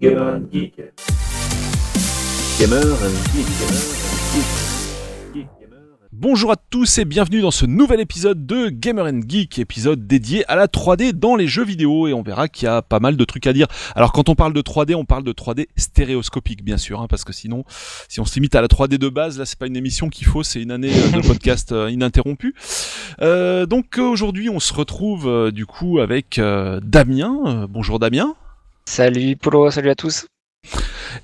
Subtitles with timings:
[0.00, 0.76] Gamer and Geek.
[2.58, 3.46] Gamer and Geek.
[3.58, 5.46] Gamer and Geek.
[6.12, 10.44] Bonjour à tous et bienvenue dans ce nouvel épisode de Gamer and Geek, épisode dédié
[10.50, 13.16] à la 3D dans les jeux vidéo et on verra qu'il y a pas mal
[13.16, 13.66] de trucs à dire.
[13.94, 17.24] Alors quand on parle de 3D, on parle de 3D stéréoscopique bien sûr, hein, parce
[17.24, 17.64] que sinon,
[18.08, 20.26] si on se limite à la 3D de base, là c'est pas une émission qu'il
[20.26, 22.54] faut, c'est une année euh, de podcast euh, ininterrompue.
[23.22, 27.38] Euh, donc euh, aujourd'hui on se retrouve euh, du coup avec euh, Damien.
[27.46, 28.34] Euh, bonjour Damien.
[28.88, 30.26] Salut Polo, salut à tous.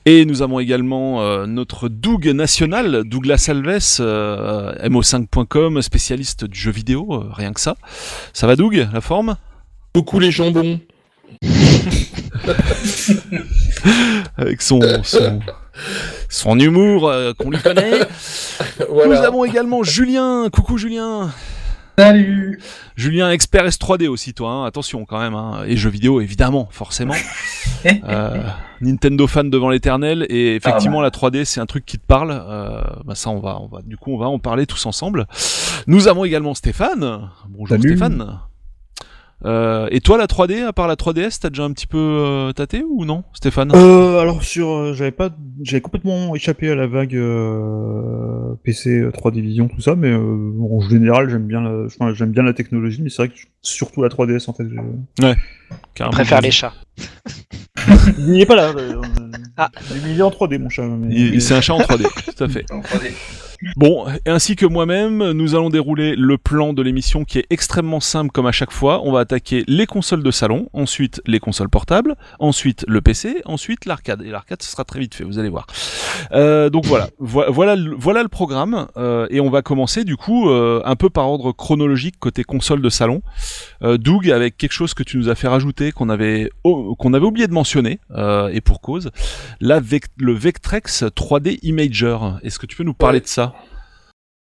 [0.04, 6.72] Et nous avons également euh, notre Doug national, Douglas Alves, euh, mo5.com, spécialiste du jeu
[6.72, 7.76] vidéo, euh, rien que ça.
[8.32, 9.36] Ça va Doug, la forme?
[9.94, 10.80] Coucou les jambons.
[14.36, 15.40] Avec son, son,
[16.28, 18.00] son humour euh, qu'on lui connaît.
[18.90, 21.30] Nous avons également Julien, coucou Julien
[21.98, 22.58] Salut
[22.96, 25.64] Julien, expert S3D aussi toi, hein, attention quand même, hein.
[25.66, 27.14] et jeux vidéo évidemment, forcément.
[27.84, 28.44] Euh,
[28.80, 32.80] Nintendo fan devant l'éternel, et effectivement la 3D c'est un truc qui te parle, euh,
[33.04, 35.26] bah ça on va, on va, du coup on va en parler tous ensemble.
[35.88, 37.96] Nous avons également Stéphane, bonjour Salut.
[37.96, 38.38] Stéphane.
[39.44, 42.52] Euh, et toi la 3D, à part la 3DS, t'as déjà un petit peu euh,
[42.52, 43.72] tâté ou non Stéphane?
[43.74, 45.30] Euh, Alors sur, euh, j'avais pas,
[45.62, 50.52] j'avais complètement échappé à la vague euh, PC euh, 3D Vision tout ça, mais euh,
[50.70, 54.02] en général j'aime bien, la, enfin, j'aime bien la technologie, mais c'est vrai que surtout
[54.02, 54.64] la 3DS en fait.
[54.68, 55.26] je-
[55.98, 56.74] Je préfère les chats.
[58.18, 58.72] Il n'y est pas là.
[58.76, 59.00] euh,
[59.56, 59.70] Ah.
[60.06, 60.82] Il est en 3D mon chat.
[60.86, 62.04] mais- Il- C'est un chat en 3D,
[62.36, 62.64] tout à fait.
[63.76, 68.30] Bon, ainsi que moi-même, nous allons dérouler le plan de l'émission qui est extrêmement simple
[68.32, 69.02] comme à chaque fois.
[69.04, 73.84] On va attaquer les consoles de salon, ensuite les consoles portables, ensuite le PC, ensuite
[73.86, 74.22] l'arcade.
[74.22, 75.66] Et l'arcade, ce sera très vite fait, vous allez voir.
[76.32, 78.88] Euh, donc voilà, Vo- voilà, le- voilà le programme.
[78.96, 82.82] euh, et on va commencer du coup euh, un peu par ordre chronologique côté console
[82.82, 83.22] de salon.
[83.82, 87.14] Euh, Doug, avec quelque chose que tu nous as fait rajouter, qu'on avait, oh, qu'on
[87.14, 89.10] avait oublié de mentionner, euh, et pour cause,
[89.60, 92.18] la Vec- le Vectrex 3D Imager.
[92.42, 93.51] Est-ce que tu peux nous parler de ça?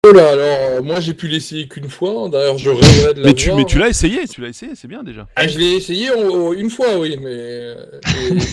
[0.06, 2.28] Oh là, alors moi j'ai pu l'essayer qu'une fois.
[2.30, 3.66] D'ailleurs, je rêverais de mais tu, l'avoir.
[3.66, 5.28] mais tu l'as essayé, tu l'as essayé, c'est bien déjà.
[5.38, 6.10] Ah, je l'ai essayé
[6.58, 7.76] une fois, oui, mais euh,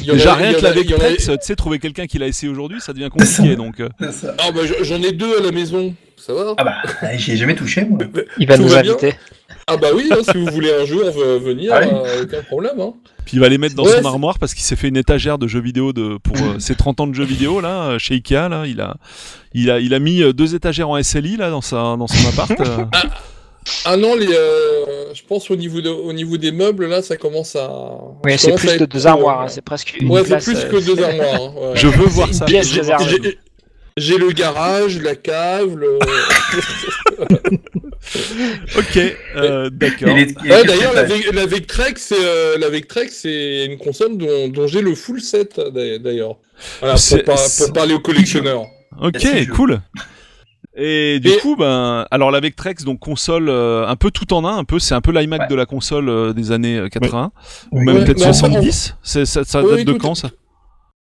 [0.05, 1.33] y en Déjà rien y que en la a- il y en a- Vectrex, tu
[1.43, 3.56] sais, trouver quelqu'un qui l'a essayé aujourd'hui, ça devient compliqué.
[3.56, 3.89] donc, euh,
[4.39, 5.93] Ah bah je- j'en ai deux à la maison.
[6.16, 6.77] Ça va Ah bah,
[7.16, 7.99] j'y ai jamais touché moi.
[8.39, 9.15] Il va Tout nous va bien inviter.
[9.72, 11.88] Ah bah oui, hein, si vous voulez un jour euh, venir, Ah oui.
[11.92, 12.81] euh, aucun problème.
[12.81, 12.92] Hein.
[13.25, 15.38] puis il va les mettre dans Ouais, son armoire parce qu'il s'est fait une étagère
[15.38, 18.48] de jeux vidéo de pour euh, ses 30 ans de jeux vidéo là chez Ikea
[18.48, 18.97] là, il a
[19.54, 22.60] il a il a mis deux étagères en SLI là dans sa dans son appart.
[22.60, 22.84] euh.
[23.84, 27.19] Ah non, les, euh, je pense au niveau, de, au niveau des meubles, là, ça
[27.19, 27.70] commence à...
[28.25, 30.82] Oui, c'est plus de deux armoires, euh, hein, c'est presque une Ouais, c'est plus que
[30.84, 31.34] deux armoires.
[31.42, 31.72] hein, ouais.
[31.75, 32.47] Je veux voir une ça.
[32.47, 32.72] pièce.
[34.00, 35.99] J'ai- le garage, la cave, le...
[38.78, 38.99] Ok,
[39.37, 40.15] euh, d'accord.
[40.15, 40.27] Ouais,
[40.66, 44.94] d'ailleurs, la, la Vectrex, c'est euh, la Vectrex, c'est une console dont, dont j'ai le
[44.94, 46.37] full set d'a- d'ailleurs.
[46.81, 48.65] Voilà, pour, par- c'est- pour parler aux collectionneurs.
[49.00, 49.25] Ok,
[49.55, 49.81] cool.
[50.77, 54.44] Et du Et- coup, ben, alors la Vectrex, donc console euh, un peu tout en
[54.44, 55.47] un, un peu, c'est un peu l'iMac Ouais.
[55.49, 57.33] de la console euh, des années euh, 80,
[57.72, 58.97] ou même Ouais, peut-être mais enfin, 70.
[59.03, 60.31] C'est ça, date de tout- quand ça?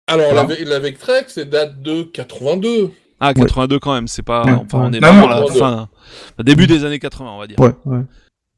[0.08, 2.92] Alors, la, la Vectrex, c'est date de 82.
[3.20, 4.08] Ah, 82 quand même.
[4.08, 4.52] C'est pas, Ouais.
[4.54, 5.90] enfin, on est Non, vraiment à la fin,
[6.38, 7.60] le début des années 80, on va dire.
[7.60, 8.00] Ouais, ouais.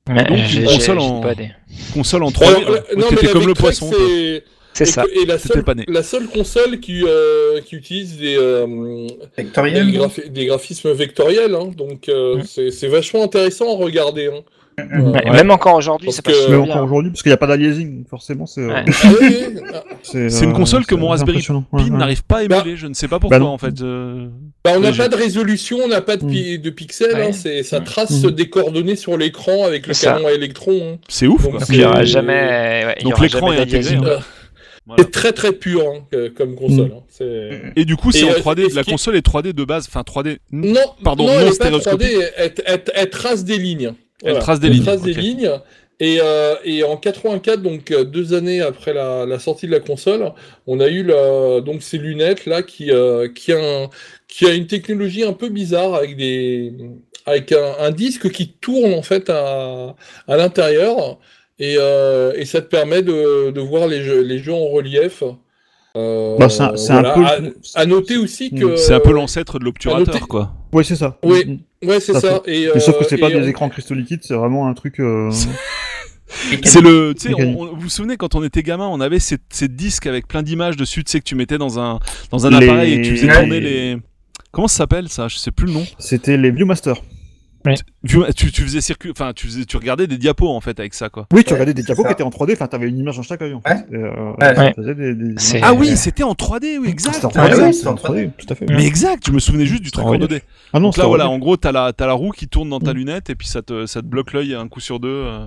[0.09, 1.51] Ouais, Donc, j'ai- une console en- des-
[1.93, 2.55] Console en 3D.
[2.55, 3.89] Alors, la- euh, non, mais la comme le Vectrex, poisson.
[3.89, 3.99] toi.
[3.99, 4.43] c'est...
[4.85, 5.03] Ça.
[5.11, 5.83] et la, C'était seule, pas né.
[5.87, 8.65] la seule console qui, euh, qui utilise des, euh,
[9.37, 12.43] des, graphi- des graphismes vectoriels, hein, donc euh, Mm.
[12.43, 14.27] c'est c'est vachement intéressant à regarder.
[14.27, 14.41] Hein.
[14.91, 15.31] Ouais, Ouais.
[15.31, 16.73] Même encore aujourd'hui, Parce c'est pas que- super Mais bien.
[16.73, 18.61] encore aujourd'hui, parce qu'il n'y a pas d'aliasing, forcément c'est.
[18.61, 18.85] euh, Ouais.
[20.13, 21.89] Une euh, console que mon Raspberry Pi ouais.
[21.89, 22.77] n'arrive pas à Bah- émuler.
[22.77, 23.81] Je ne sais pas pourquoi Bah en fait.
[23.81, 24.27] euh,
[24.63, 26.29] Bah, on n'a pas de résolution, on n'a pas de, Mm.
[26.29, 27.31] pi- de pixels, Ouais.
[27.33, 28.31] hein, ça trace Mm.
[28.31, 30.93] des coordonnées sur l'écran avec le canon à électrons.
[30.93, 30.97] hein.
[31.07, 31.43] C'est ouf.
[31.43, 32.95] Donc, il y aura jamais.
[33.03, 34.01] Donc l'écran est intégré, hein.
[34.05, 34.17] Euh,
[34.87, 35.03] Voilà.
[35.03, 36.91] C'est très très pur hein, comme console.
[36.95, 37.71] hein.
[37.75, 38.63] Et du coup, c'est en euh, 3D.
[38.65, 39.85] et ce La console est 3D de base.
[39.87, 40.37] Enfin, 3D.
[40.51, 42.07] Non, Pardon, non, non elle est pas stéréoscopique.
[42.07, 43.93] 3D, elle, elle- elle trace des lignes.
[44.23, 45.51] Elle trace des lignes, trace des lignes.
[46.01, 49.81] Et, euh, et en 84, donc euh, deux années après la, la sortie de la
[49.81, 50.31] console,
[50.65, 53.89] on a eu la, donc ces lunettes là qui, euh, qui, a un-
[54.29, 56.71] qui a une technologie un peu bizarre avec des
[57.25, 59.93] avec un, un disque qui tourne en fait à,
[60.27, 61.19] à l'intérieur
[61.59, 65.21] et, euh, et ça te permet de, de voir les jeux, les jeux en relief.
[65.97, 67.25] Euh, Bah, c'est un, peu.
[67.25, 67.39] À,
[67.75, 70.53] à noter aussi que C'est un peu l'ancêtre de l'obturateur, noter- quoi.
[70.71, 71.17] Ouais, c'est ça.
[71.23, 71.43] Oui.
[71.45, 71.89] Mm, mm.
[71.89, 72.41] Ouais, c'est ça.
[72.45, 74.99] Et, Mais sauf que euh, c'est pas des écrans cristaux liquides, c'est vraiment un truc.
[74.99, 75.31] euh,
[76.63, 79.67] C'est le, tu sais, vous vous souvenez quand on était gamin, on avait ces, ces
[79.67, 81.97] disques avec plein d'images dessus, tu sais que tu mettais dans un
[82.31, 83.39] dans un Les- appareil et que tu faisais Ouais.
[83.39, 83.97] tourner les.
[84.51, 85.27] Comment ça s'appelle ça?
[85.27, 85.85] Je sais plus le nom.
[85.97, 87.01] C'était les Viewmaster.
[88.07, 90.93] Tu, tu, tu faisais circuit, enfin, tu faisais, tu regardais des diapos en fait avec
[90.93, 91.27] ça, quoi.
[91.33, 93.41] Oui, tu regardais des diapos qui étaient en 3D, enfin, t'avais une image dans chaque
[93.41, 93.69] œil, en fait.
[93.91, 93.97] Ouais.
[93.97, 94.93] Euh, Ouais.
[94.95, 97.15] des, des- Ah oui, c'était en 3D, oui, exact.
[97.15, 98.65] C'était en Ah 3D, oui, c'était en 3D, tout à fait.
[98.69, 100.29] Mais exact, je me souvenais juste du truc en relief.
[100.29, 100.41] 2D.
[100.73, 102.97] Ah non, Donc là, voilà, en gros, t'as la, roue qui tourne dans ta Mm.
[102.97, 105.09] lunette et puis ça te, ça te bloque l'œil un coup sur deux.
[105.09, 105.45] euh.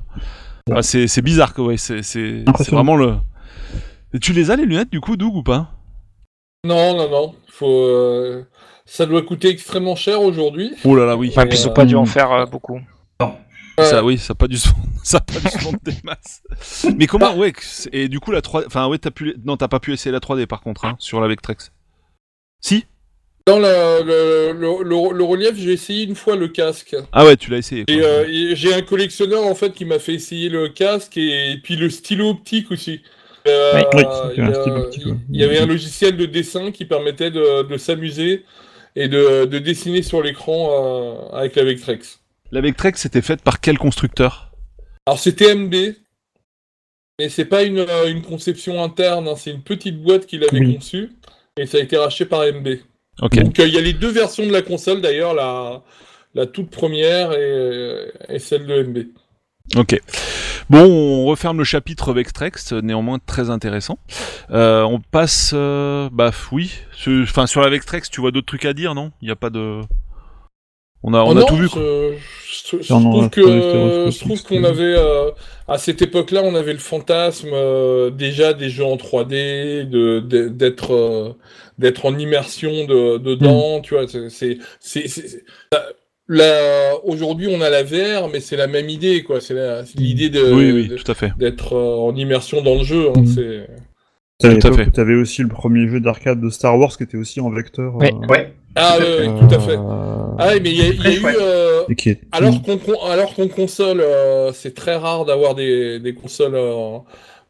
[0.71, 3.15] Ah, c'est, bizarre, quoi, ouais, c'est, vraiment le.
[4.15, 5.71] Et tu les as les lunettes du coup, Doug ou pas?
[6.65, 7.35] Non, non, non.
[7.49, 8.45] Faut, euh,
[8.95, 10.75] Ça doit coûter extrêmement cher aujourd'hui.
[10.85, 11.33] Oh là là, oui.
[11.35, 12.79] Ouais, puis ils ont euh, pas dû en faire euh, beaucoup.
[13.79, 15.95] Ça, oui, ça a pas dû se vendre, ça a pas dû se vendre des
[16.05, 16.43] masses.
[16.99, 19.57] Mais comment, ouais, que c'est- et du coup, la 3 enfin, ouais, t'as pu, non,
[19.57, 21.73] t'as pas pu essayer la 3D par contre, hein, sur la Vectrex.
[22.61, 22.85] Si
[23.47, 26.95] Dans la- le, le- le- le relief, j'ai essayé une fois le casque.
[27.13, 27.87] Ah ouais, tu l'as essayé.
[27.87, 27.95] quoi.
[27.95, 31.57] Et, euh, et j'ai un collectionneur en fait qui m'a fait essayer le casque et,
[31.65, 33.01] puis le stylo optique aussi.
[33.49, 33.83] Euh, Oui.
[33.95, 34.05] Oui,
[34.37, 35.17] il, y a un y a- stylo optique, ouais.
[35.31, 38.45] il y avait un logiciel de dessin qui permettait de, de s'amuser
[38.97, 40.71] et de, de dessiner sur l'écran
[41.33, 42.21] euh, avec la Vectrex.
[42.51, 44.53] La Vectrex, c'était faite par quel constructeur?
[45.07, 45.75] Alors c'était MB,
[47.19, 50.61] mais c'est pas une, euh, une conception interne, hein, c'est une petite boîte qui l'avait
[50.61, 50.75] Oui.
[50.75, 51.11] conçue
[51.57, 52.69] et ça a été racheté par MB.
[53.19, 55.83] Donc euh, il y a les deux versions de la console d'ailleurs, la,
[56.35, 58.99] la toute première et, et celle de MB.
[59.77, 60.01] Ok.
[60.71, 63.99] Bon, on referme le chapitre Vectrex, néanmoins très intéressant.
[64.51, 68.65] Euh, on passe, euh, bah oui, Ce- enfin sur la Vectrex, tu vois d'autres trucs
[68.65, 69.13] à dire, non?
[69.21, 69.81] Il n'y a pas de,
[71.03, 71.67] on a, on a non, tout vu.
[71.67, 71.83] Je, quoi.
[71.83, 75.31] je- je Non, non, trouve que 3D stéréoscopique, je trouve qu'on avait euh,
[75.69, 80.49] à cette époque-là, on avait le fantasme euh, déjà des jeux en 3D, de de-
[80.49, 81.33] d'être euh,
[81.79, 83.83] d'être en immersion de, dedans, Hmm.
[83.83, 84.07] tu vois.
[84.09, 85.45] c'est- C'est c'est
[86.29, 89.41] là aujourd'hui on a la VR, mais c'est la même idée quoi.
[89.41, 91.33] C'est la- c'est l'idée de oui, oui, de- tout à fait.
[91.39, 93.09] d'être euh, en immersion dans le jeu.
[93.09, 93.27] hein, Mm.
[93.27, 93.67] c'est
[94.39, 94.89] T'avais Tout à l'époque fait.
[94.89, 97.95] où T'avais aussi le premier jeu d'arcade de Star Wars qui était aussi en vecteur.
[97.97, 98.09] Oui.
[98.09, 98.53] euh, Ouais.
[98.75, 99.29] ah Tout à ouais, fait.
[99.29, 99.71] ouais, tout à fait.
[99.77, 103.35] euh, Ah oui, mais il y a, y eu euh, est Alors qu'on con- alors
[103.35, 106.99] qu'on console, euh, c'est très rare d'avoir des, des consoles euh,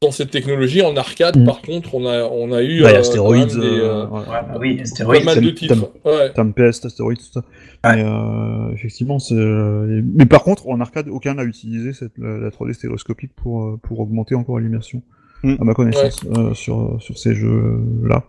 [0.03, 0.83] dans cette technologie.
[0.83, 1.45] En arcade, Mm.
[1.47, 4.07] par contre, on a, on a eu Ouais, euh, Astéroïdes, euh, euh.
[4.07, 5.25] Ouais, bah oui, pas stéroïdes.
[5.25, 5.93] mal de Tam- titres.
[6.05, 6.33] Ouais.
[6.35, 7.41] Tam Pest, Astéroïdes, tout ça.
[7.85, 7.97] Ouais.
[7.97, 9.35] Mais euh, effectivement, c'est.
[9.35, 13.79] euh, Mais par contre, en arcade, aucun n'a utilisé cette, la, la 3D stéréoscopique pour,
[13.83, 15.03] pour augmenter encore l'immersion,
[15.43, 15.55] Mm.
[15.61, 18.25] à ma connaissance, euh, sur, sur ces jeux-là.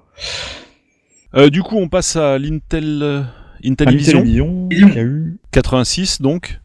[1.35, 3.21] Euh, du coup, on passe à l'Intel, euh,
[3.65, 4.95] Intel À Vision Télévision, il Vision.
[4.95, 5.37] y a eu.
[5.51, 6.59] 86, donc.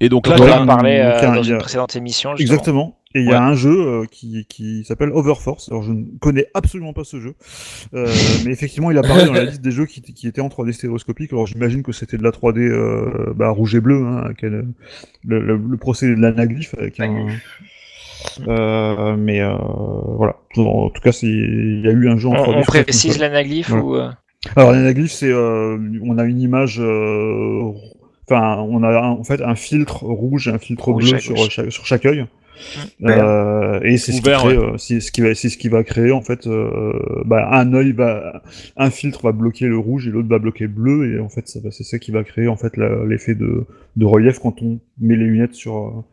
[0.00, 2.34] Et donc là, on en euh, a- dans une précédente émission.
[2.36, 2.54] justement.
[2.54, 2.96] Exactement.
[3.14, 5.68] Et il y a un jeu euh, qui, qui s'appelle Overforce.
[5.70, 7.34] Alors je ne connais absolument pas ce jeu,
[7.92, 8.06] euh,
[8.44, 11.32] mais effectivement il apparaît dans la liste des jeux qui, qui étaient en 3D stéréoscopique.
[11.32, 14.62] Alors j'imagine que c'était de la 3D euh, bah, rouge et bleu, hein, avec euh,
[15.26, 17.26] le, le- le procédé de l'anaglyphe avec un.
[18.46, 19.54] Euh, mais euh,
[20.16, 20.36] voilà.
[20.56, 22.56] En tout cas, il y a eu un jeu en On, 3D.
[22.58, 24.18] on cette précise l'anaglyphe Voilà.
[24.54, 26.78] ou Alors l'anaglyphe, c'est euh, on a une image.
[26.80, 27.72] euh,
[28.30, 31.50] Enfin, on a un- en fait un filtre rouge et un filtre Rouge bleu sur
[31.50, 32.26] chaque, sur chaque œil.
[33.02, 34.64] Euh, et c'est ce, qui Ou vert, crée, ouais.
[34.64, 36.92] euh, c'est ce qui va, c'est ce qui va créer en fait, euh,
[37.24, 38.42] bah, un œil va,
[38.76, 41.46] un filtre va bloquer le rouge et l'autre va bloquer le bleu et en fait
[41.46, 43.64] c'est ça qui va créer en fait l'effet de,
[43.96, 46.04] de relief quand on met les lunettes sur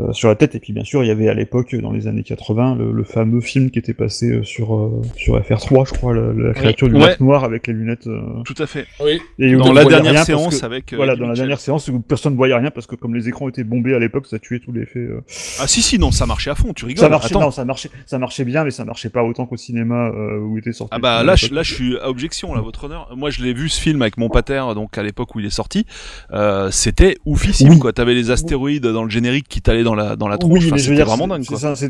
[0.00, 2.06] euh, sur la tête et puis bien sûr il y avait à l'époque dans les
[2.06, 5.92] années 80 le, le fameux film qui était passé euh, sur euh, sur FR3 je
[5.94, 7.16] crois la, la créature du Ouais.
[7.20, 8.86] noir avec les lunettes euh, tout à fait.
[9.04, 9.20] Oui.
[9.38, 10.92] et Dans on la dernière séance que- avec.
[10.92, 13.14] euh, voilà, Eddie dans la dernière séance où personne ne voyait rien parce que comme
[13.14, 14.98] les écrans étaient bombés à l'époque, ça tuait tout l'effet.
[15.00, 15.20] euh.
[15.60, 16.72] Ah si si non, ça marchait à fond.
[16.72, 17.00] Tu rigoles.
[17.02, 17.40] Ça marchait, Attends.
[17.40, 20.58] non, ça marchait, ça marchait bien, mais ça marchait pas autant qu'au cinéma euh, où
[20.58, 20.90] était sorti.
[20.94, 23.08] Ah bah film là, je, là je suis à objection là, votre honneur.
[23.16, 25.50] Moi je l'ai vu ce film avec mon pater donc à l'époque où il est
[25.50, 25.86] sorti.
[26.32, 27.78] Euh, c'était oufissime Oui.
[27.78, 27.92] quoi.
[27.92, 30.52] T'avais les astéroïdes dans le générique qui t'allaient dans la dans la tronche.
[30.52, 31.44] Oui, Enfin, mais je veux c'était dire, vraiment dingue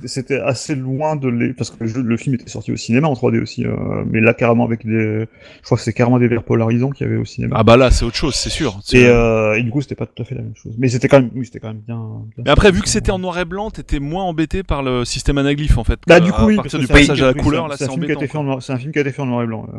[0.07, 3.09] c'était- assez loin de les, parce que le, jeu- le film était sorti au cinéma
[3.09, 3.73] en 3D aussi, euh,
[4.11, 7.11] mais là carrément avec des, je crois que c'est carrément des verres polarisants qu'il y
[7.11, 7.57] avait au cinéma.
[7.59, 8.79] Ah bah là c'est autre chose, c'est sûr.
[8.85, 10.75] C'est- et, euh, et du coup, c'était pas tout à fait la même chose.
[10.79, 11.97] Mais c'était quand même, oui, c'était quand même bien.
[12.37, 15.05] bien Mais après, vu que c'était en noir et blanc, t'étais moins embêté par le
[15.05, 15.99] système anaglyphe en fait.
[16.07, 17.65] Bah du coup à oui, partir du que c'est un passage film- à la couleur,
[17.65, 18.21] c'est là un c'est film qui a embêtant.
[18.21, 19.67] été fait en noir, c'est un film qui a été fait en noir et blanc.
[19.75, 19.79] euh.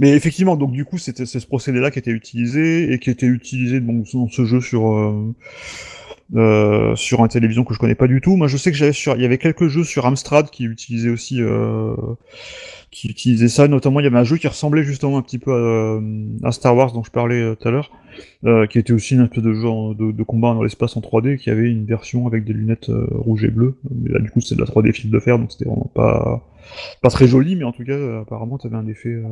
[0.00, 3.26] Mais effectivement, donc du coup, c'était c'est ce procédé-là qui était utilisé et qui était
[3.26, 5.34] utilisé donc, dans ce jeu sur euh,
[6.34, 8.36] euh, sur un télévision que je connais pas du tout.
[8.36, 11.10] Moi, je sais que j'avais sur, il y avait quelques jeux sur Amstrad qui utilisaient
[11.10, 11.94] aussi, euh,
[12.90, 13.68] qui utilisaient ça.
[13.68, 16.00] Notamment, il y avait un jeu qui ressemblait justement un petit peu à, euh,
[16.42, 17.90] à Star Wars dont je parlais euh, tout à l'heure,
[18.44, 21.00] euh, qui était aussi une espèce de jeu en- de, de combat dans l'espace en
[21.00, 23.76] 3D, qui avait une version avec des lunettes euh, rouges et bleues.
[23.94, 26.42] Mais là, du coup, c'est de la 3D fil de fer, donc c'était vraiment pas
[27.00, 29.24] pas très joli, mais en tout cas, euh, apparemment, t'avais un effet euh,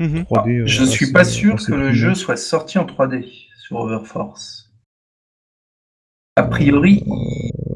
[0.00, 0.24] Mhm.
[0.24, 0.58] 3D.
[0.58, 3.24] euh, Je suis assez- pas sûr que le jeu soit sorti en 3D
[3.58, 4.71] sur Overforce.
[6.36, 7.04] A priori,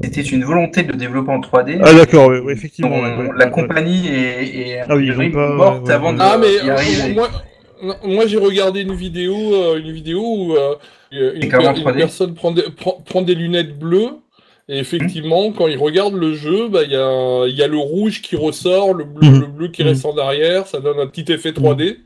[0.03, 1.79] c'était une volonté de développer en 3D.
[1.83, 2.89] Ah d'accord, effectivement.
[2.89, 6.15] Dont ouais, ouais, la ouais, compagnie est, Ah oui, pas- morte ouais, avant ouais.
[6.17, 7.13] de Ah mais y euh, arriver.
[7.13, 7.29] moi,
[7.83, 10.73] non, moi j'ai regardé une vidéo, euh, une vidéo où euh,
[11.11, 11.97] une, Et comment per- une 3D?
[11.97, 14.09] personne prend des, prend, prend des lunettes bleues
[14.67, 18.23] et effectivement quand il regarde le jeu, bah, il y, a, y a le rouge
[18.23, 19.89] qui ressort, le bleu, le bleu qui Mhm.
[19.89, 21.97] reste en arrière, ça donne un petit effet 3D.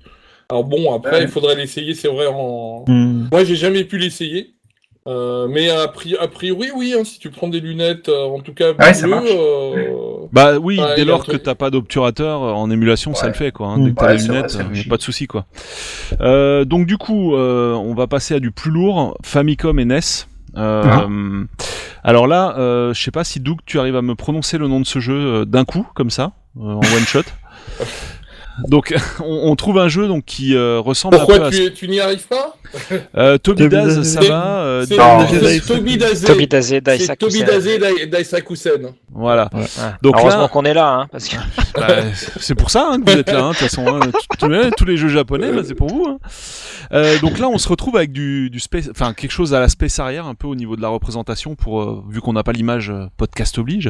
[0.50, 1.24] Alors bon, après Ouais.
[1.24, 2.26] il faudrait l'essayer, c'est vrai.
[2.28, 2.84] En...
[2.90, 4.56] Moi j'ai jamais pu l'essayer.
[5.08, 8.40] Euh, mais a, pri- a priori, oui, hein, si tu prends des lunettes, euh, en
[8.40, 9.04] tout cas Ah ouais,
[9.36, 13.34] euh, Bah oui, Ouais, dès lors que t'as pas d'obturateur euh, en émulation, ça le
[13.34, 13.70] fait quoi.
[13.70, 13.80] Hein.
[13.80, 14.90] Dès que t'as Ouais, les c'est vrai, lunettes, logique.
[14.90, 15.46] pas de souci quoi.
[16.22, 20.00] Euh, donc du coup, euh, on va passer à du plus lourd, Famicom et NES.
[20.58, 21.08] Euh, Ah.
[22.04, 24.80] Alors là, euh, je sais pas si Doug, tu arrives à me prononcer le nom
[24.80, 27.22] de ce jeu euh, d'un coup, comme ça, euh, en one shot.
[28.68, 31.52] Donc, on, on trouve un jeu donc qui euh, ressemble un peu pourquoi à.
[31.52, 32.56] tu, tu n'y arrives pas?
[33.18, 34.60] Euh, Toby Daz, ça va.
[34.64, 34.86] euh.
[34.86, 36.26] Toby Dazé.
[36.28, 37.16] Toby Dazé, Daisakusen.
[37.18, 38.94] Toby Dazé Dai- Daisakusen.
[39.14, 39.50] Voilà.
[39.54, 39.62] Ouais.
[40.02, 41.36] Donc là- Heureusement qu'on est là, hein, parce que
[41.76, 41.88] Bah,
[42.40, 43.86] c'est pour ça hein, que vous êtes là, hein, de toute façon.
[43.88, 44.00] hein.
[44.78, 46.06] Tous- les jeux japonais, bah, c'est pour vous.
[46.08, 46.18] hein.
[46.94, 49.70] Euh, donc là, on se retrouve avec du, du space, enfin quelque chose à la
[49.70, 52.52] space arrière, un peu au niveau de la représentation, pour euh, vu qu'on n'a pas
[52.52, 53.90] l'image, podcast oblige.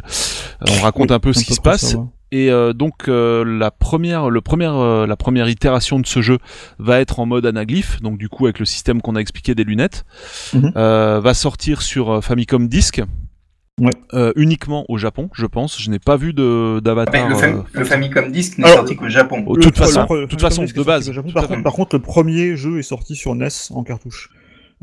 [0.70, 1.96] On raconte Oui, un peu ce qui se passe.
[2.34, 6.38] Et euh, donc euh, la première, le première, euh, la première itération de ce jeu
[6.80, 9.64] va être en mode anaglyphe, donc du coup avec le système qu'on a expliqué des
[9.66, 10.06] lunettes,
[10.54, 10.72] Mhm.
[10.78, 13.02] Euh, va sortir sur euh, Famicom Disk.
[13.80, 13.90] Ouais.
[14.14, 15.82] Euh, uniquement au Japon, je pense.
[15.82, 17.28] Je n'ai pas vu de d'avatar.
[17.30, 19.44] le, euh, Fam- le Famicom Disc n'est sorti qu'au Japon.
[19.56, 20.40] Le- toute façon, toute
[20.76, 21.12] de base,
[21.64, 24.30] par contre, le premier jeu est sorti sur NES en cartouche.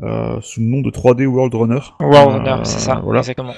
[0.01, 1.79] Euh, sous le nom de 3D World Runner.
[2.01, 3.19] Euh, Runner, c'est ça, Voilà.
[3.19, 3.53] exactement.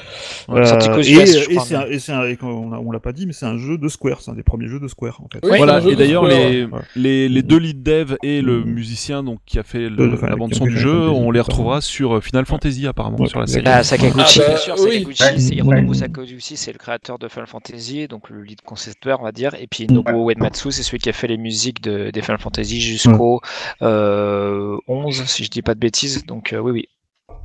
[0.49, 2.79] Euh, Sorti qu'aux et US, je et c'est un, et c'est un- et on, a-
[2.79, 4.21] on l'a pas dit, mais c'est un jeu de Square.
[4.21, 5.39] C'est un des premiers jeux de Square en fait.
[5.43, 6.79] Oui, Voilà, et d'ailleurs les, Ouais.
[6.95, 8.69] les, les deux lead dev et le Mm.
[8.71, 11.29] musicien donc qui a fait le- De- la bande son du Final jeu, Fantasy, on
[11.31, 13.75] les retrouvera sur euh, Final Fantasy apparemment Ouais, sur la exactement.
[13.75, 13.79] série.
[13.79, 14.91] Ah, Sakaguchi, Ah bah, bien sûr, oui.
[14.93, 15.37] Sakaguchi, Ouais.
[15.39, 15.93] c'est Hironobu.
[15.93, 19.67] Sakaguchi, c'est le créateur de Final Fantasy, donc le lead concepteur, on va dire, et
[19.67, 23.41] puis Nobuo Uematsu, c'est celui qui a fait les musiques de, des Final Fantasy jusqu'au
[23.83, 26.89] euh, 11, si je dis pas de bêtises, donc euh, oui, oui,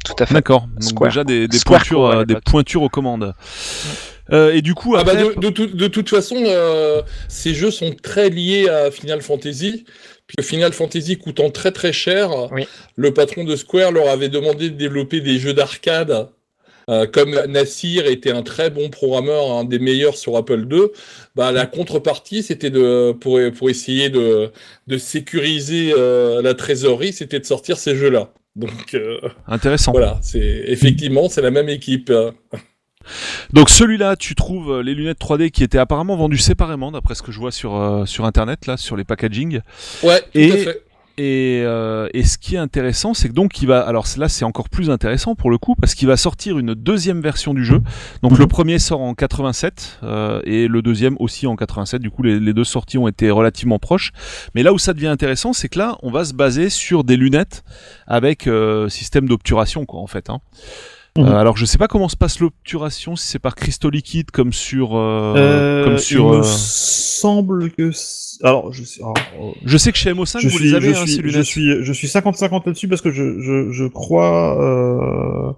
[0.04, 0.34] tout à fait.
[0.34, 0.66] D'accord.
[0.80, 3.34] Donc déjà des, pointures, euh, des pointures aux commandes.
[4.32, 7.70] Euh, et du coup Ah bah de, de tout- de toute façon, euh, ces jeux
[7.70, 9.84] sont très liés à Final Fantasy.
[10.26, 12.66] Puisque Final Fantasy coûtant très très cher, Oui.
[12.96, 16.28] le patron de Square leur avait demandé de développer des jeux d'arcade.
[16.88, 20.82] Euh, comme Nassir était un très bon programmeur, un des meilleurs sur Apple II,
[21.34, 24.50] bah, la contrepartie, c'était de pour, pour essayer de,
[24.86, 28.30] de sécuriser euh, la trésorerie, c'était de sortir ces jeux-là.
[28.56, 29.92] Donc euh, intéressant.
[29.92, 32.10] voilà, c'est effectivement c'est la même équipe.
[33.52, 37.22] Donc celui-là, tu trouves euh, les lunettes 3D qui étaient apparemment vendues séparément d'après ce
[37.22, 39.60] que je vois sur euh, sur internet là, sur les packaging.
[40.02, 40.82] Ouais, tout Et- à fait.
[41.18, 44.44] Et, euh, et ce qui est intéressant, c'est que donc il va, alors là c'est
[44.44, 47.80] encore plus intéressant pour le coup parce qu'il va sortir une deuxième version du jeu.
[48.22, 48.38] Donc Mhm.
[48.38, 52.02] le premier sort en 87 euh, et le deuxième aussi en 87.
[52.02, 54.12] Du coup les, les deux sorties ont été relativement proches.
[54.54, 57.16] Mais là où ça devient intéressant, c'est que là on va se baser sur des
[57.16, 57.64] lunettes
[58.06, 60.28] avec euh, système d'obturation quoi en fait.
[60.28, 60.40] Hein.
[61.16, 61.26] Mhm.
[61.26, 64.52] Euh, alors je sais pas comment se passe l'obturation, si c'est par cristaux liquides comme
[64.52, 66.24] sur, euh, Euh, comme sur.
[66.24, 67.90] il me euh, semble que.
[67.92, 69.00] c'est- Alors, je sais.
[69.02, 71.16] alors, euh, Je sais que chez MO5 je vous suis, les avez je, hein, suis,
[71.16, 75.52] ces je suis, je suis 50-50 là-dessus parce que je, je, je crois euh,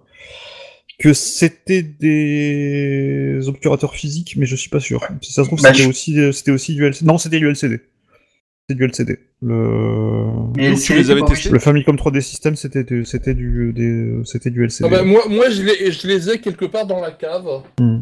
[1.00, 5.00] que c'était des obturateurs physiques, mais je suis pas sûr.
[5.22, 7.06] Si ça se trouve, Bah, c'était je- aussi, c'était aussi du LCD.
[7.06, 7.80] Non, c'était du LCD.
[8.70, 9.18] Du LCD.
[9.40, 13.06] Le, Mais Donc, tu c'est les avais pas testés le Famicom 3D System, c'était, du-
[13.06, 14.86] c'était du, des, c'était du LCD.
[14.86, 17.46] Ah bah, moi, moi je, les, je les ai quelque part dans la cave.
[17.80, 17.98] Mm.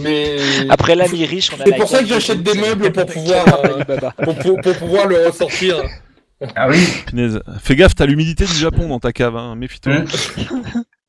[0.00, 0.36] Mais
[0.70, 3.04] Après l'ami riche, on a C'est la pour ça que j'achète de- des meubles pour
[3.04, 3.84] pouvoir, euh,
[4.24, 5.76] pour, pour- pour pouvoir le ressortir.
[6.56, 6.78] Ah oui.
[7.60, 9.56] Fais gaffe, t'as l'humidité du Japon dans ta cave, hein.
[9.56, 10.04] méfie-toi.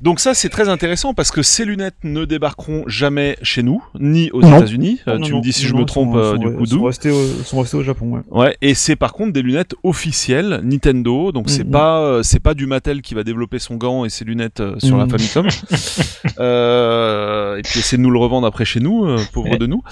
[0.00, 4.30] Donc ça c'est très intéressant parce que ces lunettes ne débarqueront jamais chez nous, ni
[4.32, 4.42] aux.
[4.42, 5.00] États-Unis.
[5.08, 6.66] Euh, tu non, me dis si non, je me trompe sont- euh, sont- du coup
[6.66, 6.84] sont d'où.
[6.84, 8.20] restés, au, sont restés au Japon, ouais.
[8.30, 11.70] Ouais, et c'est par contre des lunettes officielles Nintendo, donc c'est Mhm.
[11.70, 14.76] pas euh, c'est pas du Mattel qui va développer son gant et ses lunettes euh,
[14.78, 15.10] sur la Mhm.
[15.10, 15.46] Famicom.
[16.40, 19.58] euh, et puis essayer de nous le revendre après chez nous, euh, pauvres Ouais.
[19.58, 19.82] de nous.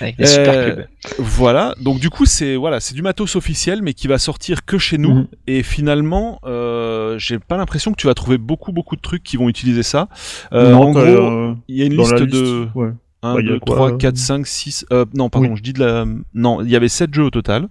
[0.00, 0.86] Avec des super.
[1.18, 4.78] Voilà, donc du coup c'est voilà, c'est du matos officiel mais qui va sortir que
[4.78, 5.26] chez nous Mhm.
[5.46, 9.36] et finalement euh, j'ai pas l'impression que tu vas trouver beaucoup beaucoup de trucs qui
[9.36, 10.08] vont utiliser ça.
[10.52, 12.90] Euh, Non, en gros, euh, il y a une liste, la de ouais.
[13.22, 15.48] 1 Bah, il y a 2 quoi, 3 euh, 4 5 6 euh, non pardon,
[15.48, 15.56] Oui.
[15.56, 17.68] je dis de la non, il y avait 7 jeux au total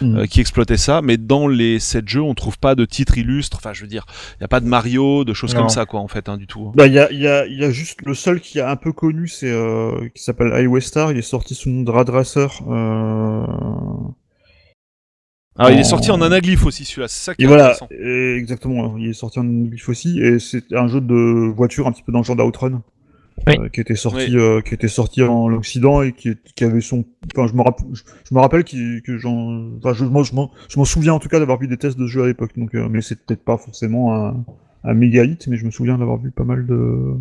[0.00, 0.16] Mm.
[0.16, 3.58] euh, qui exploitaient ça mais dans les 7 jeux, on trouve pas de titres illustres,
[3.58, 4.06] enfin je veux dire,
[4.38, 5.60] il y a pas de Mario, de choses Non.
[5.60, 6.72] comme ça quoi en fait hein, du tout.
[6.74, 8.92] Bah, il y a, y, a, y a juste le seul qui est un peu
[8.92, 11.12] connu, c'est euh, qui s'appelle Highway Star.
[11.12, 12.62] Il est sorti sous le nom de Rad Racer.
[12.70, 13.44] Euh...
[15.56, 17.88] Alors il est sorti en anaglyphe aussi celui-là, c'est ça qui Et est voilà, intéressant.
[17.90, 18.96] et exactement.
[18.98, 22.10] Il est sorti en English aussi, et c'est un jeu de voiture un petit peu
[22.12, 22.82] dans le genre d'Outrun.
[23.48, 23.56] Oui.
[23.58, 27.04] euh, qui était sorti, euh, qui était sorti en Occident et qui, qui avait son.
[27.36, 30.34] Enfin, je me rappelle, je, je me rappelle qu'il- que j'en, enfin, je, moi, je
[30.34, 32.52] m'en, je m'en souviens en tout cas d'avoir vu des tests de jeu à l'époque.
[32.56, 34.44] Donc, euh, mais c'est peut-être pas forcément un,
[34.84, 37.14] un méga hit, mais je me souviens d'avoir vu pas mal de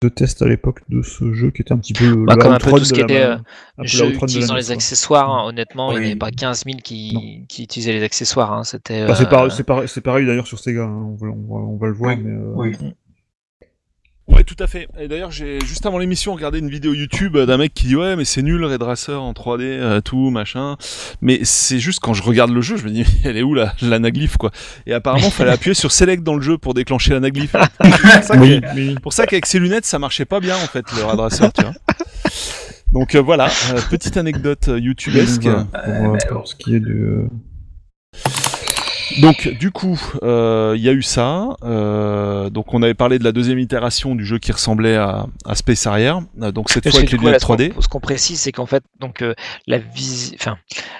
[0.00, 2.42] de tests à l'époque de ce jeu qui était un petit peu le Bah, la
[2.42, 3.36] comme un peu tout ce de qui la- était, euh,
[3.78, 8.04] la utilisant les accessoires, hein, honnêtement, il n'y avait pas 15 000 qui, utilisaient les
[8.04, 8.52] accessoires.
[8.52, 9.06] hein, C'était.
[9.06, 9.26] Bah, c'est euh,
[9.64, 10.84] pareil, c'est pareil, d'ailleurs sur Sega.
[10.84, 12.76] hein, On, va, on, va, on va le voir, Oui, mais euh, Oui.
[14.28, 14.88] Ouais, tout à fait.
[15.00, 18.14] Et d'ailleurs, j'ai juste avant l'émission regardé une vidéo YouTube d'un mec qui dit ouais,
[18.14, 20.76] mais c'est nul Red Racer en 3D, euh, tout machin.
[21.22, 23.74] Mais c'est juste quand je regarde le jeu, je me dis elle est où la
[23.80, 24.50] l'anaglyphe quoi?
[24.86, 27.56] Et apparemment, fallait appuyer sur Select dans le jeu pour déclencher l'anaglyphe.
[27.82, 28.94] C'est pour ça que- oui, oui.
[29.02, 31.62] pour ça qu'avec ses lunettes, ça marchait pas bien en fait le Red Racer, tu
[31.62, 31.72] vois.
[32.92, 35.42] Donc euh, voilà, euh, petite anecdote euh, YouTubesque.
[35.42, 35.64] Pour, euh,
[36.14, 37.26] Euh, pour ce qui est de.
[39.20, 41.48] Donc du coup, euh, il y a eu ça.
[41.64, 45.54] euh, donc on avait parlé de la deuxième itération du jeu qui ressemblait à, à
[45.54, 46.12] Space Harrier.
[46.42, 47.72] Euh, donc cette fois avec du les lunettes ce qu'on- 3D.
[47.80, 49.34] Ce qu'on précise, c'est qu'en fait, donc euh,
[49.66, 50.56] la, visi- enfin,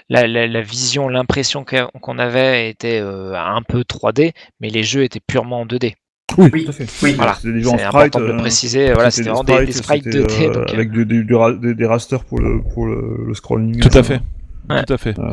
[0.08, 1.64] la, la, la vision, l'impression
[2.00, 5.94] qu'on avait était euh, un peu 3D, mais les jeux étaient purement en 2D.
[6.36, 6.86] Oui, Oui, tout à fait.
[7.02, 7.14] oui.
[7.14, 7.94] Voilà, C'était des jeux en C'est sprite.
[7.96, 8.92] important de le euh, préciser.
[8.92, 10.42] Voilà, c'était vraiment des, des sprites c'était, 2D.
[10.48, 13.24] euh, donc, euh, avec du- du- du ra- des, des rasters pour le, pour le,
[13.26, 13.80] le scrolling.
[13.80, 14.20] Tout à euh, fait.
[14.70, 14.84] Ouais.
[14.84, 15.18] Tout à fait.
[15.18, 15.30] euh,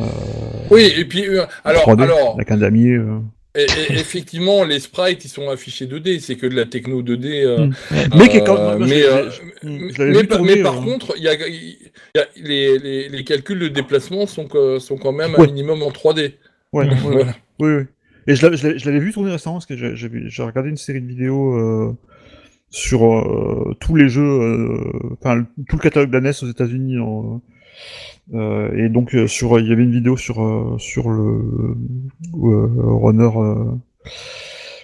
[0.70, 2.92] Oui, et puis, euh, alors, 3D, alors avec un damier.
[2.94, 3.18] euh.
[3.54, 3.66] et- et-
[3.98, 7.42] effectivement, les sprites, ils sont affichés 2D, c'est que de la techno 2D.
[7.44, 7.72] euh, Mm.
[7.92, 9.30] euh, Mais qui est quand même- mais, euh,
[9.62, 11.76] mais par- tourner, mais par contre, il y a, il
[12.14, 14.48] y a- les, les, les calculs de déplacement sont,
[14.80, 16.34] sont quand même un minimum en 3D.
[16.72, 16.96] Ouais, ouais, ouais.
[17.02, 17.34] Voilà.
[17.58, 17.82] Oui, oui.
[18.28, 21.96] Et je l'avais- vu tourner récemment parce que j'ai- regardé une série de vidéos euh,
[22.70, 24.80] sur euh, tous les jeux,
[25.20, 26.98] enfin tout le catalogue de la NES aux États-Unis.
[26.98, 27.38] en- euh,
[28.32, 31.76] et donc euh, sur, il y avait une vidéo sur euh, sur le
[32.42, 33.30] euh, Runner.
[33.36, 33.64] euh,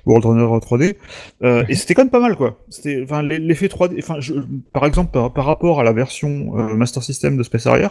[0.04, 0.96] World Runner 3D,
[1.44, 2.58] euh, et c'était quand même pas mal quoi.
[2.68, 4.34] C'était, enfin, l'e- l'effet 3D, enfin, je-
[4.72, 7.86] par exemple par, par rapport à la version euh, Master System de Space Harrier,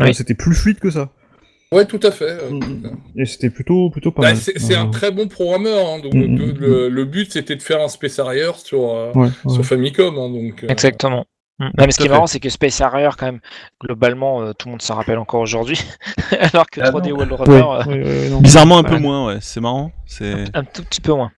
[0.00, 1.10] euh, c'était plus fluide que ça.
[1.70, 2.24] Ouais, tout à fait.
[2.42, 2.96] euh, Mm.
[3.16, 4.36] Et c'était plutôt plutôt pas Bah, mal.
[4.38, 5.86] c'est un Euh, très bon programmeur.
[5.88, 9.12] hein, donc, Mm, mm, le, le but, c'était de faire un Space Harrier sur, euh,
[9.14, 9.52] Ouais, ouais.
[9.52, 10.14] sur Famicom.
[10.18, 11.26] hein, donc, euh, Exactement.
[11.58, 11.64] Mm.
[11.64, 13.40] Non, mais ce qui est marrant, c'est que Space Harrier, quand même,
[13.80, 15.78] globalement, euh, tout le monde s'en rappelle encore aujourd'hui.
[16.52, 17.16] Alors que Ah 3D non.
[17.16, 18.40] World Ouais, Runner, euh, ouais.
[18.40, 19.00] Bizarrement un peu Ouais.
[19.00, 19.38] moins, ouais.
[19.40, 19.92] C'est marrant.
[20.06, 21.30] C'est un tout petit peu moins.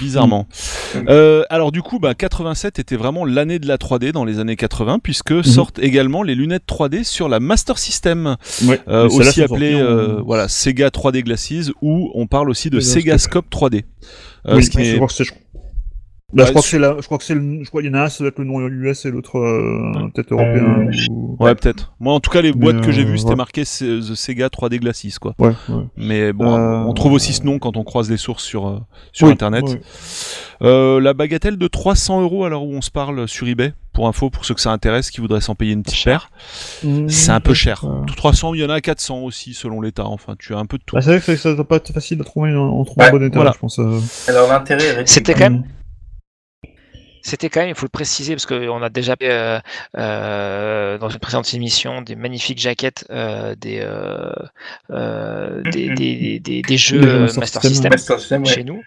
[0.00, 0.46] bizarrement.
[0.94, 0.98] Mm.
[1.10, 4.56] Euh, alors du coup, bah, 87 était vraiment l'année de la 3D dans les années
[4.56, 5.42] 80 puisque Mhm.
[5.42, 10.48] sortent également les lunettes 3D sur la Master System, Ouais, euh, aussi appelée en- voilà
[10.48, 13.84] Sega 3D Glasses ou on parle aussi de Sega Sega Scope 3D.
[14.48, 15.24] Euh, Oui, ce qui je est- crois que c'est.
[15.24, 15.34] je-
[16.32, 17.90] Bah, Ouais, je crois que c'est la, je crois que c'est le, je crois qu'il
[17.90, 20.88] y en a un, ça doit être le nom US et l'autre euh, peut-être européen.
[21.10, 21.92] ou- Ouais, peut-être.
[22.00, 23.36] Moi, en tout cas, les boîtes que j'ai euh, vues, c'était ouais.
[23.36, 25.34] marqué The Sega 3D Glasses, quoi.
[25.38, 25.82] Ouais, ouais.
[25.96, 28.78] Mais bon, Euh, on trouve aussi ce nom quand on croise les sources sur, euh,
[29.12, 29.64] sur Oui, Internet.
[30.62, 34.28] Euh, la bagatelle de 300 euros l'heure où on se parle sur eBay, pour info,
[34.30, 36.30] pour ceux que ça intéresse, qui voudraient s'en payer une petite paire.
[37.08, 37.84] C'est un peu cher.
[37.84, 40.04] Euh, 300, il y en a à 400 aussi, selon l'état.
[40.06, 40.94] Enfin, tu as un peu de tout.
[40.96, 43.36] Bah, c'est vrai que ça doit pas être facile de trouver en, en bon état,
[43.36, 43.52] voilà.
[43.54, 43.78] je pense.
[43.78, 43.98] euh.
[44.28, 45.02] Alors l'intérêt.
[45.06, 45.64] C'était quand même,
[47.22, 49.60] c'était quand même, il faut le préciser, parce qu'on a déjà euh,
[49.98, 53.80] euh, dans une précédente émission des magnifiques jaquettes euh, des,
[55.70, 57.70] des, des, des, des jeux Master Master System.
[57.70, 58.52] System Master System, ouais.
[58.52, 58.82] chez nous.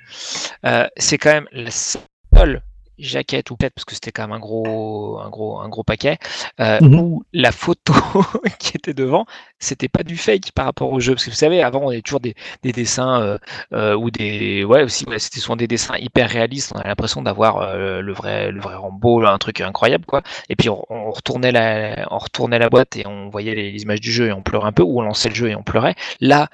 [0.97, 2.61] C'est quand même la seule
[2.97, 6.17] jaquette ou peut-être parce que c'était quand même un gros un gros un gros paquet
[6.59, 6.99] euh, Mhm.
[6.99, 7.93] où la photo
[8.59, 9.25] qui était devant
[9.59, 11.13] c'était pas du fake par rapport au jeu.
[11.13, 13.37] Parce que vous savez avant on avait toujours des, des dessins euh,
[13.73, 16.71] euh, ou des ouais aussi ouais, c'était souvent des dessins hyper réalistes.
[16.75, 20.21] On a l'impression d'avoir euh, le vrai le vrai Rambo un truc incroyable quoi.
[20.49, 23.81] Et puis on, on retournait la on retournait la boîte et on voyait les, les
[23.83, 25.63] images du jeu et on pleurait un peu ou on lançait le jeu et on
[25.63, 25.95] pleurait.
[26.21, 26.49] Là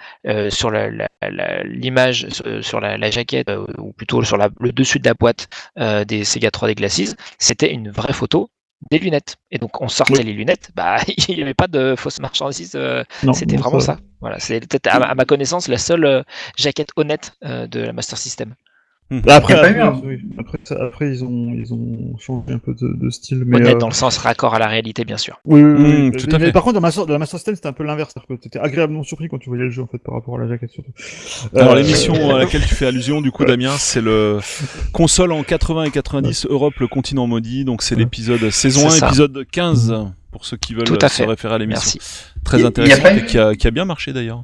[0.50, 0.72] sur
[1.66, 2.28] l'image
[2.62, 5.48] sur, la, la jaquette ou plutôt sur la- le dessus de la boîte
[6.08, 8.50] des Sega 3D Glasses, c'était une vraie photo
[8.92, 9.36] des lunettes.
[9.52, 10.24] Et donc on sortait Oui.
[10.24, 14.00] les lunettes, bah il n'y avait pas de fausse marchandise, euh, c'était vraiment ça.
[14.22, 16.24] Voilà, c'est peut-être à, à ma connaissance la seule euh,
[16.58, 18.56] jaquette honnête euh, de la Master System.
[19.12, 20.20] Bah, après, après, oui.
[20.80, 23.58] après, ils ont, ils ont changé un peu de, de style, mais.
[23.58, 25.40] honnête euh, dans le sens raccord à la réalité, bien sûr.
[25.46, 26.10] Oui, oui, oui.
[26.12, 26.52] Mais- tout à mais fait.
[26.52, 28.12] par contre, dans, Master, dans la Master System, c'était un peu l'inverse.
[28.14, 30.42] C'est-à-dire que t'étais agréablement surpris quand tu voyais le jeu, en fait, par rapport à
[30.44, 30.92] la jaquette, surtout.
[31.56, 34.40] Alors Euh, l'émission à laquelle tu fais allusion, du coup, Damien, c'est le
[34.94, 37.66] console en 80 et 90 Europe, le continent maudit.
[37.66, 38.02] Donc c'est Ouais.
[38.02, 39.08] l'épisode saison C'est 1, ça.
[39.08, 39.96] épisode 15
[40.32, 42.00] pour ceux qui veulent à se référer à l'émission.
[42.44, 44.44] Très intéressant et qui a, qui a bien marché d'ailleurs.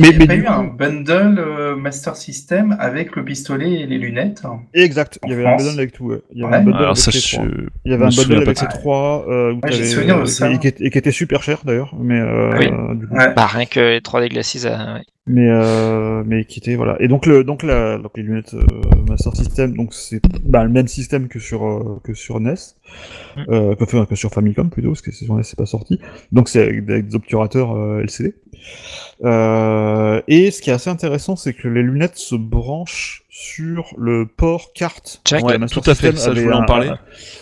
[0.00, 3.14] Mais, Il y a mais pas du eu coup- un bundle euh, Master System avec
[3.16, 4.42] le pistolet et les lunettes
[4.74, 6.06] Exact, il y avait un bundle avec tout.
[6.06, 6.20] ouais.
[6.32, 6.58] Il y avait Ouais.
[6.58, 7.36] un bundle Alors avec ça, je...
[7.36, 7.44] trois.
[7.84, 10.50] Il y avait un bundle avec ces trois, euh, Ouais, ça.
[10.50, 12.66] Et, qui était, et qui était super cher d'ailleurs, mais euh, Oui.
[12.98, 13.14] du coup.
[13.14, 13.32] Ouais.
[13.34, 15.02] Bah, rien que les 3D Glasses, euh, ouais.
[15.26, 16.96] Mais euh, mais qui était voilà.
[16.98, 18.64] Et donc le donc la donc les lunettes euh,
[19.08, 22.54] Master System donc c'est bah, le même système que sur euh, que sur NES,
[23.36, 23.42] Mm.
[23.50, 26.00] euh, que, enfin, que sur Famicom plutôt parce que sur NES c'est pas sorti.
[26.32, 28.34] Donc c'est avec, avec des obturateurs euh, LCD.
[29.24, 34.26] Euh, et ce qui est assez intéressant c'est que les lunettes se branchent sur le
[34.26, 35.20] port carte.
[35.26, 35.44] Check.
[35.44, 36.90] Ouais, La Master tout à fait, System ça, je avait voulais en un- parler.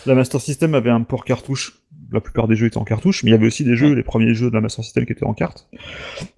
[0.05, 1.73] la Master System avait un port cartouche.
[2.11, 4.01] La plupart des jeux étaient en cartouche, mais il y avait aussi des jeux, les
[4.03, 5.67] premiers jeux de la Master System qui étaient en carte,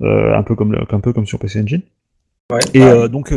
[0.02, 1.82] euh, un peu comme un peu comme sur PC Engine.
[2.52, 3.30] Ouais, Et euh, donc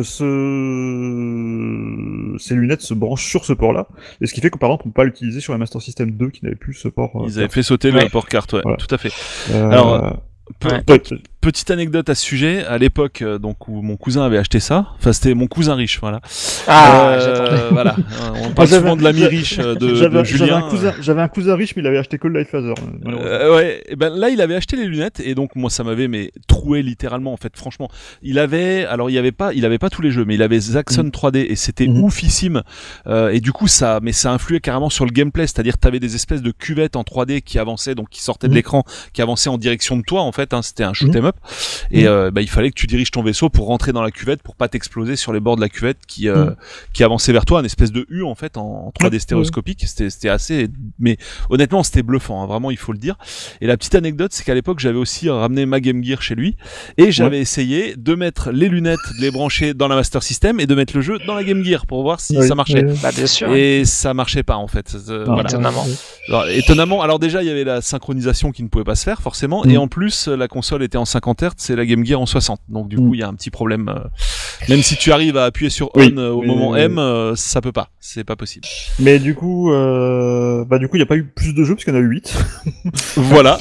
[1.15, 2.37] ce...
[2.39, 3.87] ces lunettes se branchent sur ce port-là,
[4.21, 6.11] et ce qui fait que par exemple on peut pas l'utiliser sur la Master System
[6.11, 7.13] 2 qui n'avait plus ce port.
[7.23, 8.03] euh, Ils avaient fait sauter Ouais.
[8.05, 8.79] le port carte, ouais, Voilà.
[8.79, 9.13] tout à fait.
[9.53, 10.21] Euh, Alors,
[10.61, 10.83] Pe- Ouais.
[11.45, 14.61] Pe- petite anecdote à ce sujet, à l'époque euh, donc où mon cousin avait acheté
[14.61, 16.21] ça, enfin c'était mon cousin riche, voilà.
[16.67, 17.63] Ah, Euh, j'attendais.
[17.71, 17.97] voilà,
[18.45, 20.57] on parle souvent de l'ami riche euh, de, Julien.
[20.57, 22.75] un cousin, j'avais un cousin riche, mais il avait acheté que le Light Phaser.
[23.07, 26.09] euh, ouais, et ben là il avait acheté les lunettes et donc moi ça m'avait
[26.09, 27.89] mais troué littéralement en fait franchement.
[28.23, 30.43] Il avait alors il y avait pas il avait pas tous les jeux mais il
[30.43, 32.03] avait Zaxxon 3D et c'était Mhm.
[32.03, 32.63] oufissime
[33.07, 36.01] Euh, et du coup ça mais ça influait carrément sur le gameplay, c'est-à-dire tu avais
[36.01, 38.57] des espèces de cuvettes en 3D qui avançaient donc qui sortaient de Mhm.
[38.57, 41.15] l'écran, qui avançaient en direction de toi en fait hein, c'était un shoot.
[41.15, 41.34] 'em up
[41.91, 44.43] et euh, bah, il fallait que tu diriges ton vaisseau pour rentrer dans la cuvette
[44.43, 46.57] pour pas t'exploser sur les bords de la cuvette qui euh, Mhm.
[46.93, 49.85] qui avançait vers toi, une espèce de U en fait en, en 3D Ouais, stéréoscopique,
[49.87, 50.69] c'était c'était assez
[50.99, 51.17] mais
[51.51, 53.17] honnêtement c'était bluffant hein, vraiment il faut le dire.
[53.61, 56.57] Et la petite anecdote, c'est qu'à l'époque, j'avais aussi ramené ma Game Gear chez lui
[56.99, 60.67] et j'avais essayé de mettre les lunettes, de les brancher dans la Master System et
[60.67, 62.85] de mettre le jeu dans la Game Gear pour voir si Oui, ça marchait.
[62.85, 62.99] oui.
[63.03, 63.53] Bah, bien sûr.
[63.55, 64.95] Et ça marchait pas en fait.
[65.09, 65.49] Euh, Non, voilà.
[65.49, 65.87] étonnamment.
[66.29, 69.21] Alors, étonnamment, alors déjà il y avait la synchronisation qui ne pouvait pas se faire
[69.21, 69.71] forcément, Mm.
[69.71, 72.61] et en plus la console était en 50 Hz et la Game Gear en 60.
[72.69, 73.01] Donc du Mm.
[73.01, 73.89] coup il y a un petit problème.
[73.89, 74.01] euh,
[74.69, 77.35] même si tu arrives à appuyer sur on Oui, euh, au mais- moment M, euh,
[77.37, 78.67] ça peut pas, c'est pas possible.
[78.99, 80.65] Mais du coup, euh...
[80.65, 82.01] bah du coup, il n'y a pas eu plus de jeux parce qu'il y en
[82.01, 82.37] a eu 8.
[83.17, 83.59] voilà.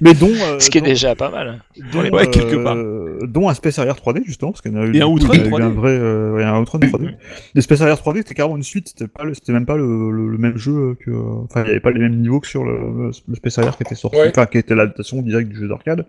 [0.00, 1.62] mais dont, euh, Ce qui est déjà pas mal.
[1.92, 2.76] Dont, Ouais, quelque part.
[2.76, 5.06] euh, dont un Space Harrier 3D justement parce qu'il y en a eu, Et un
[5.06, 5.62] Outrun il y a eu 3D.
[5.62, 7.14] un vrai euh, ouais, un Outrun 3D.
[7.54, 10.10] Les Space Harrier 3D c'était carrément une suite, c'était pas le- c'était même pas le,
[10.10, 11.10] le, le même jeu que
[11.44, 13.82] enfin il y avait pas les mêmes niveaux que sur le, le Space Harrier qui
[13.82, 14.28] était sorti, Ouais.
[14.30, 16.06] enfin qui était l'adaptation directe du jeu d'arcade.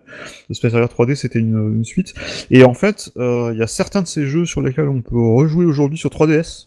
[0.48, 2.14] Le Space Harrier 3D c'était une, une suite
[2.50, 5.18] et en fait euh, il y a certains de ces jeux sur lesquels on peut
[5.20, 6.66] rejouer aujourd'hui sur 3DS.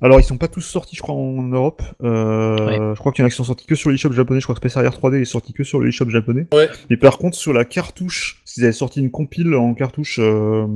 [0.00, 1.82] Alors ils sont pas tous sortis je crois en Europe.
[2.02, 4.40] Euh, Je crois qu'il y en a qui sont sortis que sur l'eShop japonais.
[4.40, 6.46] Je crois que Space Harrier 3D est sorti que sur l'eShop japonais.
[6.52, 6.68] Ouais.
[6.90, 10.66] Mais par contre sur la cartouche, parce qu'ils avaient sorti une compile en cartouche euh,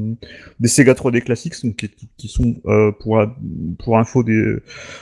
[0.61, 3.21] des Sega 3D classiques, donc qui, qui sont euh, pour
[3.83, 4.57] pour info des,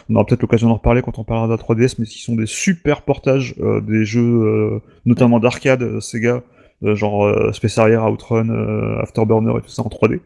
[0.08, 2.34] on aura peut-être l'occasion d'en reparler quand on parlera de la 3DS, mais qui sont
[2.34, 6.42] des super portages euh, des jeux euh, notamment d'arcade euh, Sega.
[6.85, 10.20] Euh, genre euh, Space Harrier, Outrun, euh, Afterburner et tout ça en 3D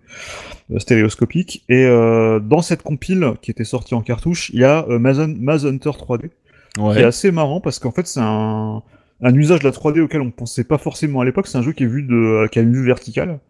[0.72, 1.64] euh, stéréoscopique.
[1.68, 5.90] Et dans cette compile qui était sortie en cartouche, il y a Maze, Maze Hunter
[5.90, 7.02] 3D, qui est Ouais.
[7.04, 8.82] assez marrant parce qu'en fait c'est un,
[9.22, 11.46] un usage de la 3D auquel on pensait pas forcément à l'époque.
[11.46, 13.40] C'est un jeu qui est vu de, qui a une vue verticale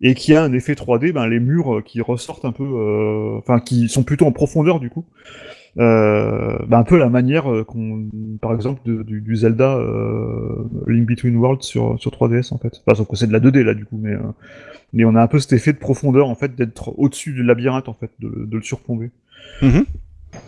[0.00, 1.12] et qui a un effet 3D.
[1.12, 2.64] Ben les murs qui ressortent un peu,
[3.38, 5.04] enfin qui sont plutôt en profondeur du coup.
[5.78, 8.08] Euh, ben, un peu la manière euh, qu'on,
[8.42, 12.82] par exemple, de- du, du Zelda euh, Link Between Worlds sur, sur 3DS en fait.
[12.86, 14.18] Enfin, sauf que c'est de la 2D là du coup, mais euh,
[14.92, 17.88] mais on a un peu cet effet de profondeur en fait d'être au-dessus du labyrinthe
[17.88, 19.10] en fait, de, de le surplomber.
[19.62, 19.84] Mhm.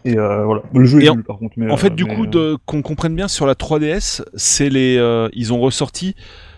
[0.05, 1.55] Et euh, voilà, le jeu est en- nul par contre.
[1.59, 4.69] Mais, En fait, euh, du mais, coup, euh, qu'on comprenne bien sur la 3DS, c'est
[4.69, 6.15] les, euh, ils ont ressorti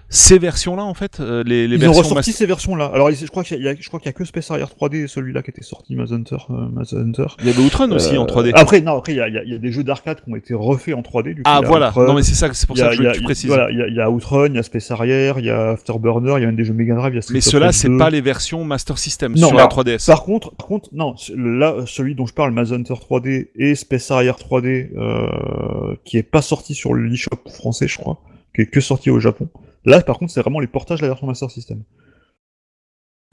[0.09, 2.91] ces versions-là en fait, euh, les, les Ils ont versions ressorti Master- ces versions-là.
[2.95, 5.05] Alors, je crois qu'il y, a- je crois qu'il y a que Space Harrier 3D
[5.05, 6.37] et celui-là qui était sorti, Maze Hunter.
[6.51, 7.27] euh, Hunter.
[7.41, 8.53] Il y avait Outrun aussi Euh, en 3D.
[8.55, 10.21] Après, non, après, il y a, il y a- il y a des jeux d'arcade
[10.25, 11.31] qui ont été refaits en 3D.
[11.35, 11.89] Du coup, ah voilà.
[11.91, 13.49] Outrun, Non mais c'est ça, c'est pour ça que je veux que tu précises.
[13.49, 15.51] Voilà, il y a, il y a Outrun, il y a Space Harrier, il y
[15.51, 17.41] a Afterburner, il y a une des jeux Mega Drive, il y a Street mais
[17.41, 17.99] ceux-là, c'est 2.
[17.99, 20.07] pas les versions Master System Non, sur la alors, 3DS.
[20.07, 24.09] Par contre, par contre, non, là, celui dont je parle, Maze Hunter 3D et Space
[24.13, 28.19] Harrier 3D, euh, qui est pas sorti sur le eShop français, je crois,
[28.55, 29.49] qui est que sorti au Japon.
[29.87, 31.83] Là, par contre, c'est vraiment les portages de la version Master System.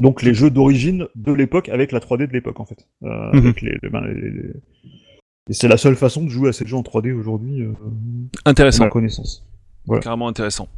[0.01, 2.87] Donc les jeux d'origine de l'époque avec la 3D de l'époque, en fait.
[3.03, 3.37] Euh, Mhm.
[3.39, 4.53] avec les, les- ben, les- les-
[5.49, 7.73] Et c'est la seule façon de jouer à ces jeux en 3D aujourd'hui, euh,
[8.45, 8.85] à Intéressant.
[8.85, 9.45] ma connaissance.
[10.01, 10.69] Carrément intéressant.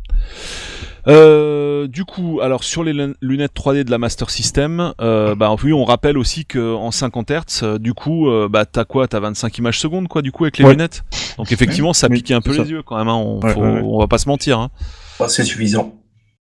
[1.08, 5.54] Euh, du coup, alors sur les lun- lunettes 3D de la Master System, euh, bah
[5.64, 9.08] oui, on rappelle aussi que en 50 Hz, euh, du coup, euh, bah t'as quoi?
[9.08, 10.72] T'as 25 images secondes, quoi, du coup, avec les Ouais.
[10.72, 11.04] lunettes?
[11.38, 13.08] Donc effectivement, ça piquait un peu les yeux quand même.
[13.08, 13.82] Hein, on, Ouais, faut- ouais, ouais.
[13.84, 14.60] on va pas se mentir.
[14.60, 14.72] Hein.
[15.20, 15.94] Bah, c'est suffisant.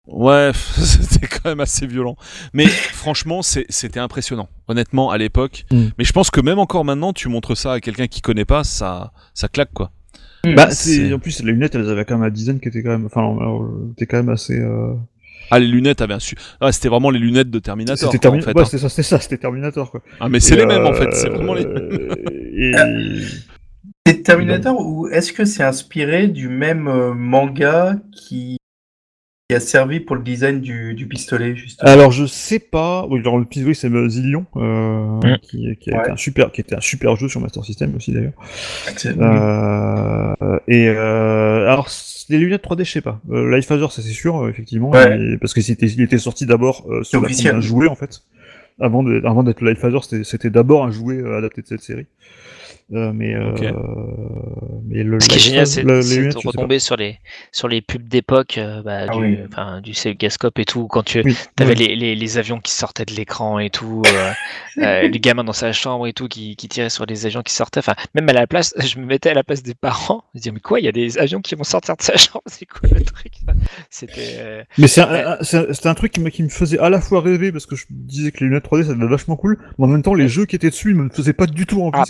[0.07, 2.15] Ouais, c'était quand même assez violent.
[2.53, 4.47] Mais franchement, c'était impressionnant.
[4.67, 5.65] Honnêtement, à l'époque.
[5.71, 5.87] Mm.
[5.97, 8.63] Mais je pense que même encore maintenant, tu montres ça à quelqu'un qui connaît pas,
[8.63, 9.91] ça, ça claque quoi.
[10.55, 11.13] Bah, c'est- c'est...
[11.13, 13.05] En plus, les lunettes, elles avaient quand même la dizaine qui était quand même...
[13.07, 14.57] Enfin, euh, était quand même assez...
[14.57, 14.93] euh,
[15.51, 16.35] Ah, les lunettes avaient un su...
[16.61, 17.97] Ah, c'était vraiment les lunettes de Terminator.
[18.11, 18.65] C'était en Termi- fait, ouais, hein.
[18.65, 20.01] c'était ça, c'était ça, c'était Terminator, quoi.
[20.21, 21.13] Ah, mais c'est les mêmes en euh, fait.
[21.13, 21.63] C'est vraiment les.
[22.59, 22.71] Et...
[24.07, 28.57] C'est Terminator ou est-ce que c'est inspiré du même euh, manga qui
[29.49, 31.89] qui a servi pour le design du, du pistolet, justement?
[31.89, 33.05] Alors je sais pas.
[33.09, 35.37] Oui, le pistolet c'est Zillion, euh, Mm.
[35.41, 36.01] qui, qui, a Ouais.
[36.03, 38.33] été un super, qui était un super jeu sur Master System aussi d'ailleurs.
[39.05, 41.89] Euh, et euh, alors
[42.29, 43.21] les lunettes 3D, je sais pas.
[43.31, 45.17] Euh, Life Phaser, ça c'est sûr, effectivement, Ouais.
[45.19, 48.21] et- parce que c'était, il était sorti d'abord euh, sur la d'un jouet en fait.
[48.79, 52.05] Avant de, avant d'être Life Phaser, c'était, d'abord un jouet euh, adapté de cette série.
[52.93, 53.51] Euh, mais euh,
[54.85, 57.19] mais le Ce qui est génial, c'est de retomber sur les,
[57.51, 59.37] sur les pubs d'époque euh, bah, Ah du, oui.
[59.83, 61.75] du Segascope et tout, quand tu Oui, avais oui.
[61.75, 64.31] les, les, les avions qui sortaient de l'écran et tout, euh,
[64.77, 67.53] euh, les gamins dans sa chambre et tout qui, qui tiraient sur les avions qui
[67.53, 67.79] sortaient.
[67.79, 70.23] Enfin, même à la place, je me mettais à la place des parents.
[70.33, 72.15] Je me disais, mais quoi, il y a des avions qui vont sortir de sa
[72.15, 73.33] chambre, c'est quoi le truc?
[73.89, 74.35] C'était.
[74.39, 75.37] euh, Mais c'est un,
[75.83, 78.31] un- truc qui me, qui me faisait à la fois rêver parce que je disais
[78.31, 80.55] que les lunettes 3D ça devait vachement cool, mais en même temps les jeux qui
[80.55, 81.97] étaient dessus ils me faisaient pas du tout envie.
[81.97, 82.05] Ah,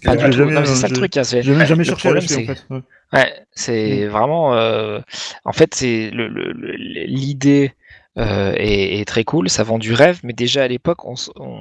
[0.68, 1.16] c'est ça le truc.
[1.18, 2.74] hein, c'est- J'ai même jamais le cherché à problème, l'acheter en c'est- fait.
[2.74, 2.82] Ouais.
[3.14, 4.54] Ouais, c'est vraiment.
[4.56, 5.00] euh,
[5.46, 6.76] En fait, c'est le- le- le-
[7.06, 7.74] l'idée
[8.18, 9.48] euh, est, est très cool.
[9.50, 11.58] Ça vend du rêve, mais déjà à l'époque, on, s- on,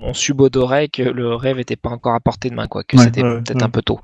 [0.00, 2.82] on subodorait que le rêve n'était pas encore à portée de main, quoi.
[2.82, 3.62] Que Ouais, c'était ouais, peut-être ouais.
[3.62, 4.00] un peu tôt.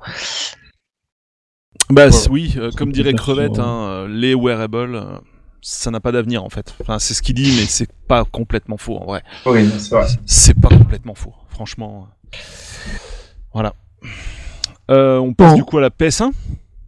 [1.89, 2.25] Bah Voilà.
[2.31, 5.21] oui, euh, comme dirait Crevette, hein, les wearables,
[5.61, 6.73] ça n'a pas d'avenir en fait.
[6.81, 9.21] Enfin, c'est ce qu'il dit, mais c'est pas complètement faux en vrai.
[9.45, 10.07] Oui, c'est vrai.
[10.25, 12.07] C'est pas complètement faux, franchement.
[13.53, 13.73] Voilà.
[14.91, 15.55] Euh, on passe Bon.
[15.57, 16.31] du coup à la PS1.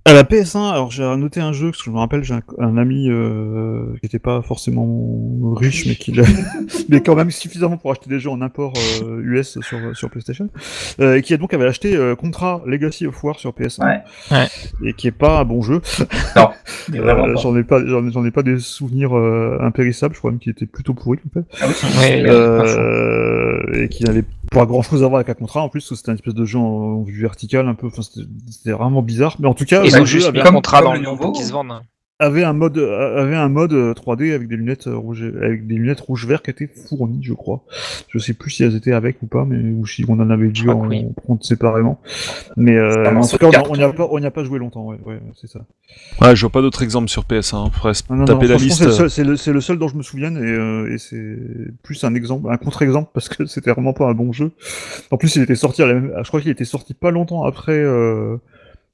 [0.07, 2.41] À la PS1, alors j'ai noté un jeu parce que je me rappelle j'ai un,
[2.59, 6.13] un ami euh, qui était pas forcément riche mais qui
[6.89, 8.73] mais quand même suffisamment pour acheter des jeux en import
[9.03, 10.47] euh, US sur sur PlayStation
[10.99, 13.99] euh, et qui a donc avait acheté euh, Contra Legacy of War sur PS1 Ouais.
[14.29, 14.47] Ouais.
[14.89, 15.81] et qui est pas un bon jeu.
[16.93, 17.35] Euh, pas.
[17.41, 20.39] j'en ai pas j'en ai, j'en ai pas des souvenirs euh, impérissables, je crois même
[20.39, 21.45] qu'il était plutôt pourri en fait.
[21.61, 25.61] Ah oui, Ouais, Euh, et qui n'avait pas grand chose à voir avec un contrat
[25.61, 28.71] en plus, c'était une espèce de jeu en, en vue verticale un peu, enfin c'était
[28.71, 29.35] vraiment bizarre.
[29.39, 31.31] Mais en tout cas, Ils ont jeu juste avait, mis contrat dans le nouveau.
[31.31, 31.81] qu'ils se vendent.
[32.19, 32.25] Hein.
[32.25, 35.67] avait un mode euh, avait un mode euh, 3D avec des lunettes euh, rouges avec
[35.67, 37.63] des lunettes rouge vert qui étaient fournies, je crois.
[38.09, 40.49] Je sais plus si elles étaient avec ou pas, mais ou si on en avait
[40.49, 41.05] dû que en oui.
[41.23, 41.99] prendre séparément.
[42.57, 44.85] Mais euh, en tout cas, on n'y a pas on n'y a pas joué longtemps,
[44.85, 45.59] ouais, ouais c'est ça.
[46.21, 47.67] Ouais, je vois pas d'autres exemples sur PS1.
[47.67, 49.07] Après, Non, non, taper non, la liste.
[49.09, 51.37] C'est le, le, c'est le seul dont je me souvienne et, euh, et c'est
[51.83, 54.51] plus un exemple, un contre-exemple parce que c'était vraiment pas un bon jeu.
[55.11, 57.43] En plus, il était sorti à la même, je crois qu'il était sorti pas longtemps
[57.43, 58.37] après euh,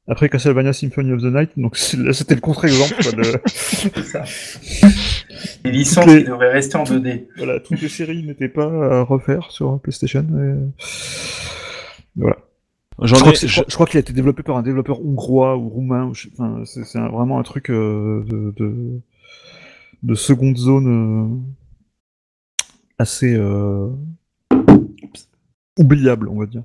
[0.07, 2.95] après Castlevania Symphony of the Night, donc c'était le contre-exemple.
[3.15, 4.23] de- c'est ça.
[5.63, 7.27] Les licences Les- qui devraient rester en 2D.
[7.37, 8.65] voilà, toutes les séries n'étaient pas
[8.99, 10.21] à refaire sur PlayStation.
[10.21, 10.67] et, euh,
[12.15, 12.37] Voilà.
[13.03, 14.61] Je crois, ai- que c'est- je crois- je crois qu'il a été développé par un
[14.63, 16.05] développeur hongrois ou roumain.
[16.05, 18.99] Ou je- enfin, c'est c'est un- vraiment un truc euh, de, de,
[20.03, 22.63] de seconde zone euh,
[22.99, 23.87] assez euh,
[25.79, 26.63] oubliable, on va dire.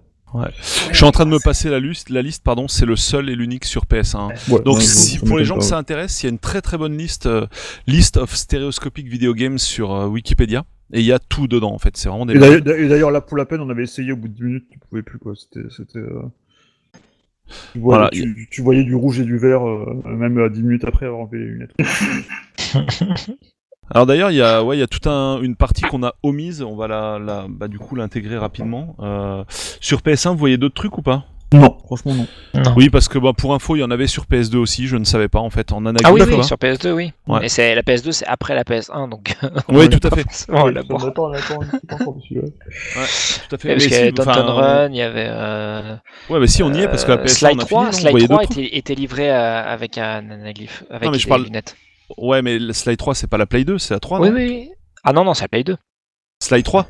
[0.91, 2.11] Je suis en train de me passer la liste.
[2.11, 4.29] La liste, pardon, c'est le seul et l'unique sur PS1.
[4.51, 6.39] Ouais, Donc, ouais, si, ça pour les gens que ça intéresse, il y a une
[6.39, 7.47] très très bonne liste, euh,
[7.87, 10.65] list of stereoscopic video games sur euh, Wikipédia.
[10.93, 11.97] Et il y a tout dedans, en fait.
[11.97, 12.35] C'est vraiment des.
[12.35, 14.79] Et d'ailleurs- là, pour la peine, on avait essayé au bout de 10 minutes, tu
[14.79, 15.35] pouvais plus, quoi.
[15.35, 15.69] C'était.
[15.71, 16.23] c'était, euh,
[17.73, 20.63] Tu, voyais, Voilà, tu, tu voyais du rouge et du vert, euh, même à 10
[20.63, 21.75] minutes après avoir enlevé les lunettes.
[23.91, 26.15] Alors d'ailleurs, il y a, ouais, il y a toute un, une partie qu'on a
[26.23, 26.63] omise.
[26.63, 28.97] On va la, la bah, du coup l'intégrer rapidement.
[29.01, 29.45] Euh,
[29.81, 31.25] sur PS1, vous voyez d'autres trucs ou pas?
[31.53, 32.27] Non, franchement, non.
[32.61, 32.75] Non.
[32.77, 34.89] Oui, parce que bah, pour info, il y en avait sur PS2 aussi.
[34.89, 36.03] Je ne savais pas en fait en analyse.
[36.05, 37.13] Ah oui, oui, sur PS2, oui.
[37.29, 37.39] Ouais.
[37.43, 39.37] Mais c'est la PS2, c'est après la PS1, donc.
[39.69, 40.25] Oui, tout à fait.
[40.49, 40.81] la on ouais.
[43.49, 43.69] Tout à fait.
[43.69, 45.29] Parce qu'il y avait Downton Run, il y avait.
[45.29, 45.95] euh,
[46.31, 47.81] Ouais, mais si on y est parce que la euh, PS1 Slide on a 3,
[47.85, 47.93] fini.
[47.95, 51.17] Slide vous voyez 3 d'autres était, était livré euh, avec un anaglyphe, avec Non, mais
[51.19, 51.77] des je parle- lunettes.
[52.19, 54.21] Ouais, mais le Slide 3, c'est pas la Play 2, c'est la 3.
[54.21, 54.71] Oui, non oui, oui.
[55.05, 55.77] Ah non, non, c'est la Play 2,
[56.43, 56.87] Slide 3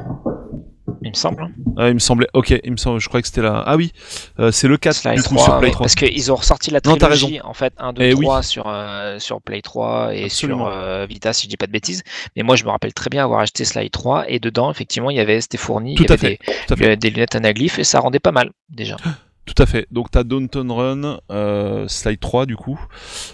[1.03, 1.43] il me semble.
[1.45, 1.51] hein.
[1.77, 2.27] Ah, il me semblait.
[2.35, 2.99] Ok, il me semble.
[3.01, 3.59] Je crois que c'était la.
[3.65, 3.93] Ah oui,
[4.41, 5.85] euh, c'est le 4 Slide du coup 3, sur Play oui, 3.
[5.85, 8.25] parce qu'ils ont ressorti la Non, t'as trilogie, en fait, 1, 2, Eh oui.
[8.25, 10.67] 3 sur, euh, sur Play 3 et Absolument.
[10.67, 12.03] sur euh, Vita, si je dis pas de bêtises.
[12.35, 15.17] Mais moi, je me rappelle très bien avoir acheté Slide 3 et dedans, effectivement, il
[15.17, 16.53] y avait, c'était fourni, Tout il y à avait fait.
[16.67, 16.89] Tout à fait.
[16.89, 18.97] des, des lunettes anaglyphes et ça rendait pas mal, déjà.
[19.47, 19.87] Tout à fait.
[19.91, 22.79] Donc t'as Downton Run, euh, Slide 3 du coup,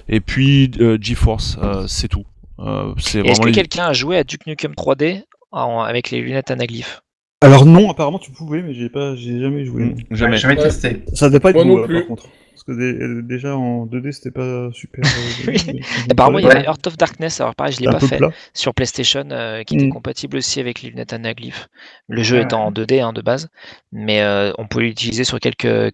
[0.08, 2.24] et puis euh, GeForce, euh, c'est tout.
[2.58, 3.52] Est-ce que les...
[3.52, 7.02] quelqu'un a joué à Duke Nukem 3D en- avec les lunettes anaglyphes?
[7.42, 9.84] Alors non, apparemment tu pouvais, mais j'ai pas, j'ai jamais joué.
[9.84, 10.36] Mm, jamais.
[10.38, 10.62] Jamais Ouais.
[10.62, 11.04] testé.
[11.12, 11.98] Ça devait pas être Moi beau, non là, plus.
[11.98, 12.28] par contre.
[12.52, 15.02] Parce que dé- déjà en 2D c'était pas super.
[15.04, 15.82] euh, Oui.
[16.10, 18.30] Apparemment, il y avait Heart of Darkness, alors pareil, je l'ai pas fait, plat.
[18.54, 19.90] sur PlayStation, euh, qui était Mm.
[19.92, 21.68] compatible aussi avec les lunettes anaglyphes.
[22.08, 22.42] Le jeu Ouais.
[22.44, 23.48] étant en 2D hein, de base,
[23.90, 25.92] mais euh, on pouvait l'utiliser sur quelques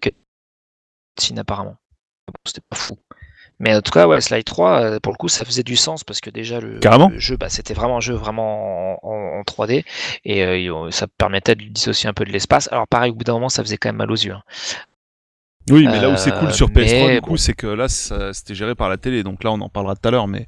[1.15, 1.77] cutscenes apparemment.
[2.27, 2.95] Bon, C'était pas fou.
[3.59, 6.03] Mais en tout cas, ouais, Slide 3, euh, pour le coup, ça faisait du sens
[6.05, 9.43] parce que déjà le, le jeu, bah, c'était vraiment un jeu vraiment en, en- en
[9.43, 9.83] 3D
[10.23, 12.69] et euh, il- ça permettait de dissocier un peu de l'espace.
[12.71, 14.31] Alors pareil, au bout d'un moment, ça faisait quand même mal aux yeux.
[14.33, 14.43] hein.
[15.69, 17.37] Oui, mais là où c'est cool Euh, sur PS3 mais du coup, bon.
[17.37, 19.23] c'est que là c'était géré par la télé.
[19.23, 20.47] Donc là, on en parlera tout à l'heure, mais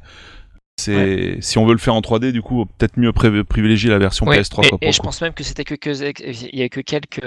[0.79, 4.25] c'est si on veut le faire en 3D, du coup, peut-être mieux privilégier la version
[4.25, 4.65] Ouais, PS3.
[4.65, 7.21] et, quoi, et je pense même que c'était que, que- il y a que quelques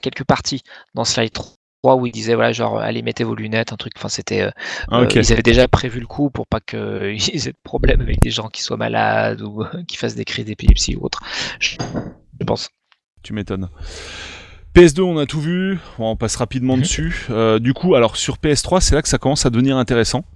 [0.00, 0.62] quelques parties
[0.94, 1.52] dans Slide 3
[1.94, 4.50] où ils disaient voilà genre allez mettez vos lunettes un truc enfin c'était euh,
[4.90, 6.76] Ah, euh, ils avaient déjà prévu le coup pour pas qu'ils
[7.46, 10.96] aient de problème avec des gens qui soient malades ou qui fassent des cris d'épilepsie
[10.96, 11.20] ou autre
[11.60, 11.76] je,
[12.40, 12.70] je pense
[13.22, 13.68] Tu m'étonnes.
[14.74, 16.82] PS2, on a tout vu, on passe rapidement Mhm.
[16.82, 17.26] dessus.
[17.30, 20.26] Euh, du coup, alors sur PS3, c'est là que ça commence à devenir intéressant.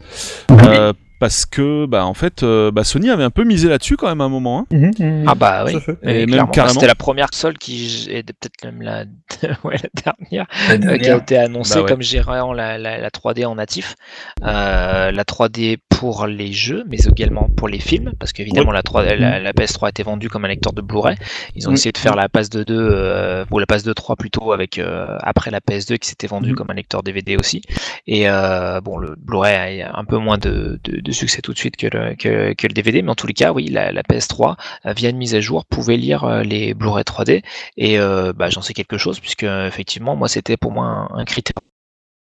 [0.50, 4.08] Euh, parce que, bah, en fait, euh, bah, Sony avait un peu misé là-dessus quand
[4.08, 4.60] même à un moment.
[4.60, 4.66] hein.
[4.76, 5.24] Mhm, mhm.
[5.28, 5.76] ah bah oui.
[6.02, 6.74] Et Et même carrément.
[6.74, 9.04] c'était la première console qui est peut-être même la,
[9.64, 11.88] ouais, la dernière La euh, qui a été annoncée Bah ouais.
[11.88, 13.94] comme gérant la, la, la 3D en natif.
[14.42, 19.04] Euh, la 3D pour les jeux, mais également pour les films, parce qu'évidemment la, 3,
[19.16, 21.16] la, la PS3 a été vendue comme un lecteur de Blu-ray.
[21.54, 24.16] Ils ont essayé de faire la passe de 2, euh, ou la passe de 3
[24.16, 26.56] plutôt, avec euh, après la PS2 qui s'était vendue Mhm.
[26.56, 27.60] comme un lecteur DVD aussi.
[28.06, 31.58] Et euh, bon, le Blu-ray a un peu moins de, de, de succès tout de
[31.58, 34.02] suite que le, que, que le DVD, mais en tous les cas, oui, la, la
[34.02, 37.42] PS3, euh, via une mise à jour, pouvait lire euh, les Blu-ray 3D.
[37.76, 41.24] Et euh, bah, j'en sais quelque chose, puisque effectivement, moi, c'était pour moi un, un
[41.24, 41.54] critère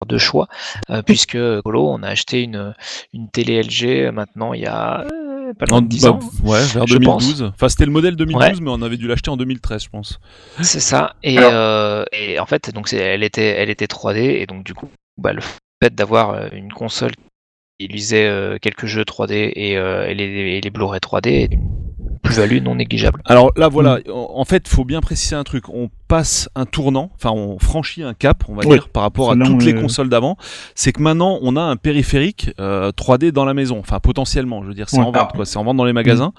[0.07, 0.47] de choix,
[0.91, 2.73] euh, puisque Colo, on a acheté une,
[3.12, 6.21] une télé LG maintenant il y a euh, pas loin de 10 bah, ans.
[6.45, 7.51] ouais, vers je 2012.
[7.53, 8.53] Enfin, c'était le modèle 2012, Ouais.
[8.62, 10.21] mais on avait dû l'acheter en 2013, je pense.
[10.62, 11.17] C'est ça.
[11.25, 12.05] Et, euh,
[12.38, 14.88] en fait, donc c'est- elle était, elle était 3D, et donc du coup,
[15.21, 15.41] bah, le
[15.83, 17.11] fait d'avoir une console
[17.79, 21.53] qui lisait euh, quelques jeux 3D et, euh, et les, et les Blu-ray 3D est
[21.53, 23.23] une plus-value non négligeable.
[23.25, 25.69] Alors là, voilà, en, en fait, faut bien préciser un truc.
[25.69, 29.37] On passe un tournant, enfin, on franchit un cap, on va dire, par rapport à
[29.37, 30.37] toutes les est- consoles d'avant.
[30.75, 33.79] C'est que maintenant, on a un périphérique euh, 3D dans la maison.
[33.79, 35.05] Enfin, potentiellement, je veux dire, c'est Ouais.
[35.05, 35.44] en vente, quoi.
[35.44, 36.33] C'est en vente dans les magasins.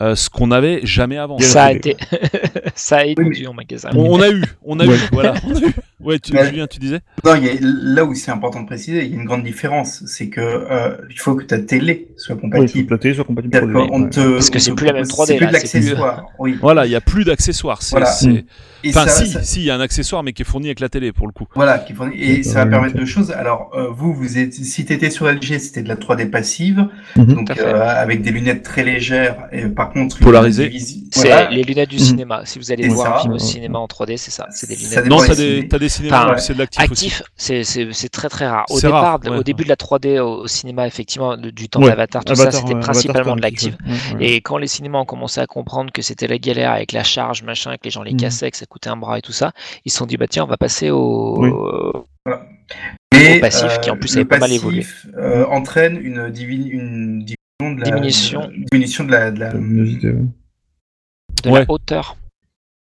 [0.00, 1.38] Euh, ce qu'on n'avait jamais avant.
[1.38, 1.96] Ça a été,
[2.74, 3.90] ça a été Oui, en magasin.
[3.94, 4.94] On, on a eu, on a Ouais.
[4.96, 5.74] eu, voilà, on a eu.
[6.00, 8.66] Ouais, tu, Mais- Julien, tu disais Non, il y a, là où c'est important de
[8.66, 12.08] préciser, il y a une grande différence, c'est que euh, il faut que ta télé
[12.16, 12.92] soit Oui, compatible.
[12.94, 15.32] la télé soit compatible pour les te- Parce que c'est plus la même propose- 3D,
[15.32, 16.24] C'est plus de c'est plus- l'accessoire.
[16.38, 16.58] Oui.
[16.60, 17.82] Voilà, il y a plus d'accessoires.
[17.82, 18.06] C'est, Voilà.
[18.06, 18.44] c'est-
[18.84, 20.66] Et Enfin, ça- si, ça- si, il y a un accessoire, mais qui est fourni
[20.68, 21.46] avec la télé, pour le coup.
[21.54, 23.30] Voilà, qui fournit- et Ouais, ça va permettre deux choses.
[23.32, 26.86] Alors, euh, vous, vous êtes, si tu étais sur LG, c'était de la 3D passive,
[27.16, 27.24] Mhm.
[27.34, 30.70] donc euh, avec des lunettes très légères, et par contre, Polarisées.
[31.10, 31.50] C'est Voilà.
[31.50, 32.02] les lunettes du Mhm.
[32.02, 32.42] cinéma.
[32.44, 33.16] Si vous allez voir ça.
[33.18, 34.46] un film au cinéma en 3D, c'est ça.
[34.50, 35.06] C'est des lunettes.
[35.06, 37.06] Non, t'as des, t'as des cinémas Enfin, où c'est de l'actif aussi.
[37.06, 38.64] Actif, c'est- c'est c'est très très rare.
[38.70, 41.68] Au C'est départ, rare, ouais, au début de la 3D au, au cinéma, effectivement, du
[41.68, 41.88] temps Ouais.
[41.90, 43.74] d'Avatar, tout ça, c'était ouais, principalement de l'actif.
[44.20, 47.42] Et quand les cinémas ont commencé à comprendre que c'était la galère avec la charge,
[47.42, 48.20] machin, que les gens les Mhm.
[48.20, 49.52] cassaient, que ça coûtait un bras et tout ça,
[49.84, 51.50] ils se sont dit, bah tiens, on va passer au, Oui.
[53.14, 54.80] Et, au passif, qui en plus le avait pas mal évolué.
[54.80, 58.40] passif, euh, entraîne une, divi- une diminution de la Diminution.
[58.46, 59.52] de- diminution de la, de la
[61.68, 62.16] hauteur.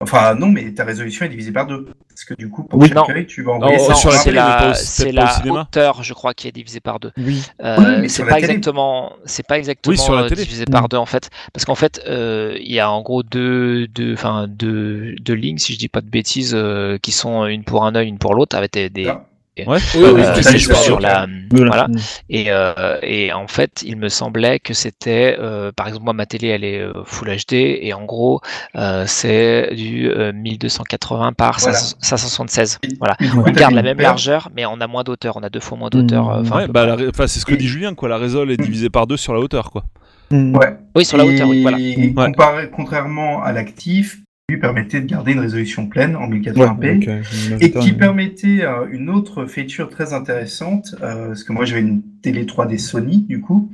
[0.01, 1.85] Enfin, non, mais ta résolution est divisée par deux.
[2.09, 2.87] Parce que du coup, pour Oui.
[2.89, 3.09] chaque Non.
[3.09, 6.49] œil, tu vas envoyer Non, sur la c'est la, c'est la hauteur, je crois, qui
[6.49, 7.11] est divisée par deux.
[7.17, 7.41] Oui.
[7.63, 10.43] Euh, Oui, mais c'est pas exactement, c'est pas exactement sur la euh, télé.
[10.43, 13.87] divisé par deux en fait, parce qu'en fait, euh, il y a en gros deux,
[13.87, 17.63] deux, enfin deux, deux lignes, si je dis pas de bêtises, euh, qui sont une
[17.63, 19.23] pour un œil, une pour l'autre, avec des, des Ah.
[19.67, 19.77] Ouais.
[19.95, 21.67] Euh, oui, sur la, Voilà.
[21.69, 21.87] voilà.
[21.87, 21.97] Mhm.
[22.29, 26.25] Et, euh, et en fait, il me semblait que c'était, euh, par exemple, moi, ma
[26.25, 28.41] télé, elle est Full HD, et en gros,
[28.75, 31.77] euh, c'est du euh, 1280 par Voilà.
[31.77, 32.79] 500 576.
[32.99, 33.15] Voilà.
[33.37, 35.37] On garde la même largeur, mais on a moins d'auteur.
[35.37, 36.41] On a deux fois moins d'auteur.
[36.53, 38.09] Ouais, bah, ré- c'est ce que dit Julien, quoi.
[38.09, 39.83] La résol est divisée par deux sur la hauteur, quoi.
[40.31, 40.75] Ouais.
[40.95, 41.77] Oui, sur la hauteur, oui, voilà.
[41.79, 44.17] Et comparé- contrairement à l'actif,
[44.49, 46.93] lui permettait de garder une résolution pleine en Ouais, 1080p.
[46.99, 51.65] donc, euh, Et qui permettait euh, une autre feature très intéressante, euh, parce que moi
[51.65, 53.71] j'avais une télé 3D Sony du coup,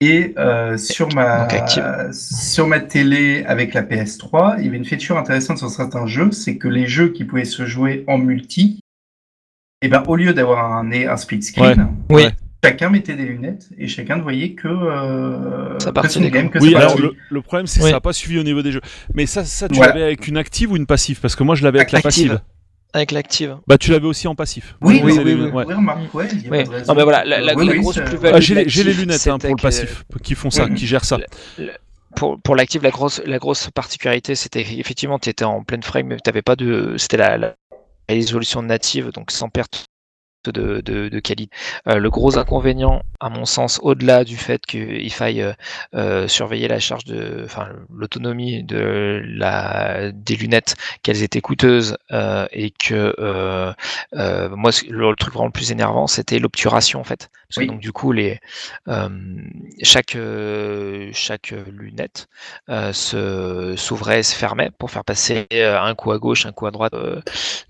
[0.00, 1.48] et euh, sur ma
[2.12, 6.30] sur ma télé avec la PS3, il y avait une feature intéressante sur certains jeux,
[6.30, 8.78] c'est que les jeux qui pouvaient se jouer en multi,
[9.82, 12.22] et ben au lieu d'avoir un, un split screen, Oui.
[12.64, 16.50] Chacun mettait des lunettes et chacun ne voyait que, euh, Sa que partie son game,
[16.50, 17.90] que Oui, alors le, le problème, c'est que Oui.
[17.90, 18.80] ça n'a pas suivi au niveau des jeux.
[19.14, 19.92] Mais ça, ça tu Voilà.
[19.92, 21.20] l'avais avec une active ou une passive?
[21.20, 22.28] Parce que moi, je l'avais avec la Active.
[22.30, 22.40] passive.
[22.94, 23.58] Avec l'active.
[23.68, 24.74] Bah, tu l'avais aussi en passif.
[24.80, 25.64] Oui, oui, oui, ouais.
[25.66, 28.34] Non, mais voilà, la, la- Oui, la oui, grosse c'est- plus-value.
[28.34, 31.18] Ah, j'ai les, lunettes hein, c'était pour le passif qui font ça, qui gèrent ça.
[32.16, 36.06] Pour, pour l'active, la grosse, la grosse particularité, c'était effectivement, tu étais en pleine frame,
[36.08, 36.94] mais tu pas de.
[36.96, 37.54] C'était la, la
[38.08, 39.84] résolution native, donc sans perte
[40.44, 41.50] de, qualité.
[41.86, 45.52] Euh, le gros inconvénient, à mon sens, au-delà du fait qu'il faille euh,
[45.94, 52.70] euh, surveiller la charge de, enfin, l'autonomie de la des lunettes, qu'elles étaient coûteuses et
[52.70, 53.14] que
[54.12, 57.66] moi, le, le truc vraiment le plus énervant, c'était l'obturation en fait, parce Oui.
[57.66, 58.38] que donc du coup les
[58.88, 59.08] euh,
[59.82, 62.28] chaque euh, chaque lunette
[62.68, 66.52] euh, se s'ouvrait et se fermait pour faire passer euh, un coup à gauche, un
[66.52, 67.20] coup à droite euh,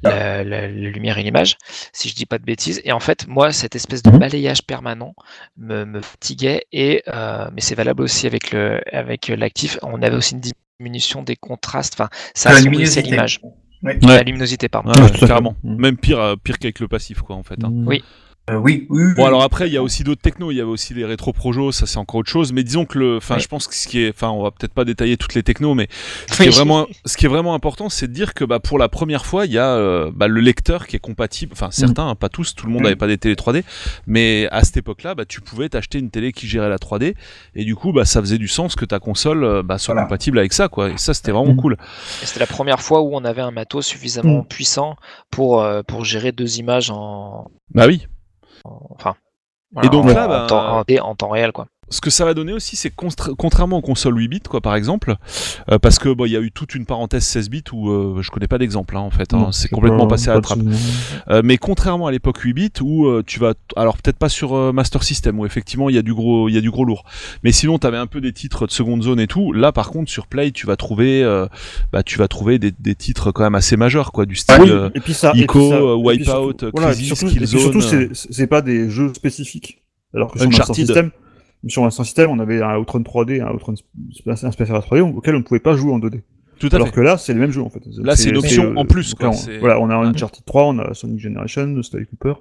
[0.02, 1.56] la, la- la lumière et l'image.
[1.92, 2.80] Si je dis pas de bêtises.
[2.84, 5.14] Et en fait, moi, cette espèce de balayage permanent
[5.56, 6.64] me, me fatiguait.
[6.72, 9.78] Et euh, mais c'est valable aussi avec le avec l'actif.
[9.82, 10.42] On avait aussi une
[10.80, 11.94] diminution des contrastes.
[11.94, 13.02] Enfin, ça luminosité.
[13.02, 13.40] l'image.
[13.84, 13.96] Ouais.
[14.02, 14.90] La luminosité, pardon.
[14.92, 15.54] Ouais, Ouais, carrément.
[15.62, 17.62] Même pire, pire qu'avec le passif, quoi, en fait.
[17.62, 17.70] hein.
[17.86, 18.02] Oui.
[18.50, 19.14] Euh, oui, oui, oui.
[19.14, 21.32] Bon alors après il y a aussi d'autres technos, il y avait aussi les rétro
[21.32, 22.52] projo, ça c'est encore autre chose.
[22.52, 24.72] Mais disons que le, enfin je pense que ce qui est, enfin on va peut-être
[24.72, 25.88] pas détailler toutes les technos, mais
[26.30, 28.78] ce qui est vraiment, ce qui est vraiment important, c'est de dire que bah pour
[28.78, 32.08] la première fois il y a euh, bah, le lecteur qui est compatible, enfin certains,
[32.08, 32.84] hein, pas tous, tout le monde Mm.
[32.84, 33.64] n'avait pas des télé 3D,
[34.06, 37.14] mais à cette époque-là bah tu pouvais t'acheter une télé qui gérait la 3D
[37.54, 40.06] et du coup bah ça faisait du sens que ta console euh, bah, soit Voilà.
[40.06, 40.90] compatible avec ça quoi.
[40.90, 41.56] Et ça c'était vraiment Mm.
[41.56, 41.76] cool.
[42.22, 44.46] Et C'était la première fois où on avait un matos suffisamment Mm.
[44.48, 44.96] puissant
[45.30, 48.06] pour euh, pour gérer deux images en, Bah oui.
[48.68, 49.14] En- enfin.
[49.82, 51.66] Et donc en, là, en bah, temps, en- en temps réel quoi.
[51.90, 55.16] Ce que ça va donner aussi, c'est contrairement aux consoles 8 bits, quoi, par exemple,
[55.70, 58.20] euh, parce que bon, il y a eu toute une parenthèse 16 bits où euh,
[58.22, 60.42] je connais pas d'exemple, hein, en fait, hein, c'est complètement pas- passé à pas la
[60.42, 60.58] trappe.
[61.30, 64.54] Euh, mais contrairement à l'époque 8 bits où euh, tu vas, alors peut-être pas sur
[64.54, 66.84] euh, Master System où effectivement il y a du gros, il y a du gros
[66.84, 67.04] lourd,
[67.42, 69.52] mais sinon t'avais un peu des titres de seconde zone et tout.
[69.52, 71.46] Là, par contre, sur Play, tu vas trouver, euh,
[71.92, 74.56] bah, tu vas trouver des, des titres quand même assez majeurs, quoi, du style.
[74.60, 79.12] Oui, euh, et puis ça, Ico, Wipeout, voilà, Killzone, surtout, c'est c'est pas des jeux
[79.14, 79.82] spécifiques.
[80.14, 80.74] Alors que sur Master.
[80.74, 81.10] System,
[81.66, 83.74] sur Master System, on avait un Outrun 3D, un Outrun
[84.26, 86.20] un Spatial 3D auquel on ne pouvait pas jouer en 2D.
[86.60, 86.94] tout à Alors fait.
[86.94, 87.80] que là, c'est le même jeu en fait.
[87.98, 90.44] Là, c'est une option euh, en plus, donc quoi, là, on- Voilà, on a Uncharted
[90.44, 92.34] 3, on a Sonic Generation, Sly Cooper.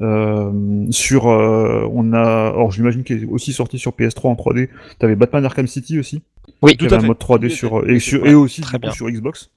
[0.00, 4.68] Euh, sur, euh, on a, alors j'imagine qu'il est aussi sorti sur PS3 en 3D.
[4.98, 6.22] T'avais Batman Arkham City aussi.
[6.62, 7.06] Oui, Tout à un fait.
[7.06, 8.90] mode 3D Oui, sur, et, sur, ouais, et aussi du coup, bien.
[8.90, 9.50] sur Xbox.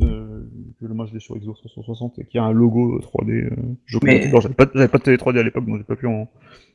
[0.00, 0.40] Euh,
[0.80, 3.32] que moi je l'ai sur Xbox 360 et qui a un logo 3D.
[3.32, 3.50] Euh,
[3.84, 6.06] je Mais- j'avais pas, j'avais pas de télé 3D à l'époque donc j'ai pas pu
[6.06, 6.28] en,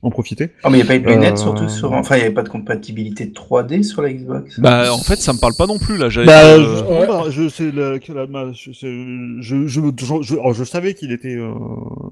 [0.03, 0.51] en profiter.
[0.63, 1.91] Oh, mais il n'y a pas eu de lunettes, Euh, surtout sur.
[1.93, 4.59] Enfin, il n'y avait pas de compatibilité de 3D sur la Xbox?
[4.59, 6.07] Bah, en fait, ça me parle pas non plus là.
[6.25, 10.93] Bah, euh, je, bah, je sais je, c'est- je, je, je, je- alors, je savais
[10.93, 11.51] qu'il était, euh,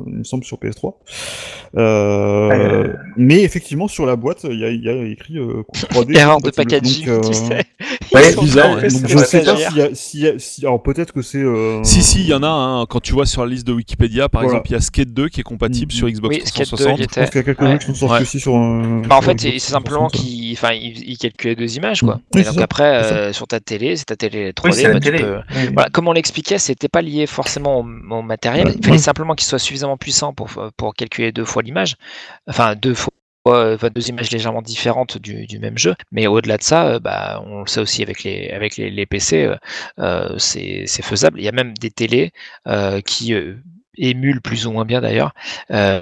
[0.08, 0.94] il me semble, sur PS3.
[1.78, 2.94] Euh, Euh.
[3.18, 6.16] Mais effectivement, sur la boîte, il y a, il y a écrit euh, 3D.
[6.18, 7.66] Erreur de packaging, Donc, euh, tu sais.
[8.14, 11.40] Ouais, bizarre, je sais pas si, alors peut-être que c'est.
[11.40, 12.86] euh, Si, si, il y en a un.
[12.86, 14.58] Quand tu vois sur la liste de Wikipédia, par Voilà.
[14.60, 15.96] exemple, il y a Skate 2 qui est compatible Mm.
[15.96, 17.00] sur Xbox Oui, Skate 2, 360.
[17.00, 17.80] il Je pense qu'il y a quelques Ouais.
[17.80, 18.22] qui sont sortis Ouais.
[18.22, 18.56] aussi sur.
[18.56, 20.12] euh, Bah, en sur fait, c'est simplement 360.
[20.12, 22.20] qu'il enfin, il, il calculait deux images, quoi.
[22.34, 24.74] Oui, et c'est donc ça, après, euh, sur ta télé, c'est ta télé 3D, Oui,
[24.74, 25.20] c'est la bah, tu télé.
[25.24, 25.70] peux- Oui.
[25.74, 28.68] Voilà, comme on l'expliquait, c'était pas lié forcément au, au matériel.
[28.68, 28.74] Ouais.
[28.78, 29.04] Il fallait Ouais.
[29.04, 31.96] simplement qu'il soit suffisamment puissant pour, pour calculer deux fois l'image.
[32.48, 33.12] Enfin, deux fois.
[33.48, 37.00] euh, enfin, deux images légèrement différentes du, du même jeu, mais au-delà de ça, euh,
[37.00, 39.48] bah, on le sait aussi avec les, avec les, les PC,
[40.38, 41.40] c'est c'est faisable.
[41.40, 42.32] Il y a même des télés
[42.68, 43.56] euh, qui euh,
[43.98, 45.34] émulent plus ou moins bien d'ailleurs
[45.72, 46.02] euh,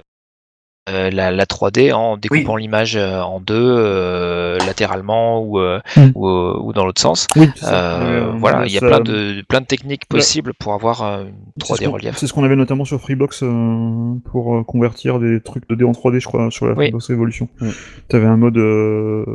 [0.90, 6.12] euh, la, la 3D en découpant l'image euh, en deux euh, latéralement ou, euh, Mm.
[6.16, 7.28] ou, ou dans l'autre sens.
[7.36, 7.48] Oui.
[7.64, 11.34] Euh, Euh, voilà, il y a plein de, plein de techniques possibles pour avoir une
[11.64, 12.18] C'est 3D ce qu'on- relief.
[12.18, 16.20] C'est ce qu'on avait notamment sur Freebox euh, pour convertir des trucs 2D en 3D,
[16.20, 16.86] je crois, sur la Oui.
[16.88, 17.48] Freebox Evolution.
[17.62, 17.70] Mm.
[18.10, 19.26] T'avais un mode euh,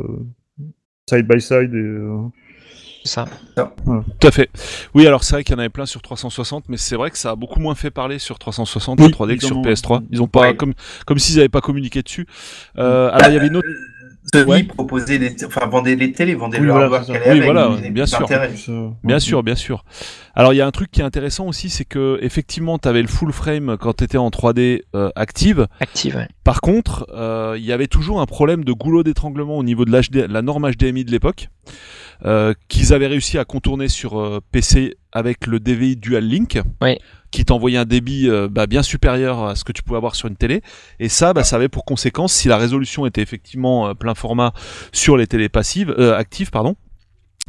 [1.09, 1.77] side by side et
[3.03, 3.25] C'est ça.
[3.55, 4.49] Tout à fait.
[4.93, 7.17] Oui, alors c'est vrai qu'il y en avait plein sur 360, mais c'est vrai que
[7.17, 9.73] ça a beaucoup moins fait parler sur 360 Oui, la 3D que sur évidemment.
[9.73, 10.03] PS3.
[10.11, 10.55] Ils ont pas Ouais.
[10.55, 10.73] comme
[11.05, 12.27] comme s'ils n'avaient pas communiqué dessus.
[12.77, 13.67] Euh, alors il y avait une autre.
[14.33, 14.63] Sony Ouais.
[14.63, 18.27] proposait des, enfin, vendait les télés, vendait Oui, le hardware qu'elle Oui, voilà, bien sûr.
[19.03, 19.83] Bien sûr, bien sûr.
[20.35, 23.01] Alors il y a un truc qui est intéressant aussi, c'est que effectivement, tu avais
[23.01, 25.67] le full frame quand tu étais en 3D euh, active.
[25.79, 26.15] Active.
[26.15, 26.27] ouais.
[26.43, 29.91] Par contre, euh, il y avait toujours un problème de goulot d'étranglement au niveau de
[29.91, 31.49] l'HD la norme HDMI de l'époque,
[32.25, 36.97] euh, qu'ils avaient réussi à contourner sur euh, PC avec le DVI Dual Link, Oui.
[37.31, 40.27] Qui t'envoyait un débit euh, bah, bien supérieur à ce que tu pouvais avoir sur
[40.27, 40.61] une télé.
[40.99, 44.53] Et ça, bah, ça avait pour conséquence, si la résolution était effectivement euh, plein format
[44.91, 46.75] sur les télés passives, euh, actives, pardon,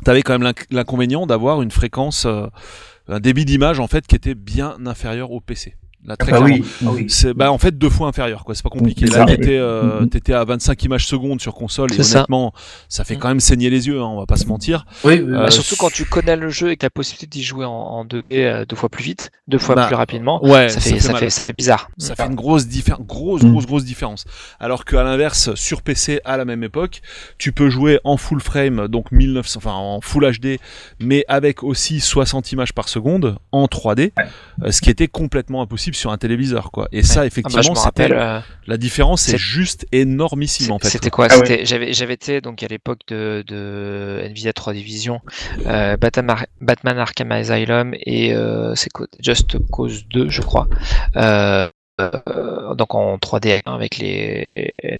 [0.05, 4.35] t'avais quand même l'inc- l'inconvénient d'avoir une fréquence, un débit d'image en fait qui était
[4.35, 5.77] bien inférieur au PC.
[6.07, 6.55] Là, très Ah clairement.
[6.57, 7.05] oui, ah oui.
[7.09, 9.05] C'est bah en fait deux fois inférieur quoi, c'est pas compliqué.
[9.07, 10.09] Là t'étais euh, Mhm.
[10.09, 12.19] t'étais à 25 images secondes sur console et ça.
[12.21, 12.55] honnêtement
[12.89, 14.87] ça fait quand même saigner les yeux, hein, on va pas se mentir.
[15.05, 15.35] Oui, oui, oui.
[15.35, 17.71] Euh, Bah, surtout quand tu connais le jeu et que la possibilité d'y jouer en,
[17.73, 20.99] en 2D euh, deux fois plus vite, deux fois Bah, plus rapidement, Ouais, ça, fait,
[21.01, 21.91] ça, fait, ça fait bizarre.
[21.99, 23.51] Ça fait une grosse différence, grosse, Mm.
[23.53, 24.25] grosse, grosse différence.
[24.59, 27.03] Alors qu'à l'inverse, sur PC à la même époque,
[27.37, 30.59] tu peux jouer en full frame, donc 1900, enfin en full HD,
[30.99, 34.25] mais avec aussi 60 images par seconde en 3D, Ouais.
[34.65, 36.89] euh, ce qui était complètement impossible sur un téléviseur, quoi.
[36.93, 40.71] Et ça, Ah bah, effectivement, me c'était rappelle, euh, la différence, c'est c'est- juste énormissime
[40.73, 40.89] en fait.
[40.89, 41.29] C'était quoi?
[41.31, 41.65] Ah ouais.
[41.65, 45.21] J'avais j'avais été donc à l'époque de, de Nvidia 3 Division,
[45.67, 49.07] euh, Batman, Ar- Batman Arkham Asylum et euh, c'est quoi?
[49.21, 50.69] Just Cause 2 je crois.
[51.17, 51.69] Euh,
[52.01, 54.49] euh, donc en 3D avec les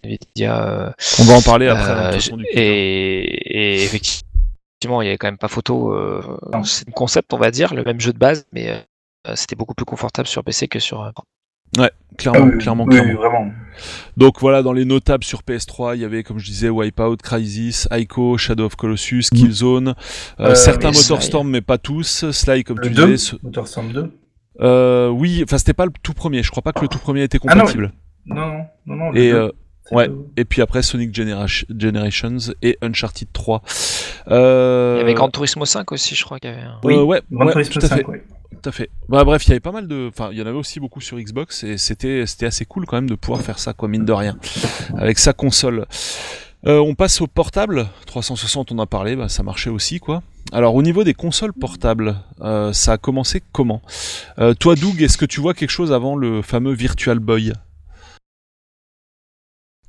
[0.05, 2.19] Nvidia euh, On va en parler après.
[2.19, 5.93] du et, et effectivement il y avait quand même pas photo.
[5.95, 6.23] Euh,
[6.65, 8.79] c'est un concept on va dire le même jeu de base mais euh,
[9.35, 11.03] c'était beaucoup plus confortable sur PC que sur.
[11.03, 11.11] euh,
[12.19, 13.15] Clairement, Ah oui, clairement, oui, clairement.
[13.21, 13.53] vraiment.
[14.17, 17.87] Donc voilà, dans les notables sur PS3, il y avait, comme je disais, Wipeout, Crysis,
[17.93, 19.37] Ico, Shadow of Colossus, Mm.
[19.37, 19.89] Killzone,
[20.41, 23.17] euh, Euh, certains Motorstorm, mais pas tous, Sly, comme Le tu 2, disais.
[23.17, 24.13] ce- Motorstorm 2.
[24.61, 27.23] Euh, oui, enfin c'était pas le tout premier, je crois pas que le tout premier
[27.23, 27.93] était Ah non, compatible.
[28.27, 29.11] Non, non, non, non.
[29.13, 29.51] le Et, 2, euh,
[29.89, 30.11] c'est ouais.
[30.37, 31.47] Et puis après Sonic Genera-
[31.79, 33.63] Generations et Uncharted 3.
[34.29, 36.79] Euh, Il y avait Gran Turismo 5 aussi, je crois qu'il y avait un.
[36.83, 38.07] Oui, euh, ouais, Gran ouais, Turismo tout à 5, fait.
[38.07, 38.25] ouais.
[38.51, 38.91] Tout à fait.
[39.09, 40.09] Bah, bref, il y avait pas mal de.
[40.09, 43.09] Enfin, il y en avait aussi beaucoup sur Xbox et c'était assez cool quand même
[43.09, 44.37] de pouvoir faire ça, quoi, mine de rien,
[44.97, 45.87] avec sa console.
[46.67, 47.89] Euh, on passe au portable.
[48.07, 50.23] 360, on a parlé, bah, ça marchait aussi, quoi.
[50.53, 53.81] Alors, au niveau des consoles portables, euh, ça a commencé comment?
[54.39, 57.53] Euh, Toi, Doug, est-ce que tu vois quelque chose avant le fameux Virtual Boy?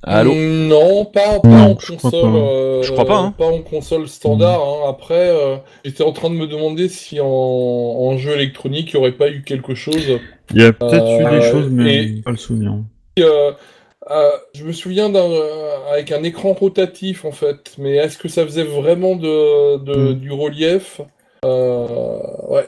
[0.04, 2.32] Allô Mm, Non, pas, pas Non, en je crois console.
[2.32, 2.38] pas.
[2.38, 3.34] euh, Je crois pas, hein.
[3.38, 4.60] en console standard.
[4.60, 4.88] hein.
[4.90, 9.00] Après, euh, j'étais en train de me demander si en, en jeu électronique, il n'y
[9.00, 10.18] aurait pas eu quelque chose.
[10.54, 12.74] Il y a peut-être eu des Euh, choses, mais et- pas le souvenir.
[13.20, 13.52] Euh,
[14.10, 18.28] euh, je me souviens d'un euh, avec un écran rotatif en fait, mais est-ce que
[18.28, 20.14] ça faisait vraiment de, de- Mm.
[20.14, 21.00] du relief?
[21.44, 22.66] Euh, Ouais,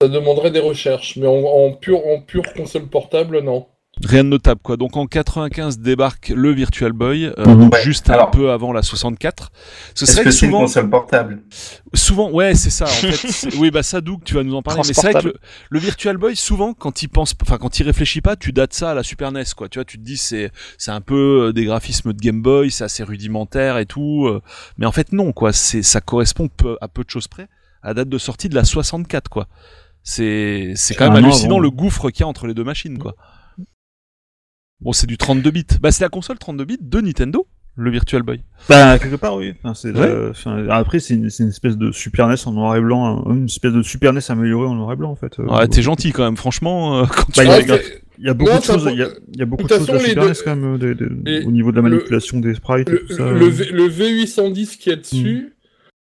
[0.00, 3.66] ça demanderait des recherches, mais en, en pure en pure console portable, non.
[4.04, 4.76] Rien de notable, quoi.
[4.76, 7.70] Donc en 95 débarque le Virtual Boy, euh, Mhm.
[7.72, 9.50] Ouais, juste un peu avant la 64.
[9.94, 11.42] Ce Est-ce serait que c'est une souvent, console portable?
[11.94, 12.84] Souvent, ouais, c'est ça.
[12.84, 14.82] En fait, oui, bah ça, Doug, tu vas nous en parler.
[14.86, 15.34] Mais c'est vrai que le,
[15.70, 18.90] le Virtual Boy, souvent, quand il pense, enfin, quand il réfléchit pas, tu dates ça
[18.90, 19.70] à la Super NES, quoi.
[19.70, 22.70] Tu vois, tu te dis c'est, c'est un peu euh, des graphismes de Game Boy,
[22.70, 24.26] c'est assez rudimentaire et tout.
[24.26, 24.42] euh,
[24.76, 25.54] mais en fait, non, quoi.
[25.54, 27.48] C'est, ça correspond peu, à peu de choses près
[27.82, 29.46] à la date de sortie de la 64, quoi.
[30.02, 32.98] C'est, c'est quand même Carrément, hallucinant le gouffre qu'il y a entre les deux machines,
[32.98, 33.14] quoi.
[34.80, 35.64] Bon, c'est du 32 bits.
[35.80, 37.46] Bah, c'est la console 32 bits de Nintendo,
[37.76, 38.42] le Virtual Boy.
[38.68, 39.54] Bah, quelque part, oui.
[39.62, 40.06] Enfin, c'est Ouais.
[40.08, 43.46] la- enfin, après, c'est une, espèce de Super NES en noir et blanc, hein, une
[43.46, 45.38] espèce de Super NES amélioré en noir et blanc, en fait.
[45.40, 45.46] euh.
[45.46, 46.98] Ouais, t'es gentil quand même, franchement.
[47.00, 48.64] euh, quand tu Bah, il y a- regardes- c'est- Il y a beaucoup Non, de
[48.64, 50.56] choses, il y a, il y a beaucoup de choses de Super deux- NES quand
[50.56, 50.78] même,
[51.26, 53.30] euh, au niveau de la le- manipulation des sprites et le, tout ça.
[53.30, 55.52] le V- le V810 qui est dessus,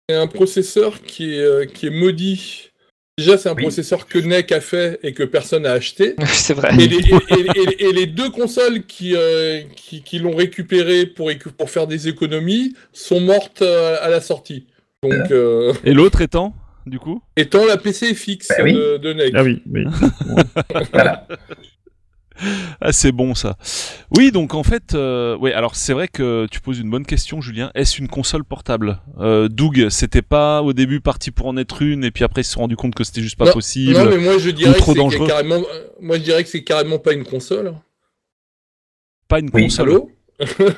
[0.07, 2.69] c'est un processeur qui est, euh, qui est maudit.
[3.17, 3.61] Déjà, c'est un Oui.
[3.61, 6.15] processeur que NEC a fait et que personne n'a acheté.
[6.25, 6.73] c'est vrai.
[6.79, 11.05] Et les, et- et- et- et les deux consoles qui, euh, qui, qui l'ont récupéré
[11.05, 14.65] pour, pour faire des économies sont mortes euh, à la sortie.
[15.03, 16.55] Donc, euh, Et l'autre étant,
[16.87, 17.21] du coup?
[17.37, 18.73] étant la PC fixe Bah oui.
[18.73, 19.33] de, de NEC.
[19.35, 19.83] Ah oui, oui.
[20.91, 21.27] Voilà.
[22.81, 23.55] Ah, c'est bon ça.
[24.11, 27.41] Oui, donc en fait, euh, ouais, alors c'est vrai que tu poses une bonne question,
[27.41, 27.71] Julien.
[27.75, 28.99] Est-ce une console portable?
[29.19, 32.45] Euh, Doug, c'était pas au début parti pour en être une, et puis après ils
[32.45, 33.93] se sont rendu compte que c'était juste pas Non, possible.
[33.93, 35.27] Non, mais moi je dirais ou trop que c'est dangereux.
[35.27, 37.73] carrément, euh, moi je dirais que c'est carrément pas une console.
[39.27, 40.01] Pas une Oui, console.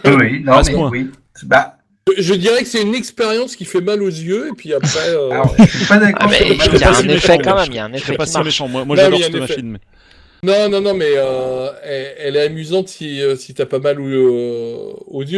[0.06, 0.90] Oui, non, À ce mais point.
[0.90, 1.10] oui.
[1.44, 1.78] Bah,
[2.18, 5.10] Je- dirais que c'est une expérience qui fait mal aux yeux, et puis après.
[5.10, 7.76] euh, alors, je suis pas d'accord Ah, il y a un effet quand même, il
[7.76, 8.68] y a un Je effet pas si méchant.
[8.68, 9.72] Moi, j'adore cette machine.
[9.72, 9.80] Mais...
[10.48, 14.06] Non, non, non, mais euh, elle, est amusante si, euh, si t'as pas mal au-
[14.08, 14.94] euh,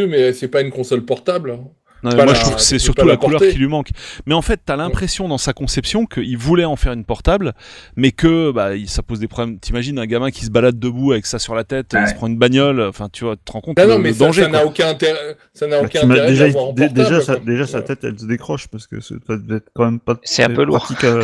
[0.08, 1.58] mais c'est pas une console portable.
[2.02, 3.90] Non, moi la- je trouve que c'est surtout la la couleur qui lui manque.
[4.26, 7.54] Mais en fait, t'as l'impression dans sa conception qu'il voulait en faire une portable,
[7.96, 9.58] mais que bah, ça pose des problèmes.
[9.58, 12.26] T'imagines un gamin qui se balade debout avec ça sur la tête, il se prend
[12.28, 14.24] une bagnole, enfin tu vois, tu te rends compte Non, le, non, mais le ça
[14.26, 14.42] danger.
[14.42, 15.36] ça n'a aucun intérêt.
[15.54, 16.92] Ça n'a Bah, aucun intérêt déjà, en portable.
[16.92, 19.84] déjà, sa, déjà sa tête, elle se décroche parce que c'est- ça doit être quand
[19.84, 20.78] même pas C'est un peu lourd.
[20.78, 21.18] pratique à,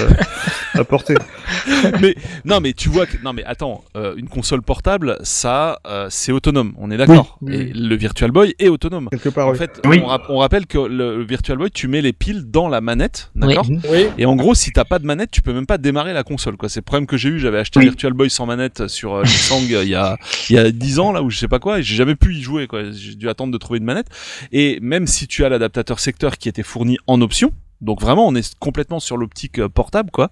[0.80, 1.14] à porter.
[2.00, 2.14] mais
[2.44, 6.32] non, mais tu vois que non, mais attends, euh, une console portable, ça, euh, c'est
[6.32, 6.74] autonome.
[6.78, 7.38] On est d'accord.
[7.42, 9.08] Oui, oui, Et le Virtual Boy est autonome.
[9.10, 9.58] Quelque part, En oui.
[9.58, 10.00] fait, Oui.
[10.02, 12.80] on, rap- on rappelle que le, le Virtual Boy, tu mets les piles dans la
[12.80, 13.66] manette, d'accord.
[13.90, 16.22] Oui, Et en gros, si t'as pas de manette, tu peux même pas démarrer la
[16.22, 16.56] console.
[16.56, 16.68] quoi.
[16.68, 17.38] C'est le problème que j'ai eu.
[17.38, 17.86] J'avais acheté Oui.
[17.86, 20.16] Virtual Boy sans manette sur euh, Lisang il y a
[20.50, 21.78] il y a 10 ans là où je sais pas quoi.
[21.78, 22.66] Et j'ai jamais pu y jouer.
[22.66, 22.90] quoi.
[22.90, 24.06] J'ai dû attendre de trouver une manette.
[24.52, 27.52] Et même si tu as l'adaptateur secteur qui était fourni en option.
[27.80, 30.30] Donc vraiment, on est complètement sur l'optique euh, portable, quoi.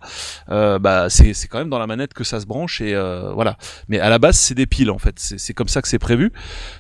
[0.49, 3.33] Euh, bah, c'est c'est quand même dans la manette que ça se branche et euh,
[3.33, 3.57] voilà.
[3.89, 5.19] Mais à la base, c'est des piles en fait.
[5.19, 6.33] C'est c'est comme ça que c'est prévu.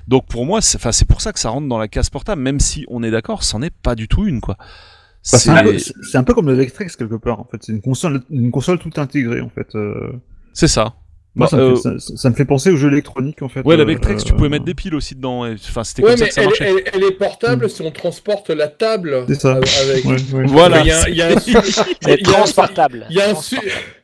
[0.08, 2.40] Donc pour moi, c'est enfin c'est pour ça que ça rentre dans la case portable,
[2.40, 4.56] même si on est d'accord, c'en est pas du tout une, quoi.
[5.30, 7.58] Bah, c'est un, un peu comme le Vectrex quelque part en fait.
[7.62, 9.74] C'est une console, une console tout intégrée en fait.
[9.74, 10.12] euh.
[10.52, 10.94] C'est ça.
[11.34, 13.48] Moi, Bah, ça, me euh, fait, ça- ça me fait penser aux jeux électroniques en
[13.48, 13.62] fait.
[13.62, 15.46] Ouais, la euh, Vectrex, tu euh, pouvais mettre des piles aussi dedans.
[15.46, 16.68] et- Enfin, c'était Ouais, comme ça mais que ça elle, marchait.
[16.68, 19.52] elle- elle est portable si on transporte la table C'est ça.
[19.52, 20.04] avec.
[20.04, 20.44] Ouais, ouais.
[20.46, 20.80] Voilà.
[20.80, 23.06] Il y a, il y a un su- transportable.
[23.08, 23.56] il y a un su-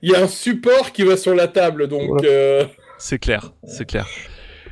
[0.03, 2.09] il y a un support qui va sur la table, donc.
[2.09, 2.29] Voilà.
[2.29, 2.65] euh,
[2.99, 4.07] C'est clair, c'est clair.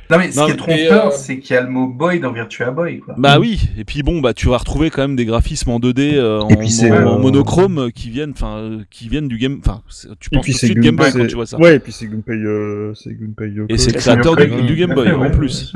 [0.09, 2.19] Non, mais ce Non, qui est trompeur, euh, c'est qu'il y a le mot boy
[2.19, 3.15] dans Virtua Boy, quoi.
[3.17, 6.15] Bah oui, et puis bon, bah tu vas retrouver quand même des graphismes en 2D
[6.15, 9.59] euh, en, euh, monochrome euh, qui viennent, enfin, euh, qui viennent du game.
[9.59, 9.81] Enfin,
[10.19, 11.57] tu penses tout de c'est suite Game Boy quand tu vois ça.
[11.59, 13.73] Ouais, et puis c'est Gunpei, euh, c'est Gunpei Yoko.
[13.73, 15.73] Et c'est le créateur du, Game Boy fait, en plus.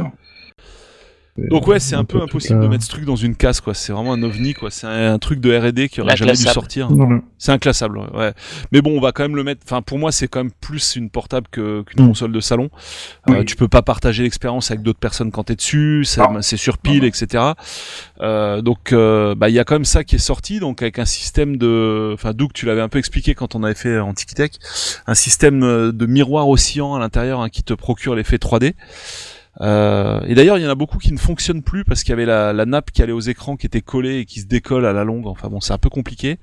[1.38, 1.50] Sûr.
[1.50, 3.74] Donc ouais, c'est un peu tout impossible de mettre ce truc dans une case, quoi.
[3.74, 4.70] C'est vraiment un ovni, quoi.
[4.72, 6.90] C'est un, un truc de R&D qui aurait jamais dû sortir.
[7.38, 8.34] C'est inclassable, ouais.
[8.72, 9.62] Mais bon, on va quand même le mettre.
[9.66, 12.08] Enfin, pour moi, c'est quand même plus une portable que qu'une Mm.
[12.08, 12.70] console de salon.
[13.30, 16.06] Euh, tu peux pas partager l'expérience avec d'autres personnes quand t'es dessus.
[16.42, 17.44] C'est sur pile, Non, etc.
[18.22, 21.00] Euh, donc, euh, bah, il y a quand même ça qui est sorti, donc avec
[21.00, 22.12] un système de.
[22.14, 24.54] Enfin, Doug, tu l'avais un peu expliqué quand on avait fait Antiquitech,
[25.08, 28.74] un système euh, de miroir oscillant à l'intérieur hein, qui te procure l'effet 3D.
[29.60, 32.14] Euh, et d'ailleurs, il y en a beaucoup qui ne fonctionnent plus parce qu'il y
[32.14, 34.86] avait la, la nappe qui allait aux écrans qui était collée et qui se décolle
[34.86, 35.28] à la longue.
[35.28, 36.38] Enfin bon, c'est un peu compliqué.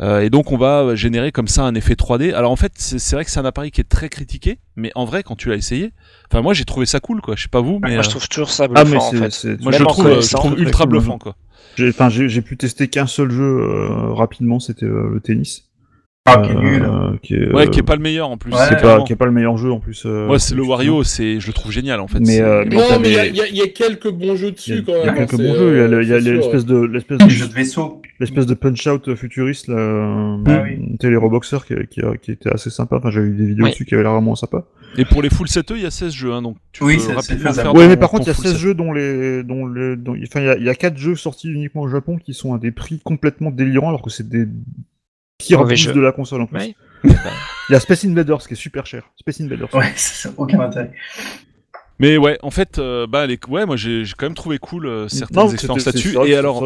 [0.00, 2.32] Euh, et donc, on va générer comme ça un effet 3D.
[2.32, 4.90] Alors en fait, c'est c'est vrai que c'est un appareil qui est très critiqué, mais
[4.94, 5.92] en vrai, quand tu l'as essayé,
[6.30, 7.36] enfin moi j'ai trouvé ça cool, quoi.
[7.36, 9.10] Je sais pas vous, mais Moi, je euh, trouve toujours ça Ah, bluffant, mais en
[9.10, 9.30] c'est- fait.
[9.30, 11.36] c'est- moi je trouve, euh, je trouve ultra cool, bluffant, quoi.
[11.76, 15.66] J'ai, enfin, j'ai, j'ai pu tester qu'un seul jeu euh, rapidement, c'était euh, le tennis.
[16.26, 17.18] Ah, qui est Euh, nul.
[17.22, 18.52] qui est, Ouais, euh, qui est pas le meilleur en plus.
[18.52, 18.58] Ouais.
[18.58, 20.02] c'est qui est pas, clairement- qui est pas le meilleur jeu en plus.
[20.04, 20.62] euh, Ouais, c'est le.
[20.62, 22.20] Wario, c'est, je le trouve génial en fait.
[22.20, 24.76] Mais, euh, Non, mais il y a- y, y quelques bons jeux Il y a,
[24.76, 25.14] dessus quand il y a même.
[25.26, 25.72] quelques hein, bons jeux.
[25.72, 28.02] Il y a, euh, l'espèce de l'espèce Les de, de vaisseau.
[28.20, 30.96] l'espèce de punch out futuriste là, euh, Ah oui.
[30.98, 32.96] Télé Roboxer qui, qui, qui était assez sympa.
[32.96, 34.66] Enfin, j'avais vu des vidéos dessus qui avaient l'air vraiment sympa.
[34.98, 37.14] Et pour les full 7 il y a 16 jeux, hein, donc tu Oui, peux
[37.14, 38.60] rapidement faire Ouais, mais par contre, il y a ton full 16 set.
[38.62, 39.64] jeux dont les, dont
[40.22, 42.52] enfin, il y a, il y a 4 jeux sortis uniquement au Japon qui sont
[42.54, 44.46] à des prix complètement délirants alors que c'est des
[45.48, 45.92] boosts jeux.
[45.92, 46.74] de la console en plus.
[47.04, 49.04] Il y a Space Invaders qui est super cher.
[49.18, 49.72] Space Invaders.
[49.74, 50.92] Ouais, ça n'a aucun intérêt.
[51.98, 53.38] Mais ouais, en fait, euh, bah, les...
[53.48, 56.08] ouais, moi j'ai quand même trouvé cool euh, certaines Non, expériences là-dessus.
[56.10, 56.64] c'est vrai Et que- alors,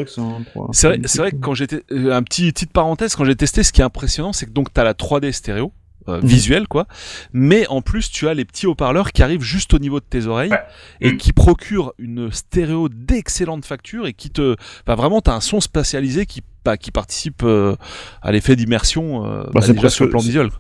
[0.73, 3.73] c'est vrai vrai, que quand j'étais euh, un petit petite parenthèse quand j'ai testé, ce
[3.73, 5.73] qui est impressionnant, c'est que donc t'as la 3D stéréo.
[6.09, 6.87] Euh, visuel quoi
[7.33, 10.27] mais en plus tu as les petits haut-parleurs qui arrivent juste au niveau de tes
[10.27, 10.61] oreilles Ouais.
[11.01, 11.17] et Mhm.
[11.17, 16.27] qui procurent une stéréo d'excellente facture et qui te bah vraiment t'as un son spatialisé
[16.27, 17.77] qui bah, qui participe euh,
[18.23, 20.51] à l'effet d'immersion euh, bah, déjà presque- sur le plan visuel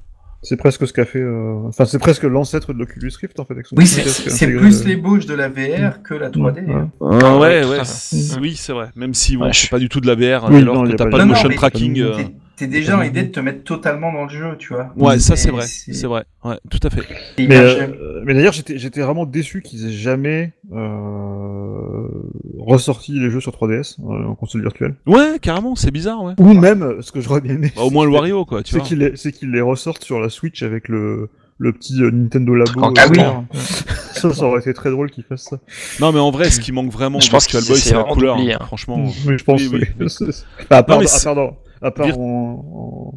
[0.42, 1.20] C'est presque ce qu'a fait.
[1.20, 3.54] euh, Enfin, c'est presque l'ancêtre de l'Oculus Rift en fait.
[3.54, 6.66] Avec son Oui, c'est plus euh, l'ébauche de la VR que la 3D.
[6.66, 6.74] ouais.
[6.74, 6.90] hein.
[7.00, 8.38] Ah, ouais tout ouais fait.
[8.40, 10.50] oui c'est vrai même si bon Ouais, je suis- pas du tout de la VR
[10.50, 12.12] Oui, alors non, que t'as pas pas de- Non, motion mais- tracking euh,
[12.56, 14.92] T'es- déjà dans l'idée de te mettre totalement dans le jeu, tu vois.
[14.96, 17.02] ouais ça c'est vrai c'est vrai ouais tout à fait
[17.38, 22.08] Mais, euh, mais d'ailleurs, j'étais, j'étais vraiment déçu qu'ils aient jamais euh,
[22.58, 24.94] ressorti les jeux sur 3DS euh, en console virtuelle.
[25.06, 27.90] ouais carrément c'est bizarre ouais Ou même, euh, ce que j'aurais bien aimé, Bah, au
[27.90, 30.28] moins le Wario quoi tu c'est vois qu'ils les, c'est qu'ils les ressortent sur la
[30.30, 32.80] Switch avec le, le petit euh, Nintendo Labo.
[32.82, 33.06] En euh, Ah
[33.52, 33.58] oui.
[34.12, 35.58] ça, ça aurait été très drôle qu'ils fassent ça.
[36.00, 38.36] Non, mais en vrai, ce qui manque vraiment Je pense Virtual Boy, c'est la couleur.
[38.36, 38.64] hein, hein.
[38.66, 39.04] Franchement.
[39.26, 39.60] Oui, je pense.
[39.60, 39.84] Oui, oui.
[40.00, 40.06] oui.
[40.70, 43.14] à part, Non, mais à c'est- part, dans- à part Vir- en,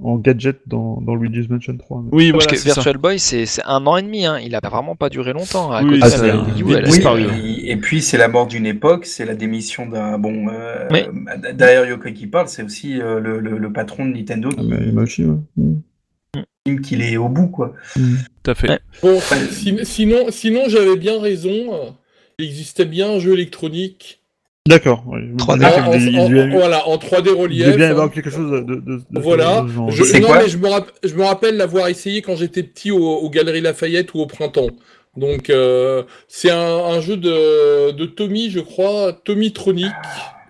[0.00, 2.02] en, en gadget dans, dans Luigi's Mansion 3.
[2.02, 2.74] mais- Oui, Parce voilà, que c'est ça.
[2.74, 4.38] Virtual Boy, c'est un an et demi, hein.
[4.40, 5.70] il a vraiment pas duré longtemps.
[5.70, 7.26] À Oui, côté de la Wii U, a Oui,
[7.62, 10.48] et, et puis c'est la mort d'une époque, c'est la démission d'un bon.
[10.48, 11.00] Euh, Oui.
[11.46, 14.62] euh, Derrière Yoko qui parle, c'est aussi euh, le, le- le patron de Nintendo Ah,
[14.64, 15.26] mais ouais.
[15.56, 16.80] Mm.
[16.82, 17.74] qu'il est au bout, quoi.
[17.94, 18.70] Tout à fait.
[18.70, 18.78] Ouais.
[19.02, 19.20] Bon,
[19.50, 21.94] si- sinon, sinon j'avais bien raison.
[22.38, 24.23] Il existait bien un jeu électronique.
[24.66, 25.04] D'accord.
[25.08, 25.20] ouais.
[25.20, 25.58] Je me 3D.
[25.58, 27.66] disais En, qu'il devait- en- il devait- en- voilà, en 3D il relief.
[27.66, 29.60] devait bien y avoir quelque chose de, de, de- de- Voilà.
[29.60, 29.90] de.
[29.90, 32.96] Je, non, mais je me, rapp- je me rappelle l'avoir essayé quand j'étais petit au,
[32.98, 34.70] aux Galeries Lafayette ou au printemps.
[35.18, 39.92] Donc, euh, c'est un, un jeu de, de Tommy, je crois, Tommy Tronic.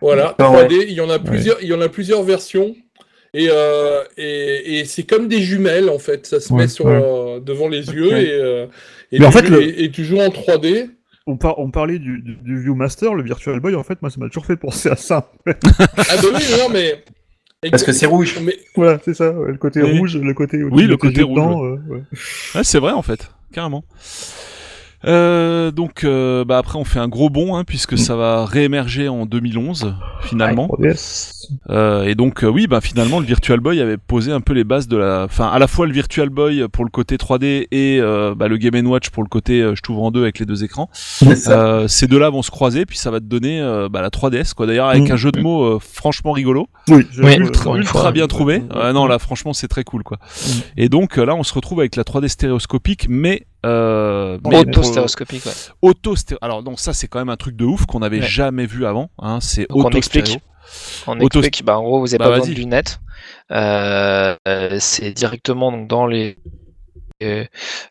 [0.01, 0.85] Voilà, Ah 3D.
[0.87, 2.77] Il y en a plusieurs, il y en a plusieurs versions.
[3.37, 6.25] Et, euh, et, et c'est comme des jumelles en fait.
[6.25, 7.01] Ça se Ouais, met sur, ouais.
[7.03, 8.13] euh, devant les yeux Ok.
[8.13, 8.67] et, euh,
[9.11, 10.89] et, Mais en tu fait, joues- le- et, et tu joues en 3D.
[11.27, 14.21] On, par- on parlait du, du, du Viewmaster, le Virtual Boy, en fait, moi, ça
[14.21, 15.31] m'a toujours fait penser à ça.
[15.47, 15.55] Ah
[16.23, 17.03] bah oui, non mais.
[17.71, 18.39] Parce que c'est rouge.
[18.43, 19.99] Mais, voilà, c'est ça, ouais, le côté Oui.
[19.99, 22.03] rouge, le côté Oui, le le côté rouge, dedans, euh, ouais.
[22.55, 23.31] Ouais, c'est vrai, en fait.
[23.53, 23.85] Carrément.
[25.07, 29.09] Euh, donc, euh, bah après, on fait un gros bond, hein, puisque ça va réémerger
[29.09, 30.67] en 2011, finalement.
[30.69, 31.31] 3DS.
[31.69, 34.65] Euh, et donc, euh, oui, bah finalement, le Virtual Boy avait posé un peu les
[34.65, 35.25] bases de la.
[35.25, 38.57] Enfin, à la fois le Virtual Boy pour le côté 3D et euh, bah, le
[38.57, 40.89] Game Watch pour le côté euh, je t'ouvre en deux avec les deux écrans.
[41.49, 44.55] Euh, ces deux-là vont se croiser, puis ça va te donner euh, bah, la 3DS,
[44.55, 44.67] quoi.
[44.67, 45.13] D'ailleurs, avec Mm.
[45.13, 46.67] un jeu de mots euh, franchement rigolo.
[46.89, 48.61] Oui, Oui, ultra, bien trouvé.
[48.61, 48.69] Mm.
[48.75, 50.19] Euh, non, là, franchement, c'est très cool, quoi.
[50.79, 55.53] Et donc là, on se retrouve avec la 3D stéréoscopique, mais euh, Auto-stéréoscopique, ouais.
[55.83, 58.27] auto Alors donc ça, c'est quand même un truc de ouf qu'on n'avait Ouais.
[58.27, 59.11] jamais vu avant.
[59.19, 60.27] Hein, c'est Donc, on auto explique.
[60.27, 60.43] stéréo.
[61.07, 63.01] On Auto- explique, bah, en gros, vous n'avez Bah, pas besoin de lunettes.
[63.53, 66.37] Euh, euh, c'est directement donc, dans les,
[67.23, 67.45] euh,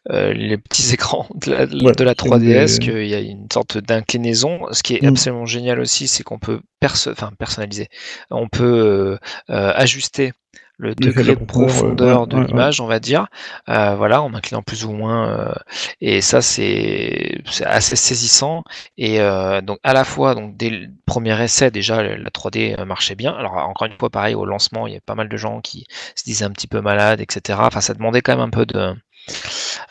[0.10, 3.48] les petits écrans de la, de Ouais, la c'est 3DS des- qu'il y a une
[3.52, 4.62] sorte d'inclinaison.
[4.72, 5.08] Ce qui est Mm.
[5.08, 7.88] absolument génial aussi, c'est qu'on peut perso- personnaliser.
[8.32, 9.18] On peut euh,
[9.54, 10.34] euh, ajuster
[10.80, 13.28] le degré de profondeur, profondeur de l'image, on va dire,
[13.70, 15.30] euh, voilà, en inclinant plus ou moins.
[15.30, 15.54] euh,
[16.02, 18.64] et ça, c'est assez saisissant.
[18.98, 23.16] Et euh, donc à la fois, donc dès le premier essai déjà, la 3D marchait
[23.16, 23.34] bien.
[23.34, 25.86] Alors encore une fois, pareil au lancement, il y a pas mal de gens qui
[26.16, 27.60] se disaient un petit peu malades, etc.
[27.62, 28.94] Enfin, ça demandait quand même un peu de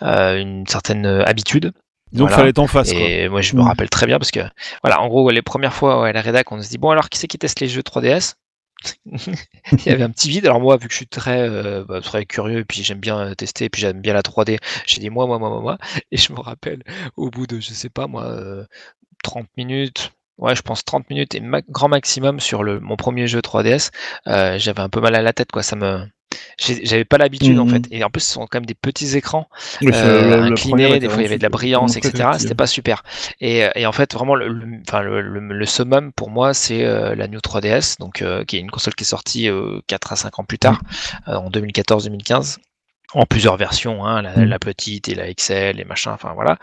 [0.02, 1.72] euh, une certaine habitude.
[2.12, 2.36] Donc Voilà.
[2.36, 2.92] fallait être en face.
[2.92, 3.00] Quoi.
[3.00, 3.66] Et moi, je me Mm.
[3.66, 4.40] rappelle très bien parce que,
[4.82, 7.08] voilà, en gros, les premières fois ouais, à la rédac, on se dit, bon, alors
[7.08, 8.34] qui c'est qui teste les jeux 3DS
[9.06, 10.46] Il y avait un petit vide.
[10.46, 13.18] Alors, moi, vu que je suis très, euh, bah, très curieux, et puis j'aime bien
[13.20, 15.78] euh, tester, et puis j'aime bien la 3D, j'ai dit, moi, moi, moi, moi, moi.
[16.10, 16.82] Et je me rappelle,
[17.16, 18.64] au bout de, je sais pas, moi, euh,
[19.22, 20.12] 30 minutes.
[20.38, 23.90] Ouais, je pense 30 minutes et grand maximum sur le, mon premier jeu 3DS.
[24.26, 25.62] euh, j'avais un peu mal à la tête, quoi.
[25.62, 26.04] Ça me,
[26.58, 27.70] j'avais pas l'habitude en Mhm.
[27.70, 27.82] fait.
[27.90, 29.48] Et en plus, ce sont quand même des petits écrans
[29.80, 32.30] Oui, euh, la- la incliné, première des fois il y avait de la brillance, etc.
[32.38, 33.02] C'était pas super.
[33.40, 37.40] Et, euh, et en fait, vraiment, le, le- summum pour moi, c'est euh, la New
[37.40, 40.44] 3DS, donc euh, qui est une console qui est sortie euh, 4 à 5 ans
[40.44, 40.80] plus tard,
[41.28, 42.58] euh, en 2014-2015.
[43.14, 44.44] En plusieurs versions, hein, la, Mm.
[44.44, 46.56] la petite et la XL et machin, enfin voilà,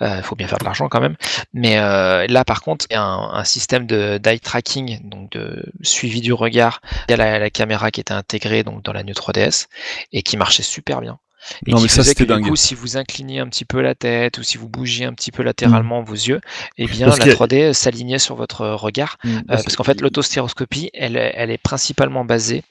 [0.00, 1.16] il faut bien faire de l'argent quand même.
[1.54, 5.30] Mais euh, là par contre, il y a un, un système de d'eye tracking, donc
[5.30, 8.92] de suivi du regard, il y a la, la caméra qui était intégrée donc dans
[8.92, 9.66] la New 3DS
[10.12, 11.18] et qui marchait super bien.
[11.66, 12.48] Et Non, qui mais ça, c'était que, du dingue.
[12.48, 15.30] coup, si vous incliniez un petit peu la tête ou si vous bougiez un petit
[15.30, 16.40] peu latéralement vos yeux,
[16.78, 19.18] eh bien Parce la qu'il y a- 3D s'alignait sur votre regard.
[19.24, 19.36] Mm.
[19.36, 22.62] Euh, parce qu'en fait, l'autostéroscopie, elle, elle est principalement basée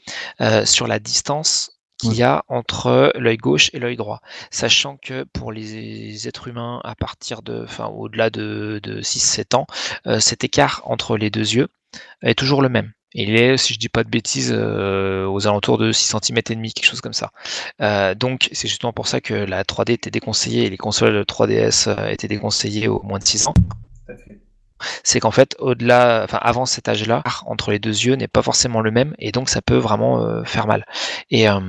[0.42, 1.70] euh, sur la distance
[2.04, 4.22] qu'il y a entre l'œil gauche et l'œil droit.
[4.52, 9.68] Sachant que pour les êtres humains, à partir de, enfin, au-delà de, de 6-7 ans,
[10.08, 11.68] euh, cet écart entre les deux yeux
[12.22, 12.92] est toujours le même.
[13.14, 16.56] Il est, si je dis pas de bêtises, euh, aux alentours de 6 cm et
[16.56, 17.32] demi, quelque chose comme ça.
[17.82, 21.90] Euh, donc, c'est justement pour ça que la 3D était déconseillée et les consoles 3DS
[21.90, 24.43] euh, étaient déconseillées au moins de 6 ans Tout à fait.
[25.04, 28.82] C'est qu'en fait, au-delà, enfin avant cet âge-là, entre les deux yeux n'est pas forcément
[28.82, 30.86] le même, et donc ça peut vraiment euh, faire mal.
[31.32, 31.60] Et, euh,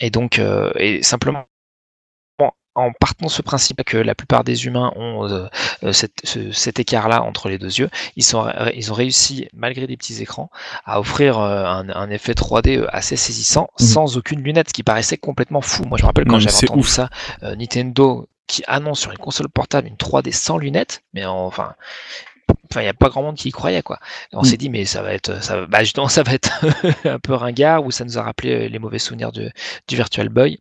[0.00, 1.44] et donc, euh, et simplement
[2.74, 6.78] en partant de ce principe que la plupart des humains ont euh, cette- ce- cet
[6.78, 10.48] écart-là entre les deux yeux, ils, sont, ils ont réussi, malgré des petits écrans,
[10.84, 13.86] à offrir euh, un, un effet 3D euh, assez saisissant, Mhm.
[13.86, 15.82] sans aucune lunette, ce qui paraissait complètement fou.
[15.86, 16.88] Moi, je me rappelle quand j'avais entendu ouf.
[16.88, 17.10] ça,
[17.42, 21.74] euh, Nintendo qui annonce sur une console portable une 3D sans lunettes, mais enfin,
[22.70, 23.98] enfin, il n'y a pas grand monde qui y croyait, quoi.
[24.32, 24.44] Et on Mm.
[24.44, 26.50] s'est dit, mais ça va être, ça, va- bah, justement, ça va être
[27.06, 29.50] un peu ringard, ou ça nous a rappelé euh, les mauvais souvenirs du
[29.90, 30.58] Virtual Boy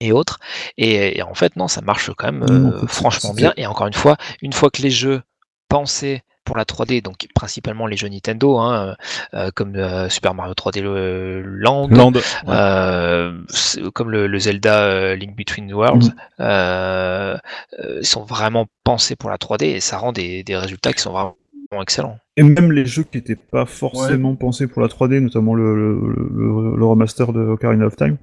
[0.00, 0.38] et autres.
[0.76, 3.52] Et, et en fait, non, ça marche quand même Non, euh, franchement bien.
[3.56, 5.22] Et encore une fois, une fois que les jeux
[5.68, 8.96] pensés pour la 3D, donc principalement les jeux Nintendo, hein,
[9.34, 12.12] euh, comme euh, Super Mario 3D euh, Land, Land.
[12.14, 12.20] ouais.
[12.48, 17.36] euh, c'est- comme le, le Zelda euh, Link Between Worlds, euh,
[17.80, 21.12] euh, sont vraiment pensés pour la 3D et ça rend des, des résultats qui sont
[21.12, 21.36] vraiment
[21.82, 22.16] excellents.
[22.38, 25.94] Et même les jeux qui n'étaient pas forcément pensés pour la 3D, notamment le, le,
[26.34, 28.16] le- le remaster de Ocarina of Time,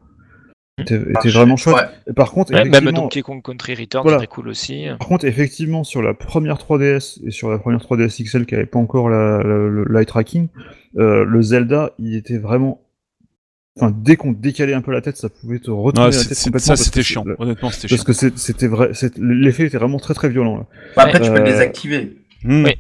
[0.78, 1.76] était, était vraiment chouette.
[1.76, 1.88] Ouais.
[2.08, 4.20] Et par contre, Ouais, même effectivement, Donkey Kong Country Returns, Voilà.
[4.20, 4.88] c'est très cool aussi.
[5.00, 8.66] par contre, effectivement, sur la première 3DS et sur la première 3DS XL qui avait
[8.66, 10.48] pas encore la, la- le l'eye tracking,
[10.98, 12.82] euh, le Zelda, il était vraiment.
[13.78, 16.30] Enfin, dès qu'on décalait un peu la tête, ça pouvait te retourner Ouais, la c'est-
[16.30, 16.66] tête c'est- complètement.
[16.66, 17.24] ça, parce que c'était chiant.
[17.26, 18.06] le- Honnêtement, c'était Parce chiant.
[18.06, 20.58] que c'est- c'était vrai, c'est- l'effet était vraiment très très violent.
[20.58, 20.66] Là.
[20.96, 22.18] Bah, après, tu peux le Euh, désactiver.
[22.46, 22.74] Oui.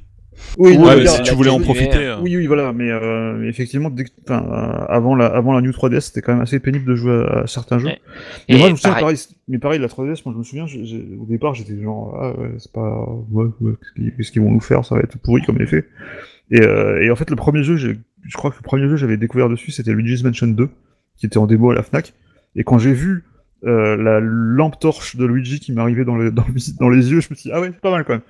[0.58, 1.98] Oui, Ouais, si tu voulais en profiter.
[1.98, 5.62] euh, Oui, oui, voilà, mais, euh, effectivement, dès que- enfin, euh, avant, la, avant la
[5.62, 7.88] New 3DS, c'était quand même assez pénible de jouer à, à certains jeux.
[7.88, 8.00] Mais
[8.48, 9.04] Et moi, je me souviens, pareil.
[9.04, 9.18] pareil,
[9.48, 12.40] mais pareil, la 3DS, moi, je me souviens, j'ai- j'ai- au départ, j'étais genre, ah
[12.40, 15.18] ouais, c'est pas, ouais, ouais, qu'est-ce qu'ils- qu'est-ce qu'ils vont nous faire, ça va être
[15.20, 15.86] pourri comme effet.
[16.52, 18.92] Et, euh, et en fait, le premier jeu, j'ai- je crois que le premier jeu
[18.92, 20.70] que j'avais découvert dessus, c'était Luigi's Mansion 2,
[21.18, 22.14] qui était en démo à la Fnac.
[22.56, 23.24] Et quand j'ai vu
[23.66, 27.20] euh, la lampe torche de Luigi qui m'arrivait dans, le- dans, le- dans les yeux,
[27.22, 28.22] je me suis dit, ah ouais, c'est pas mal quand même.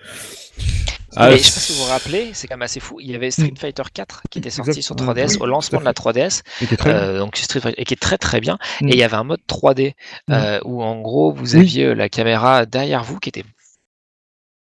[1.18, 2.97] Ah, mais je c'est- sais pas si vous vous rappelez, c'est quand même assez fou.
[2.99, 3.57] Il y avait Street Mm.
[3.57, 6.66] Fighter 4 qui était sorti sur Ouais, 3DS oui, au lancement de la 3DS, Il
[6.66, 6.99] était très bien.
[7.01, 8.57] euh, donc Street Fighter, et qui est très très bien.
[8.82, 8.88] Mm.
[8.89, 9.95] Et il y avait un mode 3D
[10.32, 13.43] euh, où en gros vous aviez euh, la caméra derrière vous qui était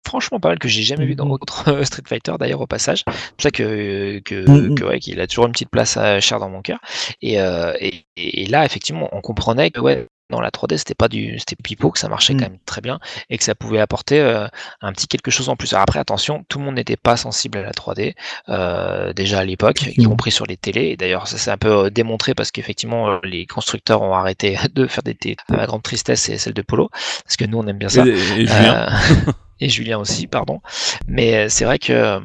[0.06, 1.32] franchement pas mal que j'ai jamais vu dans Mhm.
[1.32, 3.04] autre euh, Street Fighter d'ailleurs au passage.
[3.06, 4.74] C'est pour ça que que, Mhm.
[4.76, 6.78] que ouais, qu'il a toujours une petite place à chère dans mon cœur.
[7.22, 11.08] Et, euh, et, et là effectivement on comprenait que ouais dans la 3D c'était pas
[11.08, 12.40] du c'était pipeau que ça marchait Mhm.
[12.40, 12.98] quand même très bien
[13.28, 14.46] et que ça pouvait apporter euh,
[14.80, 15.72] un petit quelque chose en plus.
[15.74, 18.14] Alors après attention tout le monde n'était pas sensible à la 3D
[18.48, 20.86] euh, déjà à l'époque y compris sur les télés.
[20.92, 24.56] Et d'ailleurs ça s'est un peu euh, démontré parce qu'effectivement euh, les constructeurs ont arrêté
[24.74, 25.36] de faire des télés.
[25.52, 26.88] À ma grande tristesse c'est celle de Polo
[27.24, 28.04] parce que nous on aime bien ça.
[28.06, 28.46] Et, et.
[28.50, 28.86] Euh,
[29.60, 30.60] et Julien aussi, pardon.
[31.06, 32.20] Mais euh, c'est vrai que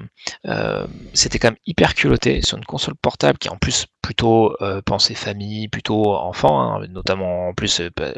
[0.47, 4.82] euh, c'était quand même hyper culotté sur une console portable qui en plus plutôt euh,
[4.82, 8.13] pensée famille, plutôt enfant, hein, notamment en plus euh, bah,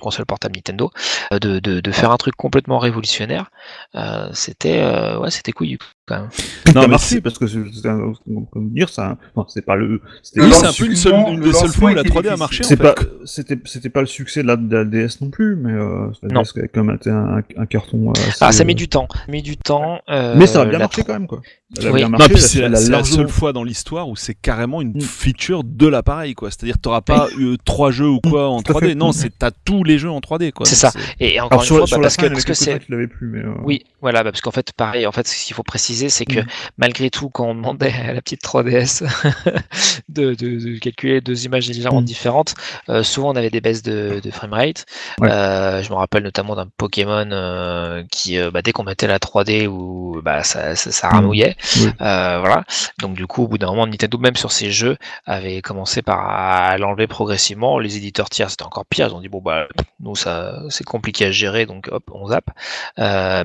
[0.00, 0.90] console portable Nintendo,
[1.32, 3.50] euh, de, de, de faire un truc complètement révolutionnaire.
[3.94, 5.78] Euh, c'était euh, ouais, c'était couillu.
[6.10, 6.30] Quand même.
[6.66, 8.12] Ça Non, a mais marché c'est- parce que c'est un-
[8.52, 10.00] comme dire, c'est un- non, c'est pas le.
[10.22, 12.28] c'était- Le Oui, un peu une, seule, une des seules fois où la était 3D
[12.28, 12.64] a marché.
[12.64, 12.82] en C'est fait.
[12.82, 12.94] pas,
[13.24, 16.28] c'était, c'était pas le succès de la, de la DS non plus, mais euh, la
[16.34, 16.42] Non.
[16.42, 18.12] A quand même été un, un carton.
[18.12, 19.08] assez, Ah, ça met euh, du temps.
[19.12, 20.00] Ça met du temps.
[20.08, 21.40] euh, Mais ça a bien la marché quand même, quoi.
[21.78, 22.04] Oui.
[22.36, 25.00] c'est la, la largement- seule fois dans l'histoire où c'est carrément une Mm.
[25.02, 26.50] feature de l'appareil, quoi.
[26.50, 28.88] C'est-à-dire, t'auras pas eu trois jeux ou quoi en tout à 3D.
[28.88, 28.94] fait.
[28.96, 29.12] Non, Mm.
[29.12, 30.66] c'est t'as tous les jeux en 3D, quoi.
[30.66, 30.92] C'est ça.
[31.20, 34.24] Et encore une sur, fois, bah, la parce que parce que c'est euh, Oui, voilà,
[34.24, 36.46] bah, parce qu'en fait, pareil, en fait, ce qu'il faut préciser, c'est que Mm.
[36.78, 39.02] malgré tout, quand on demandait à la petite 3DS
[40.08, 42.04] de, de- de calculer deux images légèrement Mm.
[42.04, 42.54] différentes,
[42.88, 44.86] euh, souvent on avait des baisses de, de framerate.
[45.20, 45.30] Ouais.
[45.30, 49.66] Euh, je me rappelle notamment d'un Pokémon euh, qui, bah, dès qu'on mettait la 3D,
[49.66, 51.12] où bah, ça, ça, ça Mm.
[51.12, 51.56] ramouillait.
[51.76, 51.90] Oui.
[51.98, 52.64] Voilà.
[53.00, 54.96] Donc du coup, au bout d'un moment, Nintendo, même sur ses jeux,
[55.26, 57.78] avait commencé par à l'enlever progressivement.
[57.78, 59.08] Les éditeurs tiers, c'était encore pire.
[59.08, 59.66] Ils ont dit bon bah
[60.00, 62.50] nous ça c'est compliqué à gérer, donc hop, on zappe.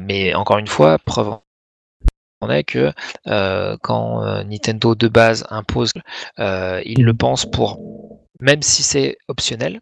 [0.01, 1.37] Mais encore une fois, preuve
[2.49, 2.91] est que
[3.27, 5.91] euh, quand euh, Nintendo de base impose,
[6.39, 7.79] euh, il le pense pour,
[8.39, 9.81] même si c'est optionnel,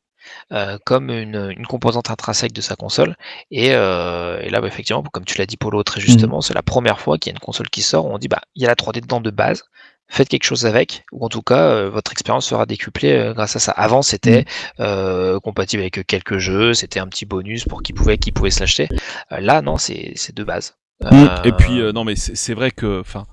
[0.52, 3.16] euh, comme une, une composante intrinsèque de sa console.
[3.52, 6.62] Et, euh, et là, bah, effectivement, comme tu l'as dit Polo très justement, c'est la
[6.64, 8.66] première fois qu'il y a une console qui sort où on dit bah il y
[8.66, 9.64] a la 3D dedans de base.
[10.10, 13.60] Faites quelque chose avec, ou en tout cas, euh, votre expérience sera décuplée grâce à
[13.60, 13.72] ça.
[13.72, 14.46] Avant, c'était
[14.80, 18.60] euh, compatible avec quelques jeux, c'était un petit bonus pour qui pouvait, qui pouvait se
[18.60, 18.90] l'acheter.
[19.32, 20.76] Là, non, c'est de base.
[21.02, 21.06] Mm.
[21.14, 23.26] Euh, Et puis, euh, non, mais c'est vrai que, enfin,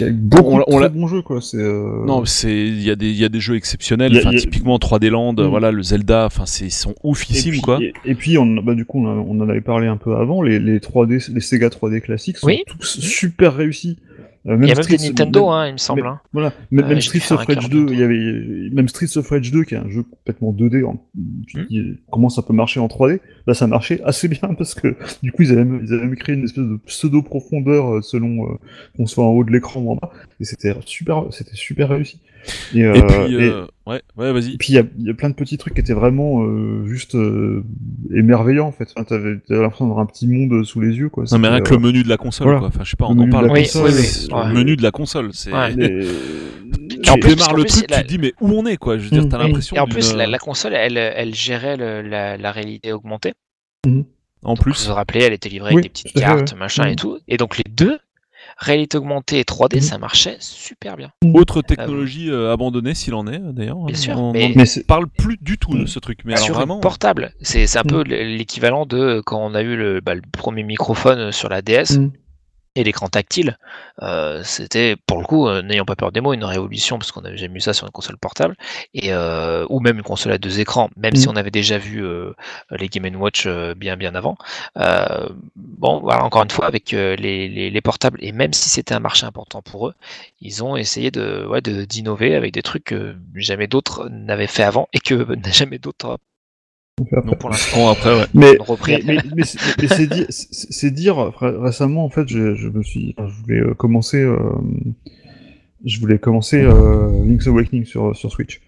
[0.00, 1.40] Il y a beaucoup On- de on l'a- très bons jeux, quoi.
[1.40, 1.56] C'est.
[1.56, 4.16] euh, non, c'est, il y a des, il y a des jeux exceptionnels.
[4.26, 5.42] A- a- typiquement 3D Land, Mm.
[5.46, 7.78] voilà, le Zelda, enfin, c'est, ils sont Et oufissimes, puis, quoi.
[7.80, 10.16] et, et puis on, bah, du coup, on, a- on en avait parlé un peu
[10.16, 10.42] avant.
[10.42, 12.64] Les, les 3D, les Sega 3D classiques sont Oui.
[12.66, 13.98] tous super réussis.
[14.46, 16.02] Euh, Il y a même Streets- des Nintendo, même- hein, il me semble.
[16.02, 16.20] mais- hein.
[16.34, 17.92] Voilà, même, Euh, même faire of Rage quart 2, bientôt.
[17.94, 20.82] il y avait même Streets of Rage 2 qui est un jeu complètement 2D.
[20.84, 21.02] En,
[21.46, 21.66] tu Hmm.
[21.70, 25.32] dis, comment ça peut marcher en 3D Là, ça marchait assez bien parce que du
[25.32, 28.54] coup, ils avaient, même- ils avaient même créé une espèce de pseudo profondeur selon euh,
[28.96, 32.20] qu'on soit en haut de l'écran ou en bas, et c'était super, c'était super réussi.
[32.74, 34.56] Et, euh, Et puis, et- euh, ouais, ouais, vas-y.
[34.56, 36.84] puis il y a, il y a plein de petits trucs qui étaient vraiment euh,
[36.86, 37.64] juste euh,
[38.14, 38.88] émerveillants en fait.
[38.96, 41.24] Enfin, t'avais, t'avais l'impression d'avoir un petit monde sous les yeux quoi.
[41.32, 42.58] Non, mais rien que le menu de la console, voilà.
[42.60, 42.68] quoi.
[42.68, 43.50] Enfin, je sais pas, on en parle.
[43.50, 44.02] Oui, console, oui, oui.
[44.04, 44.48] C'est Ouais.
[44.48, 45.52] Le menu de la console, c'est.
[45.52, 45.74] Ouais.
[45.74, 46.06] les-
[47.02, 48.76] Tu en plus, démarres le plus, truc, la- tu te dis, mais où on est,
[48.76, 48.96] quoi?
[48.98, 49.28] Je veux dire, Mm.
[49.28, 52.92] t'as l'impression Et en plus, la, la console, elle, elle gérait le- la, la réalité
[52.92, 53.32] augmentée.
[53.86, 54.86] En Vous plus.
[54.88, 56.96] vous rappelez, elle était livrée avec des petites cartes, machin et Mm.
[56.96, 57.18] tout.
[57.28, 57.98] Et donc les deux,
[58.58, 59.80] réalité augmentée et 3D, Mm.
[59.80, 61.10] ça marchait super bien.
[61.34, 63.78] Autre technologie euh, abandonnée, s'il en est, d'ailleurs.
[63.84, 66.20] Bien sûr, On mais- on parle plus du tout de ce truc.
[66.24, 66.80] Mais alors sur vraiment.
[66.80, 67.32] portable.
[67.40, 71.48] C'est un peu l'équivalent de quand on a eu le, bah, le premier microphone sur
[71.48, 71.98] la DS.
[72.76, 73.56] Et l'écran tactile,
[74.02, 77.20] euh, c'était pour le coup, euh, n'ayant pas peur des mots, une révolution parce qu'on
[77.20, 78.56] n'avait jamais vu ça sur une console portable,
[78.94, 81.30] et euh, ou même une console à deux écrans, même si Mm.
[81.30, 82.32] on avait déjà vu euh,
[82.72, 83.46] les Game Watch
[83.76, 84.36] bien bien avant.
[85.56, 89.00] Bon, voilà, encore une fois avec les, les, les portables et même si c'était un
[89.00, 89.94] marché important pour eux,
[90.40, 94.62] ils ont essayé de ouais, de- d'innover avec des trucs que jamais d'autres n'avaient fait
[94.62, 96.18] avant et que jamais d'autres
[97.38, 98.26] pour l'instant après, ouais.
[98.34, 98.56] Mais,
[98.88, 100.94] mais, mais, mais c'est- dire, c'est
[101.40, 104.38] récemment en fait, je, je me suis, je voulais euh, commencer, euh,
[105.84, 108.60] je voulais commencer euh, Link's Awakening sur sur Switch.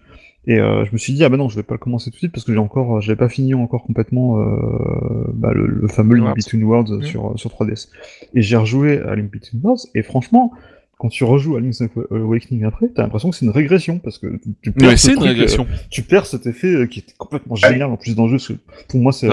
[0.49, 2.15] Et euh, je me suis dit ah bah non, je vais pas le commencer tout
[2.15, 5.87] de suite parce que j'ai encore, j'avais pas fini encore complètement euh, bah, le, le
[5.87, 6.35] fameux Link.
[6.35, 7.03] Between Worlds Mhm.
[7.03, 7.89] sur sur 3DS.
[8.33, 10.51] Et j'ai rejoué à Link Between Worlds et franchement.
[10.99, 14.27] Quand tu rejoues à Link's Awakening après, t'as l'impression que c'est une régression parce que
[14.37, 15.67] tu- tu perds Mais ce c'est une truc, euh, régression.
[15.91, 18.57] tu perds cet effet euh, qui est complètement génial en plus dans le jeu.
[18.65, 19.27] parce que Pour moi, c'est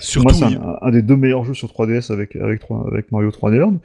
[0.00, 0.44] surtout.
[0.44, 3.78] un, un des deux meilleurs jeux sur 3DS avec, avec, 3 avec Mario 3D Land.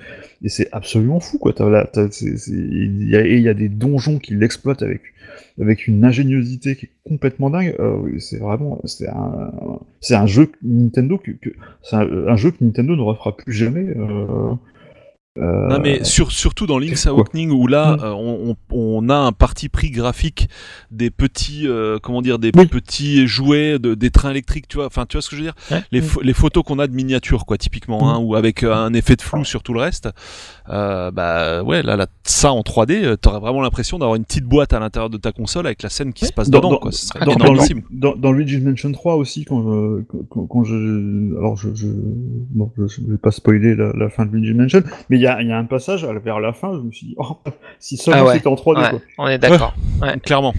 [0.44, 1.54] Et c'est absolument fou, quoi.
[1.58, 5.02] Il y, a, et il y a des donjons qui l'exploitent avec,
[5.62, 7.76] avec une ingéniosité qui est complètement dingue.
[7.80, 9.52] Euh, c'est vraiment, c'est un,
[10.02, 11.50] c'est un jeu que Nintendo que, que
[11.84, 13.86] c'est un, un jeu que Nintendo ne refera plus jamais.
[13.96, 14.52] Euh,
[15.38, 17.08] euh, Non mais sur, surtout dans Link's.
[17.08, 18.00] Awakening où là Mm.
[18.04, 20.50] euh, on, a un parti pris graphique
[20.92, 22.66] des petits euh, comment dire des Oui.
[22.66, 25.48] petits jouets de, des trains électriques tu vois enfin tu vois ce que je veux
[25.48, 25.56] dire?
[25.72, 25.82] Ouais.
[25.92, 28.94] les, pho- les photos qu'on a de miniatures quoi typiquement hein, ou avec euh, un
[28.94, 30.10] effet de flou sur tout le reste
[30.70, 34.46] euh, bah ouais là, là ça en 3D euh, t'aurais vraiment l'impression d'avoir une petite
[34.46, 36.78] boîte à l'intérieur de ta console avec la scène qui se passe Dans- dedans dans-
[36.78, 41.36] quoi ce serait dans, dans, dans, Luigi's Mansion 3 aussi, quand, je- quand, quand je,
[41.38, 44.84] alors je, je, bon, je, je vais pas spoiler la, la fin de Luigi's Mansion,
[45.10, 47.16] mais y a, il y a un passage vers la fin, je me suis dit,
[47.18, 47.38] oh,
[47.80, 48.34] si seulement Ah ouais.
[48.36, 49.00] c'était en 3D, Ouais, quoi.
[49.18, 49.74] on est d'accord.
[50.24, 50.54] clairement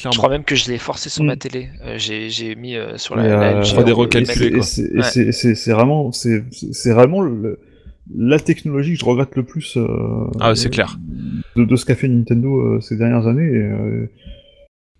[0.00, 1.26] Je crois même que je l'ai forcé sur Mm.
[1.26, 1.68] ma télé.
[1.84, 3.92] Euh, j'ai j'ai mis euh, sur la, la euh, des
[4.54, 4.62] quoi.
[4.62, 5.02] c'est- et Ouais.
[5.02, 7.58] c'est- c'est c'est vraiment, c'est c'est vraiment le-
[8.16, 9.76] la technologie que je regrette le plus.
[9.76, 9.86] euh,
[10.40, 10.98] ah c'est clair
[11.56, 13.42] De, de ce qu'a fait Nintendo euh, ces dernières années.
[13.50, 14.10] Et, euh,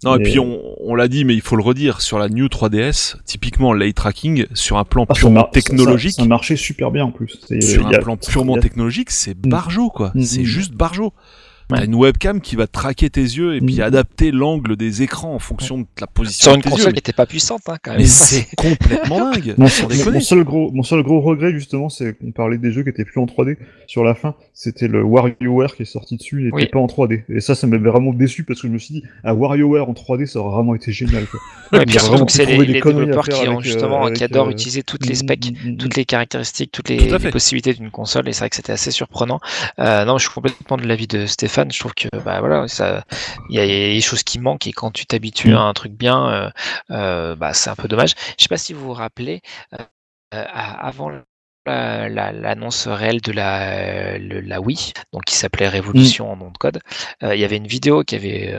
[0.04, 2.46] Non, et puis on, on l'a dit, mais il faut le redire, sur la New
[2.46, 6.90] 3DS, typiquement l'eye tracking, sur un plan Ah, purement ça- technologique, Ça, ça marchait super
[6.92, 7.40] bien en plus.
[7.48, 10.12] C'est- sur un a- plan purement a- technologique, c'est barjo, quoi.
[10.14, 10.44] Mm, C'est mm.
[10.44, 11.12] juste barjo.
[11.68, 13.80] T'as une webcam qui va traquer tes yeux et puis Mm.
[13.82, 16.92] adapter l'angle des écrans en fonction de la position Sur de une tes console yeux.
[16.92, 18.00] qui était pas puissante, hein, quand même.
[18.00, 19.54] Mais c'est complètement dingue.
[19.58, 19.68] Mon,
[20.20, 23.20] seul gros, mon seul gros regret justement, c'est qu'on parlait des jeux qui étaient plus
[23.20, 23.56] en 3D.
[23.86, 26.66] Sur la fin, c'était le WarioWare qui est sorti dessus, il était Oui.
[26.66, 27.24] pas en 3D.
[27.28, 29.92] Et ça, ça m'avait vraiment déçu parce que je me suis dit, un WarioWare en
[29.92, 31.26] 3D, ça aurait vraiment été génial.
[31.26, 31.40] Quoi.
[31.72, 34.10] Ouais, et puis surtout que c'est les, les à développeurs qui, ont avec, justement, euh,
[34.10, 36.96] qui avec, adorent euh, utiliser toutes les mm, specs, mm, toutes les caractéristiques, toutes les,
[37.08, 38.26] Tout à les possibilités d'une console.
[38.26, 39.38] Et c'est vrai que c'était assez surprenant.
[39.78, 41.57] Euh, non, je suis complètement de l'avis de Stéphane.
[41.70, 43.04] Je trouve que, bah voilà, ça,
[43.50, 45.56] il y a des choses qui manquent et quand tu t'habitues Mm.
[45.56, 46.50] à un truc bien, euh,
[46.90, 48.14] euh, bah c'est un peu dommage.
[48.38, 49.40] Je sais pas si vous vous rappelez,
[49.74, 56.30] euh, avant la- la- l'annonce réelle de la, le- la Wii, donc qui s'appelait Révolution
[56.32, 56.80] en nom de code,
[57.22, 58.54] il y avait une vidéo qui avait,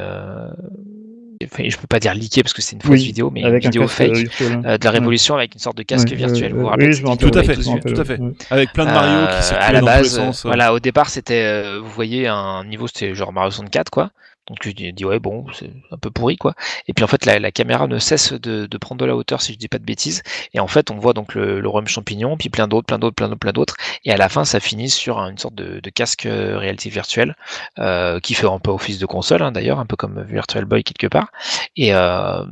[1.45, 3.47] enfin, je peux pas dire leaké parce que c'est une fausse Oui, vidéo, mais une
[3.47, 4.61] un vidéo fake euh, virtuel, hein.
[4.65, 4.97] euh, de la Ouais.
[4.99, 6.53] Révolution avec une sorte de casque Ouais, virtuel.
[6.53, 7.55] vous vous rappelez oui, Tout à avec fait,
[7.93, 8.19] tout à fait.
[8.49, 10.45] Avec plein de Mario qui Euh, à la dans tous les base, sens.
[10.45, 10.49] euh.
[10.49, 14.11] voilà, au départ, c'était, euh, vous voyez, un niveau, c'était genre Mario 64, quoi.
[14.49, 16.55] Donc tu dis, ouais, bon, c'est un peu pourri, quoi.
[16.87, 19.57] Et puis en fait, la, caméra ne cesse de, prendre de la hauteur, si je
[19.57, 20.23] dis pas de bêtises.
[20.53, 23.15] Et en fait, on voit donc le, le rhum champignon, puis plein d'autres, plein d'autres,
[23.15, 23.75] plein d'autres, plein d'autres.
[24.05, 27.35] Et à la fin, ça finit sur une sorte de, casque euh, réalité virtuelle,
[27.79, 30.83] euh, qui fait un peu office de console, hein, d'ailleurs, un peu comme Virtual Boy
[30.83, 31.31] quelque part.
[31.75, 32.43] Et, euh,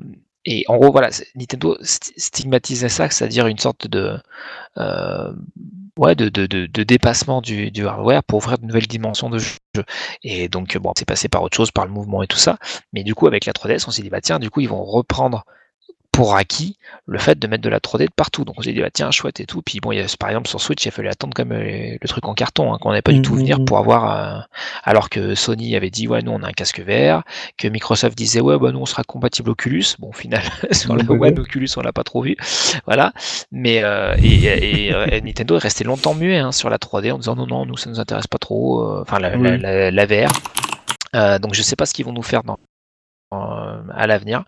[0.68, 4.18] en gros, voilà, Nintendo st- stigmatisait ça, c'est-à-dire une sorte de,
[5.98, 9.40] ouais, de, de, de, de dépassement du, du hardware pour ouvrir de nouvelles dimensions de
[9.40, 9.58] jeu.
[10.24, 12.58] Et donc, bon, c'est passé par autre chose, par le mouvement et tout ça.
[12.94, 14.84] Mais du coup, avec la 3DS, on s'est dit, bah tiens, du coup, ils vont
[14.84, 15.46] reprendre
[16.18, 18.44] pour acquis le fait de mettre de la 3D de partout.
[18.44, 19.62] Donc on s'est dit, bah tiens, chouette et tout.
[19.62, 22.08] Puis bon, il y a, par exemple, sur Switch, il a fallu attendre comme le
[22.08, 23.66] truc en carton, hein, qu'on n'avait pas du tout Mhm, venir mhm.
[23.66, 24.18] pour avoir.
[24.18, 24.40] euh,
[24.84, 27.22] alors que Sony avait dit, ouais, nous, on a un casque VR.
[27.58, 29.86] Que Microsoft disait, ouais, bah nous, on sera compatible Oculus.
[30.00, 30.42] Bon, au final,
[30.72, 31.38] sur ouais, web.
[31.38, 32.36] Oculus, on l'a pas trop vu.
[32.88, 33.14] Voilà.
[33.52, 37.12] Mais euh, et, et, euh, et Nintendo est resté longtemps muet hein, sur la 3D
[37.12, 38.82] en disant, non, non, nous, ça nous intéresse pas trop.
[38.82, 39.60] euh, Enfin, la, la, Oui.
[39.60, 40.32] la- la VR.
[41.16, 42.67] Euh, donc je sais pas ce qu'ils vont nous faire dans, euh,
[43.32, 44.44] à l'avenir,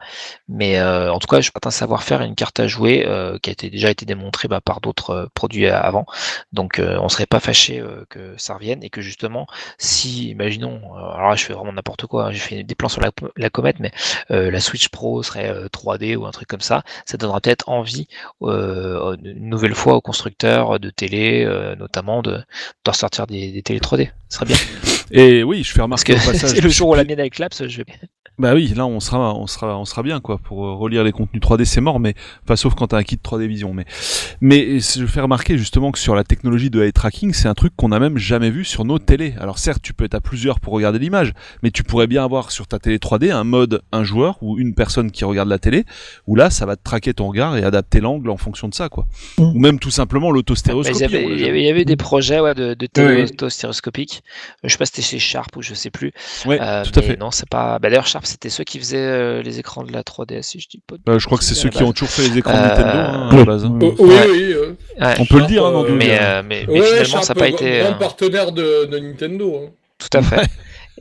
[0.48, 3.38] mais euh, en tout cas, je pense un savoir-faire et une carte à jouer euh,
[3.40, 6.06] qui a été, déjà été démontrée bah, par d'autres euh, produits avant.
[6.54, 10.82] Donc euh, on serait pas fâché euh, que ça revienne et que justement, si, imaginons,
[10.96, 13.12] euh, alors là je fais vraiment n'importe quoi, hein, j'ai fait des plans sur la,
[13.36, 13.92] la comète, mais
[14.32, 17.68] euh, la Switch Pro serait euh, 3D ou un truc comme ça, ça donnera peut-être
[17.70, 18.08] envie
[18.44, 23.62] euh, une nouvelle fois aux constructeurs de télé, euh, notamment de, de ressortir des, des
[23.62, 24.12] télé 3D.
[24.30, 24.58] Ce serait bien.
[25.12, 26.52] Et oui, je fais Parce remarquer que au passage.
[26.56, 27.86] c'est le jour où la mienne avec l'apps, je vais
[28.40, 31.12] Bah oui, là on sera, on sera, on sera bien quoi pour euh, relire les
[31.12, 33.74] contenus 3D, c'est mort, mais enfin sauf quand t'as un kit 3D Vision.
[33.74, 33.86] Mais
[34.42, 37.74] mais je fais remarquer justement que sur la technologie de eye tracking, c'est un truc
[37.76, 39.36] qu'on n'a même jamais vu sur nos télés.
[39.40, 41.34] Alors certes, tu peux être à plusieurs pour regarder l'image,
[41.64, 44.74] mais tu pourrais bien avoir sur ta télé 3D un mode un joueur ou une
[44.74, 45.84] personne qui regarde la télé,
[46.26, 48.88] où là ça va te traquer ton regard et adapter l'angle en fonction de ça
[48.88, 49.06] quoi.
[49.38, 49.44] Mm.
[49.44, 50.98] Ou même tout simplement l'autostéréoscopie.
[50.98, 51.10] il, y y
[51.40, 52.90] jamais avait, il y avait des projets ouais, de, de oui.
[52.90, 54.24] télé-stéréoscopique.
[54.64, 56.12] Je sais pas si c'était chez Sharp ou je sais plus.
[56.46, 57.18] Ouais, Euh, tout à mais fait.
[57.18, 57.80] Non, c'est pas.
[57.80, 60.68] Bah, D'ailleurs, Sharp, c'était ceux qui faisaient euh, les écrans de la 3DS, si je
[60.70, 60.96] dis pas.
[60.98, 62.88] de Bah, je crois que c'est ceux qui ont toujours fait les écrans Euh, Nintendo
[63.00, 63.66] hein, à la base.
[63.66, 63.78] hein.
[63.82, 64.28] Oui, Ouais.
[64.30, 64.54] oui.
[64.54, 64.76] euh.
[65.00, 65.14] Ouais.
[65.20, 65.96] On peut le dire, hein, euh.
[65.96, 67.80] Mais, euh, mais, mais Ouais, finalement, ça n'a pas été.
[67.82, 69.62] grand euh, partenaire de, de Nintendo.
[69.66, 69.70] hein.
[69.98, 70.48] Tout à fait.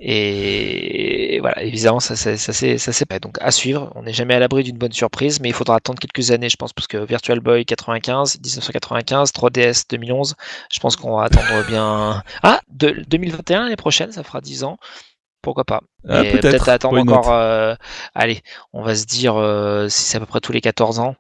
[0.01, 3.19] Et voilà, évidemment, ça, ça, ça, c'est- ça c'est pas.
[3.19, 5.99] Donc à suivre, on n'est jamais à l'abri d'une bonne surprise, mais il faudra attendre
[6.01, 10.35] quelques années, je pense, parce que Virtual Boy 95, 1995, 3DS 2011,
[10.73, 12.23] je pense qu'on va attendre bien.
[12.43, 14.79] Ah, de, 2021 l'année prochaine, ça fera 10 ans.
[15.43, 17.31] Pourquoi pas Ah, peut-être, attendre encore.
[17.33, 17.75] euh,
[18.15, 18.41] allez,
[18.73, 21.17] on va se dire euh, si c'est à peu près tous les 14 ans.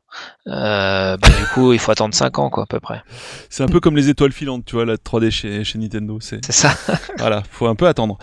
[0.46, 3.02] euh, bah, du coup, il faut attendre 5 ans, quoi, à peu près.
[3.50, 6.18] C'est un peu comme les étoiles filantes, tu vois, la 3D chez, chez Nintendo.
[6.20, 6.70] C'est ça.
[7.18, 8.18] voilà, faut un peu attendre.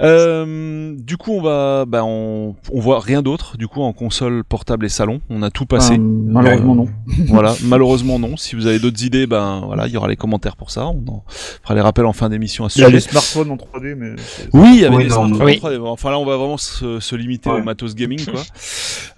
[0.00, 3.56] Euh, du coup, on va, bah, on, on voit rien d'autre.
[3.56, 5.94] Du coup, en console portable et salon, on a tout passé.
[5.94, 6.88] Enfin, malheureusement, non.
[7.28, 8.36] voilà, malheureusement non.
[8.36, 10.86] Si vous avez d'autres idées, ben voilà, il y aura les commentaires pour ça.
[10.86, 13.94] On en fera les rappels en fin d'émission Il y a les smartphones en 3D,
[13.94, 14.16] mais.
[14.52, 15.60] Oui, il y avait Oui, smartphones oui.
[15.62, 15.78] en 3D.
[15.78, 17.60] Bon, Enfin là, on va vraiment se, se limiter Ouais.
[17.60, 18.42] au matos gaming, quoi.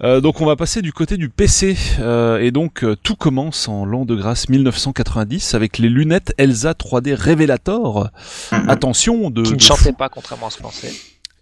[0.03, 1.76] Euh, donc, on va passer du côté du PC.
[2.01, 6.72] Euh, et donc, euh, tout commence en l'an de grâce 1990 avec les lunettes Elsa
[6.72, 8.09] 3D Revelator.
[8.51, 8.68] Mhm.
[8.70, 9.43] Attention de.
[9.43, 10.91] Qui ne de chantait pas, contrairement à ce qu'on pensait.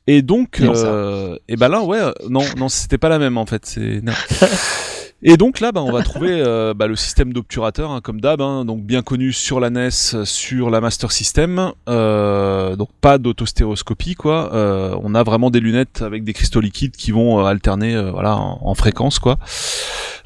[0.09, 3.65] et donc, euh, et ben là, ouais, non, non, c'était pas la même en fait.
[3.65, 4.03] C'est.
[5.21, 8.41] Et donc là, bah, on va trouver euh, bah, le système d'obturateur, hein, comme d'hab,
[8.41, 14.15] hein, donc bien connu sur la NES, sur la Master System, euh, donc pas d'autostéréoscopie,
[14.15, 14.55] quoi.
[14.55, 18.13] Euh, on a vraiment des lunettes avec des cristaux liquides qui vont euh, alterner, euh,
[18.13, 19.39] voilà, en, en fréquence, quoi.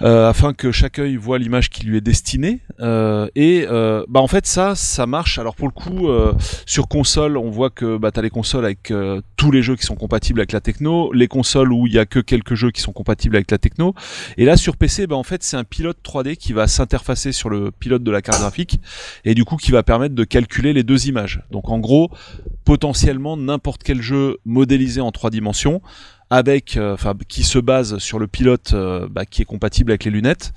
[0.02, 2.60] euh, afin que chaque œil voit l'image qui lui est destinée.
[3.34, 3.66] Et
[4.08, 5.38] bah en fait ça, ça marche.
[5.38, 6.08] Alors pour le coup,
[6.66, 8.92] sur console, on voit que bah t'as les consoles avec
[9.36, 12.04] tous les jeux qui sont compatibles avec la techno, les consoles où il y a
[12.06, 13.94] que quelques jeux qui sont compatibles avec la techno.
[14.36, 17.48] Et là sur PC, bah en fait c'est un pilote 3D qui va s'interfacer sur
[17.48, 18.80] le pilote de la carte graphique
[19.24, 21.44] et du coup qui va permettre de calculer les deux images.
[21.52, 22.10] Donc en gros,
[22.64, 25.82] potentiellement n'importe quel jeu modélisé en trois dimensions
[26.30, 26.96] avec, euh,
[27.28, 30.52] qui se base sur le pilote euh, bah, qui est compatible avec les lunettes,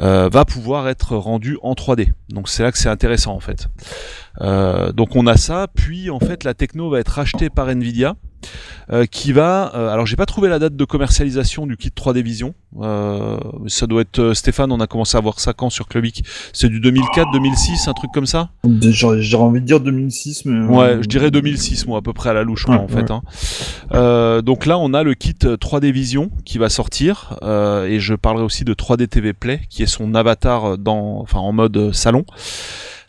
[0.00, 2.14] euh, va pouvoir être rendu en 3D.
[2.30, 3.68] Donc c'est là que c'est intéressant en fait.
[4.40, 8.16] Euh, donc on a ça, puis en fait la techno va être rachetée par Nvidia,
[8.92, 9.72] euh, qui va.
[9.74, 12.54] euh, alors j'ai pas trouvé la date de commercialisation du kit 3D Vision.
[12.82, 16.22] Euh, ça doit être euh, Stéphane, on a commencé à voir ça quand sur Clubic?
[16.52, 18.50] C'est du 2004, 2006, un truc comme ça?
[19.22, 20.58] J'aurais envie de dire 2006, mais.
[20.58, 22.88] euh, Ouais, je dirais 2006, moi, à peu près à la louche, quoi, Ouais, en
[22.88, 23.02] fait.
[23.02, 23.10] ouais.
[23.12, 23.22] hein.
[23.94, 28.14] Euh, donc là, on a le kit 3D Vision qui va sortir, euh, et je
[28.14, 32.24] parlerai aussi de 3D TV Play, qui est son avatar dans, enfin, en mode salon.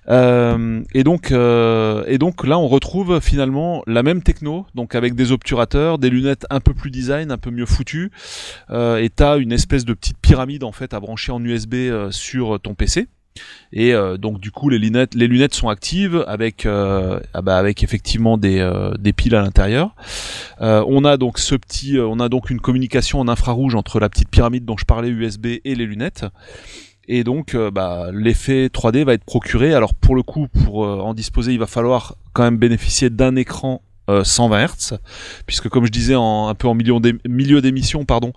[0.09, 5.15] Euh, et donc, euh, et donc là, on retrouve finalement la même techno, donc avec
[5.15, 8.11] des obturateurs, des lunettes un peu plus design, un peu mieux foutues,
[8.69, 12.11] euh, et t'as une espèce de petite pyramide en fait à brancher en USB euh,
[12.11, 13.07] sur ton PC.
[13.73, 17.57] Et euh, donc du coup les lunettes, les lunettes sont actives avec, euh, ah bah,
[17.57, 19.95] avec effectivement des, euh, des piles à l'intérieur.
[20.61, 23.99] Euh, on a donc ce petit, euh, on a donc une communication en infrarouge entre
[23.99, 26.25] la petite pyramide dont je parlais USB et les lunettes.
[27.07, 29.73] Et donc euh, bah, l'effet 3D va être procuré.
[29.73, 33.35] Alors pour le coup, pour euh, en disposer, il va falloir quand même bénéficier d'un
[33.35, 34.97] écran euh, 120 Hz,
[35.45, 38.31] puisque comme je disais un peu en milieu d'é- milieu d'émission, pardon,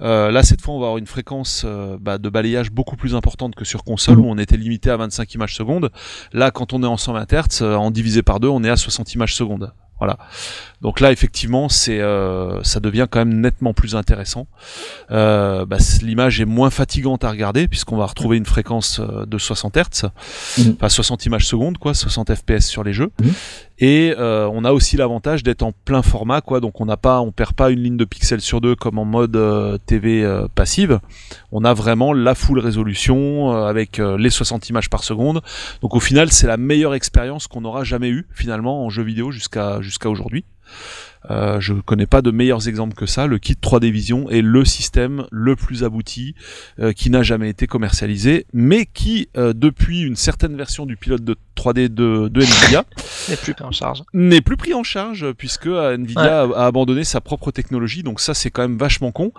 [0.00, 3.14] euh, là cette fois on va avoir une fréquence euh, bah, de balayage beaucoup plus
[3.16, 5.90] importante que sur console où on était limité à 25 images secondes.
[6.32, 8.76] Là quand on est en 120 Hz, euh, en divisé par deux, on est à
[8.76, 9.72] 60 images secondes.
[9.98, 10.18] Voilà.
[10.82, 14.46] Donc là effectivement c'est euh, ça devient quand même nettement plus intéressant.
[15.10, 19.38] Euh, bah, L'image est moins fatigante à regarder puisqu'on va retrouver une fréquence euh, de
[19.38, 20.10] 60 Hz,
[20.58, 20.74] Mhm.
[20.76, 23.10] enfin 60 images secondes quoi, 60 FPS sur les jeux.
[23.22, 23.32] Mhm.
[23.78, 26.60] Et euh, on a aussi l'avantage d'être en plein format, quoi.
[26.60, 29.04] Donc on n'a pas, on perd pas une ligne de pixels sur deux comme en
[29.04, 30.98] mode euh, TV euh, passive.
[31.52, 35.42] On a vraiment la full résolution avec les 60 images par seconde.
[35.82, 39.30] Donc au final, c'est la meilleure expérience qu'on aura jamais eue finalement en jeu vidéo
[39.30, 40.44] jusqu'à jusqu'à aujourd'hui.
[41.30, 43.26] Euh, je connais pas de meilleurs exemples que ça.
[43.26, 46.34] Le kit 3D Vision est le système le plus abouti
[46.78, 51.24] euh, qui n'a jamais été commercialisé, mais qui, euh, depuis une certaine version du pilote
[51.24, 52.84] de 3D de, de Nvidia,
[53.28, 54.02] n'est plus pris en charge.
[54.12, 58.02] n'est plus pris en charge puisque euh, Nvidia a, a abandonné sa propre technologie.
[58.02, 59.32] Donc ça, c'est quand même vachement con.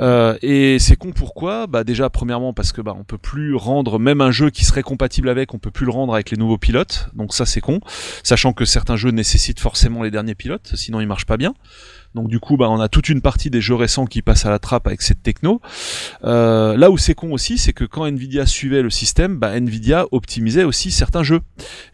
[0.00, 1.66] Euh, et c'est con pourquoi?
[1.66, 4.82] Bah déjà, premièrement parce que bah on peut plus rendre même un jeu qui serait
[4.82, 7.08] compatible avec, on peut plus le rendre avec les nouveaux pilotes.
[7.14, 7.80] Donc ça, c'est con,
[8.22, 11.54] sachant que certains jeux nécessitent forcément les derniers pilotes, sinon ils marchent pas bien.
[12.14, 14.50] Donc du coup, bah, on a toute une partie des jeux récents qui passent à
[14.50, 15.60] la trappe avec cette techno.
[16.24, 20.06] Euh, là où c'est con aussi, c'est que quand Nvidia suivait le système, bah, Nvidia
[20.10, 21.40] optimisait aussi certains jeux.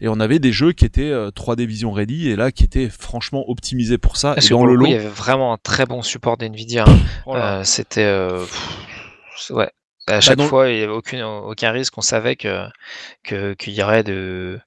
[0.01, 2.89] Et on avait des jeux qui étaient euh, 3D Vision Ready et là qui étaient
[2.89, 4.33] franchement optimisés pour ça.
[4.35, 6.85] Parce et dans le lot, il y avait vraiment un très bon support d'NVIDIA.
[6.87, 6.97] hein.
[7.25, 7.59] Voilà.
[7.59, 8.03] Euh, C'était.
[8.05, 8.43] euh,
[9.51, 9.69] ouais.
[10.07, 11.97] À chaque Bah, dans- fois, il n'y avait aucune, aucun risque.
[11.97, 12.67] On savait que
[13.23, 14.59] que- qu'il y aurait de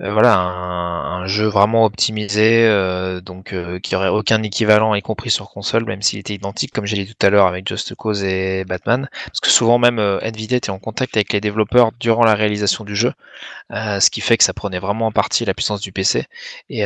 [0.00, 5.02] euh, voilà un, un jeu vraiment optimisé, euh, donc euh, qui aurait aucun équivalent, y
[5.02, 7.94] compris sur console, même s'il était identique, comme j'ai dit tout à l'heure avec Just
[7.94, 9.08] Cause et Batman.
[9.26, 12.96] Parce que souvent même Nvidia était en contact avec les développeurs durant la réalisation du
[12.96, 13.12] jeu,
[13.70, 16.24] ce qui fait que ça prenait vraiment en partie la puissance du PC.
[16.70, 16.82] Et,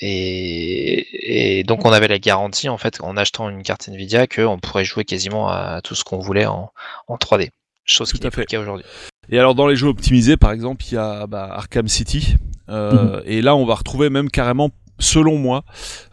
[0.00, 4.58] et, et donc on avait la garantie en fait en achetant une carte Nvidia qu'on
[4.58, 6.72] pourrait jouer quasiment à tout ce qu'on voulait en,
[7.08, 7.50] en 3D.
[7.84, 8.42] Chose Tout qui n'est plus fait.
[8.42, 8.84] le cas aujourd'hui.
[9.30, 12.36] Et alors dans les jeux optimisés, par exemple, il y a bah, Arkham City.
[12.68, 15.64] Euh, Et là, on va retrouver même carrément, selon moi,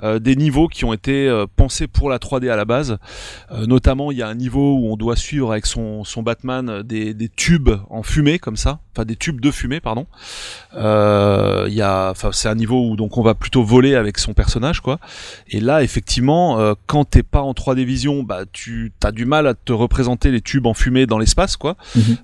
[0.03, 2.97] euh, des niveaux qui ont été euh, pensés pour la 3D à la base.
[3.51, 6.81] Euh, notamment, il y a un niveau où on doit suivre avec son, son Batman
[6.83, 10.05] des, des tubes en fumée comme ça, enfin des tubes de fumée, pardon.
[10.75, 14.17] Euh, Il y a, enfin c'est un niveau où donc on va plutôt voler avec
[14.17, 14.99] son personnage quoi.
[15.49, 19.47] Et là, effectivement, euh, quand t'es pas en 3D vision, bah tu as du mal
[19.47, 21.75] à te représenter les tubes en fumée dans l'espace quoi.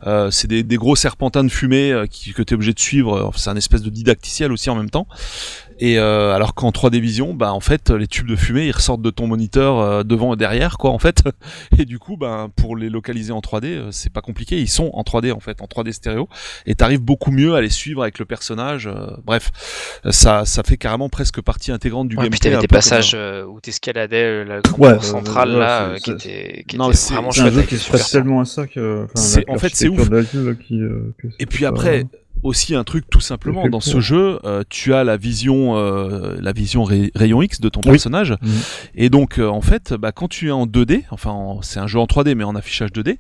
[0.08, 2.80] Euh, c'est des, des gros serpentins de fumée euh, qui, que tu es obligé de
[2.80, 3.32] suivre.
[3.36, 5.08] C'est un espèce de didacticiel aussi en même temps.
[5.84, 9.02] Et euh, alors qu'en 3D vision, bah en fait les tubes de fumée ils ressortent
[9.02, 11.24] de ton moniteur euh, devant et derrière quoi en fait.
[11.80, 14.92] Et du coup ben pour les localiser en 3D euh, c'est pas compliqué, ils sont
[14.94, 16.30] en 3D en fait, en 3D stéréo.
[16.68, 18.86] Et t'arrives beaucoup mieux à les suivre avec le personnage.
[18.88, 19.52] euh, bref,
[20.06, 22.50] euh, ça ça fait carrément presque partie intégrante du Ouais, puis gameplay.
[22.52, 25.90] t'avais un des peu comme passages euh, où t'escaladais la grande Ouais, centrale euh, là,
[25.94, 27.90] ouais, qui c'est- était, qui Non, était c'est- vraiment C'est un jeu qui des se
[27.90, 29.08] prête tellement à ça que.
[29.16, 30.08] enfin, en fait, c'est ouf.
[30.68, 32.06] qui, euh, que Et puis pas- après,
[32.44, 36.54] aussi un truc tout simplement dans ce jeu, euh, tu as la vision, euh, la
[36.54, 38.50] vision rayon X de ton personnage, Mhm.
[38.96, 41.88] et donc euh, en fait, bah, quand tu es en 2D, enfin en- c'est un
[41.88, 43.18] jeu en 3D mais en affichage 2D,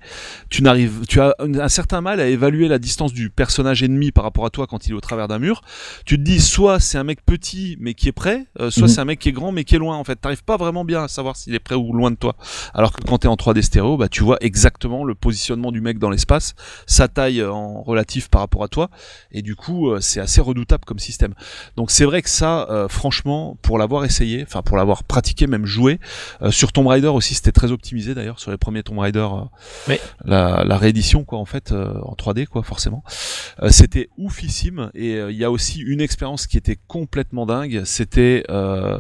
[0.49, 4.23] tu n'arrives, tu as un, certain mal à évaluer la distance du personnage ennemi par
[4.23, 5.61] rapport à toi quand il est au travers d'un mur.
[6.06, 8.88] Tu te dis soit c'est un mec petit mais qui est près, euh, soit Mhm.
[8.89, 9.98] c'est un mec qui est grand mais qui est loin.
[9.98, 12.35] En fait, t'arrives pas vraiment bien à savoir s'il est près ou loin de toi.
[12.73, 15.99] Alors que quand t'es en 3D stéréo, bah tu vois exactement le positionnement du mec
[15.99, 16.56] dans l'espace,
[16.88, 18.89] sa taille euh, en relatif par rapport à toi,
[19.31, 21.33] et du coup euh, c'est assez redoutable comme système.
[21.77, 25.65] Donc c'est vrai que ça, euh, franchement, pour l'avoir essayé, enfin pour l'avoir pratiqué, même
[25.65, 25.99] joué,
[26.41, 29.43] euh, sur Tomb Raider aussi c'était très optimisé d'ailleurs sur les premiers Tomb Raider, euh,
[29.88, 29.97] Oui.
[30.25, 33.03] la, la réédition quoi en fait euh, en 3D quoi forcément.
[33.61, 37.83] Euh, c'était oufissime et euh, il y a aussi une expérience qui était complètement dingue.
[37.85, 38.99] C'était euh,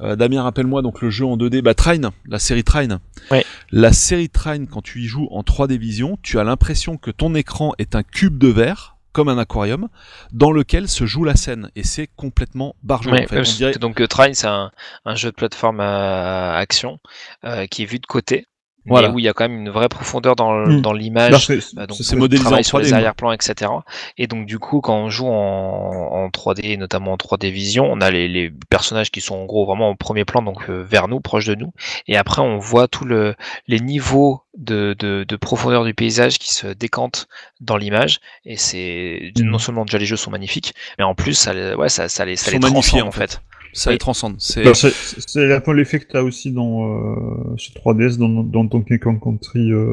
[0.00, 2.98] euh, Damien rappelle-moi donc le jeu en 2D, bah Trine, la série Trine.
[3.30, 3.44] Ouais.
[3.70, 7.34] La série Trine quand tu y joues en 3D vision, tu as l'impression que ton
[7.34, 9.88] écran est un cube de verre comme un aquarium
[10.32, 13.42] dans lequel se joue la scène et c'est complètement barjot Ouais, en fait.
[13.56, 14.70] dirait- Donc euh, Trine, c'est un,
[15.04, 16.98] un jeu de plateforme à action
[17.44, 18.46] euh, qui est vu de côté,
[18.86, 19.08] Voilà.
[19.08, 20.80] mais où il y a quand même une vraie profondeur dans, Mm.
[20.82, 21.46] Bah, l'image.
[21.46, 23.70] c'est- Euh, donc c'est- modélisé travail en sur 3D, les arrière-plans, etc.
[24.18, 28.00] Et donc du coup, quand on joue en, en 3D, notamment en 3D vision, on
[28.00, 31.08] a les, les personnages qui sont en gros vraiment au premier plan, donc euh, vers
[31.08, 31.72] nous, proches de nous.
[32.08, 33.34] Et après, on voit tout le
[33.68, 37.28] les niveaux de, de, de profondeur du paysage qui se décantent
[37.60, 38.20] dans l'image.
[38.44, 39.44] Et c'est Mhm.
[39.44, 42.24] non seulement déjà les jeux sont magnifiques, mais en plus ça, les- ouais, ça, ça
[42.24, 43.40] les, ça les transcende en en fait.
[43.72, 43.94] Ça Oui.
[43.94, 44.34] les transcende.
[44.38, 49.18] C'est un peu l'effet que t'as aussi dans euh, sur 3DS dans, dans Donkey Kong
[49.22, 49.92] Country euh,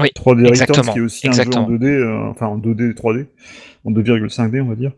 [0.00, 1.64] Oui, 3D Returns exactement, qui est aussi exactement.
[1.64, 3.26] un jeu en 2D, euh, enfin en 2D 3D,
[3.84, 4.92] en 2,5D on va dire.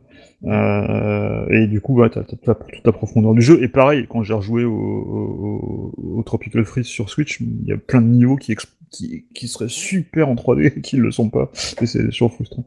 [0.44, 3.60] Euh, et du coup, bah, t'as t'as- t'as toute la profondeur du jeu.
[3.62, 7.76] Et pareil, quand j'ai rejoué au, au, au Tropical Freeze sur Switch, il y a
[7.76, 8.54] plein de niveaux qui,
[8.90, 11.50] qui, qui seraient super en 3D et qui le sont pas.
[11.80, 12.64] Et c'est toujours frustrant.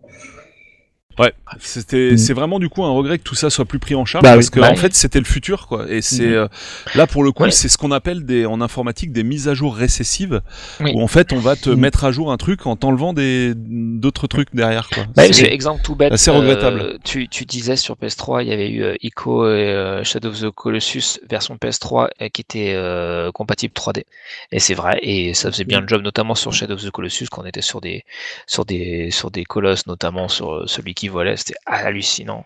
[1.19, 2.17] Ouais, c'était, Mm.
[2.17, 4.33] c'est vraiment du coup un regret que tout ça soit plus pris en charge Bah
[4.33, 4.51] parce oui.
[4.51, 4.77] que Bah en oui.
[4.77, 5.85] fait c'était le futur quoi.
[5.89, 6.33] Et c'est Mhm.
[6.33, 6.47] euh,
[6.95, 7.51] là pour le coup Ouais.
[7.51, 10.41] c'est ce qu'on appelle des en informatique des mises à jour récessives
[10.79, 10.91] Oui.
[10.95, 11.79] où en fait on va te Mhm.
[11.79, 15.03] mettre à jour un truc en t'enlevant des d'autres trucs derrière quoi.
[15.15, 16.11] Bah, C'est- c'est exemple tout bête.
[16.13, 16.79] assez regrettable.
[16.81, 20.29] euh, tu, tu disais sur PS3, il y avait eu euh, Ico et euh, Shadow
[20.29, 24.05] of the Colossus version PS3 euh, qui était euh, compatible 3D.
[24.51, 27.27] Et c'est vrai, et ça faisait bien le job, notamment sur Shadow of the Colossus,
[27.29, 28.03] quand on était sur des
[28.47, 32.45] sur des sur des colosses, notamment sur euh, celui qui volait, c'était hallucinant.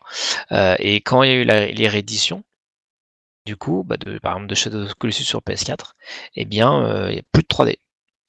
[0.51, 2.43] Euh, et quand il y a eu la- les rééditions,
[3.45, 5.95] du coup, bah de, par exemple de Shadow of Colossus sur PS4,
[6.35, 7.79] eh bien, euh, il n'y a plus de 3D.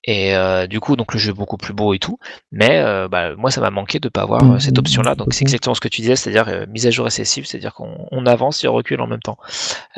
[0.07, 2.19] Et euh, du coup, donc le jeu est beaucoup plus beau et tout,
[2.53, 5.15] mais euh, bah, moi ça m'a manqué de pas avoir euh, cette option-là.
[5.17, 8.07] Donc c'est exactement ce que tu disais, c'est-à-dire euh, mise à jour récessive, c'est-à-dire qu'on
[8.13, 9.39] on avance et on recule en même temps,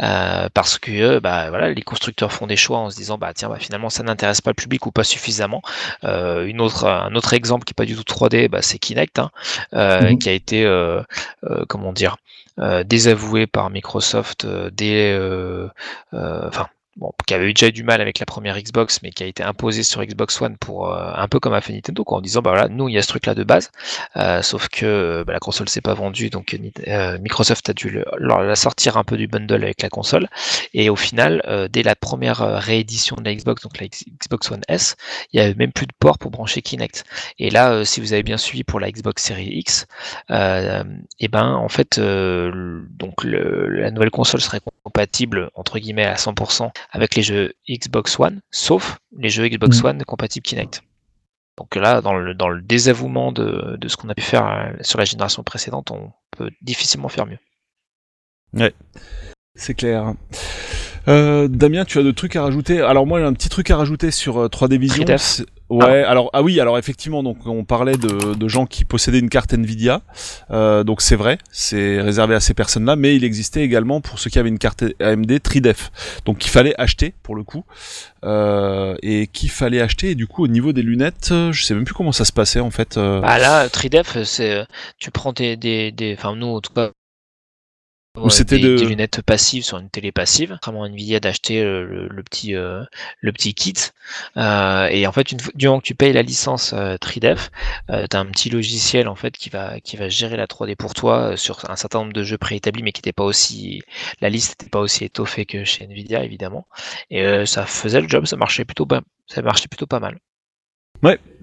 [0.01, 3.49] Euh, parce que bah voilà, les constructeurs font des choix en se disant bah tiens
[3.49, 5.63] bah finalement ça n'intéresse pas le public ou pas suffisamment.
[6.05, 9.19] Euh, une autre un autre exemple qui est pas du tout 3D, bah, c'est Kinect,
[9.19, 9.31] hein,
[9.75, 10.19] euh, Mhm.
[10.19, 11.03] qui a été euh,
[11.45, 12.17] euh, comment dire
[12.61, 15.15] euh, désavoué par Microsoft dès
[16.13, 16.69] enfin
[16.99, 19.43] bon, qui avait déjà eu du mal avec la première Xbox, mais qui a été
[19.43, 22.43] imposé sur Xbox One pour euh, un peu comme a fait Nintendo, quoi, en disant
[22.43, 23.71] bah voilà, nous il y a ce truc là de base,
[24.17, 26.59] euh, sauf que euh, bah, la console s'est pas vendue, donc
[27.21, 30.29] Microsoft a dû la sortir un peu du bundle avec la console,
[30.75, 34.97] et au final, dès la première réédition de la Xbox, donc la Xbox One S,
[35.33, 37.05] il y avait même plus de port pour brancher Kinect.
[37.39, 39.87] Et là, si vous avez bien suivi pour la Xbox Series X,
[40.31, 47.15] et ben en fait, donc la nouvelle console serait compatible entre guillemets à 100% avec
[47.15, 49.87] les jeux Xbox One, sauf les jeux Xbox Mhm.
[49.87, 50.83] One compatibles Kinect.
[51.57, 54.73] Donc là, dans le, dans le désavouement de, de ce qu'on a pu faire euh,
[54.81, 57.39] sur la génération précédente, on peut difficilement faire mieux.
[59.55, 60.15] C'est clair.
[61.09, 62.81] Euh, Damien, tu as de trucs à rajouter?
[62.81, 65.05] Alors moi j'ai un petit truc à rajouter sur euh, 3D Vision.
[65.71, 65.81] 3D.
[65.83, 69.19] C'est- Ouais, alors ah oui, alors effectivement, donc on parlait de, de gens qui possédaient
[69.19, 70.01] une carte Nvidia,
[70.51, 74.31] euh, donc c'est vrai, c'est réservé à ces personnes-là, mais il existait également pour ceux
[74.31, 75.91] qui avaient une carte AMD Tridef,
[76.25, 77.65] donc qu'il fallait acheter pour le coup,
[78.25, 80.11] euh, et qu'il fallait acheter.
[80.11, 82.33] Et du coup, au niveau des lunettes, euh, je sais même plus comment ça se
[82.33, 82.97] passait en fait.
[82.97, 83.21] euh.
[83.21, 84.65] Bah là, 3DEF, c'est euh,
[84.99, 86.91] tu prends des, des, des, enfin nous en tout cas.
[88.25, 90.59] Ou c'était des, de- des lunettes passives sur une télé passive.
[90.63, 92.83] Vraiment Nvidia d'acheter euh, le, le petit euh,
[93.21, 93.75] le petit kit.
[94.37, 97.49] Euh, et en fait, une du moment que tu payes la licence euh, 3DEF,
[97.91, 100.77] euh, tu as un petit logiciel en fait qui va qui va gérer la 3D
[100.77, 103.83] pour toi sur un certain nombre de jeux préétablis, mais qui n'était pas aussi
[104.21, 106.67] la liste n'était pas aussi étoffée que chez Nvidia évidemment.
[107.11, 110.19] Et ça faisait le job, ça marchait plutôt bien, ça marchait plutôt pas mal.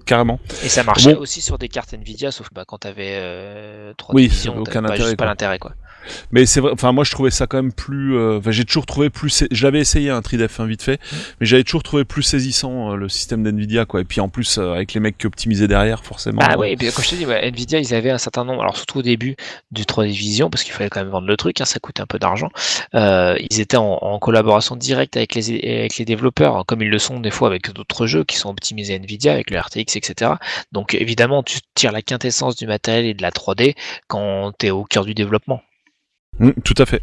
[0.04, 0.38] Carrément.
[0.64, 1.20] Et ça marchait Bon.
[1.22, 4.80] aussi sur des cartes Nvidia, sauf que bah, quand t'avais euh, 3D Oui, Vision, aucun
[4.84, 5.72] pas, intérêt, pas l'intérêt quoi.
[6.30, 9.10] Mais c'est vrai, enfin moi je trouvais ça quand même plus, euh, j'ai toujours trouvé
[9.10, 11.16] plus, j'avais essayé un 3DF vite fait, mm.
[11.40, 14.00] mais j'avais toujours trouvé plus saisissant euh, le système d'Nvidia quoi.
[14.00, 16.40] Et puis en plus euh, avec les mecs qui optimisaient derrière forcément.
[16.42, 18.76] Ah oui, et puis comme je te dis, Nvidia ils avaient un certain nombre, alors
[18.76, 19.36] surtout au début
[19.70, 22.06] du 3D Vision parce qu'il fallait quand même vendre le truc, hein, ça coûtait un
[22.06, 22.48] peu d'argent.
[22.94, 27.20] ils étaient en, collaboration directe avec les avec les développeurs, hein, comme ils le sont
[27.20, 30.32] des fois avec d'autres jeux qui sont optimisés Nvidia avec le RTX etc.
[30.72, 33.74] Donc évidemment tu tires la quintessence du matériel et de la 3D
[34.08, 35.62] quand tu es au cœur du développement.
[36.38, 37.02] Mm, tout à fait.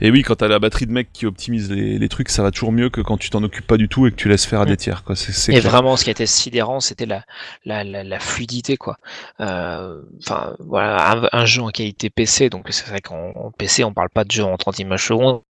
[0.00, 2.72] Et oui, quand t'as la batterie de mecs qui optimise les, trucs, ça va toujours
[2.72, 4.66] mieux que quand tu t'en occupes pas du tout et que tu laisses faire à
[4.66, 4.76] des mm.
[4.76, 5.04] tiers.
[5.04, 5.14] Quoi.
[5.48, 7.24] et vraiment, ce qui était sidérant, c'était la,
[7.64, 8.76] la, fluidité.
[8.76, 8.98] quoi.
[9.40, 14.10] Euh, enfin, voilà, un, jeu en qualité PC, donc c'est vrai qu'en PC, on parle
[14.10, 15.42] pas de jeu en 30 images secondes,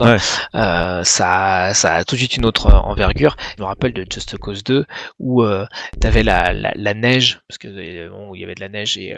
[0.00, 3.36] euh, ça, ça a tout de suite une autre envergure.
[3.56, 4.86] Je me rappelle de Just Cause 2
[5.18, 5.66] où euh,
[6.00, 8.96] tu avais la, la, neige, parce que euh, bon, il y avait de la neige
[8.96, 9.14] et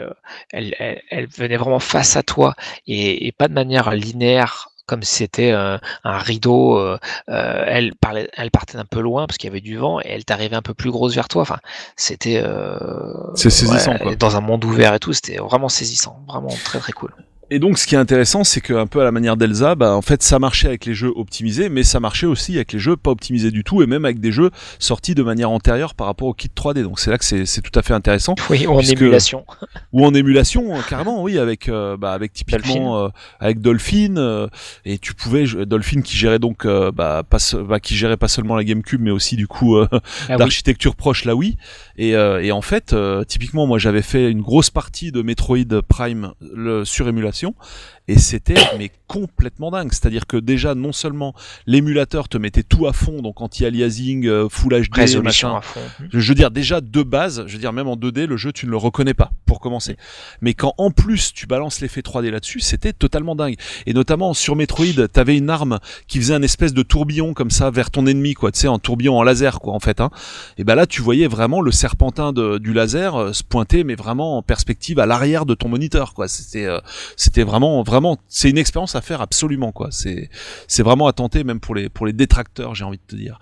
[0.51, 0.75] elle,
[1.09, 2.55] elle, venait vraiment face à toi
[2.87, 6.79] et, pas de manière linéaire comme si c'était un rideau.
[7.27, 10.25] elle, parlait, elle partait un peu loin parce qu'il y avait du vent et elle
[10.25, 11.41] t'arrivait un peu plus grosse vers toi.
[11.41, 11.59] Enfin,
[11.95, 12.43] c'était.
[13.35, 14.15] saisissant quoi.
[14.15, 17.13] Dans un monde ouvert et tout, c'était vraiment saisissant, vraiment très très cool.
[17.51, 20.01] Et donc, ce qui est intéressant, c'est qu'un peu à la manière d'Elsa, bah, en
[20.01, 23.11] fait, ça marchait avec les jeux optimisés, mais ça marchait aussi avec les jeux pas
[23.11, 24.49] optimisés du tout, et même avec des jeux
[24.79, 26.81] sortis de manière antérieure par rapport au kit 3D.
[26.81, 28.33] Donc, c'est là que c'est tout à fait intéressant.
[28.49, 29.45] Oui, ou en émulation.
[29.93, 33.09] Ou en émulation, carrément, oui, avec, euh, bah, avec typiquement, euh,
[33.39, 34.47] avec Dolphin, euh,
[34.83, 38.63] et tu pouvais, Dolphin qui gérait donc, bah, pas, bah, qui gérait pas seulement la
[38.63, 39.87] GameCube, mais aussi du coup, ah
[40.29, 41.57] l'architecture proche, là oui.
[41.97, 42.95] Et, et en fait,
[43.27, 46.33] typiquement, moi, j'avais fait une grosse partie de Metroid Prime
[46.83, 47.55] sur émulation
[48.07, 49.91] et c'était mais complètement dingue.
[49.91, 51.33] C'est-à-dire que déjà non seulement
[51.65, 55.79] l'émulateur te mettait tout à fond, donc anti-aliasing, euh, full HD, résolution à fond.
[56.11, 58.65] Je, veux dire déjà de base, je veux dire même en 2D le jeu tu
[58.65, 59.97] ne le reconnais pas pour commencer.
[60.41, 63.55] Mais quand en plus tu balances l'effet 3D là-dessus, c'était totalement dingue.
[63.85, 67.71] Et notamment sur Metroid, t'avais une arme qui faisait un espèce de tourbillon comme ça
[67.71, 69.99] vers ton ennemi quoi, tu sais en tourbillon en laser quoi en fait.
[69.99, 70.09] Hein.
[70.57, 73.95] Et ben là tu voyais vraiment le serpentin de, du laser euh, se pointer mais
[73.95, 76.27] vraiment en perspective à l'arrière de ton moniteur quoi.
[76.27, 76.79] C'était euh,
[77.15, 77.94] c'était vraiment vraiment
[78.27, 79.89] c'est une expérience à faire absolument quoi.
[79.91, 80.29] C'est
[80.67, 83.39] c'est vraiment à tenter même pour les pour les détracteurs, j'ai envie de te dire.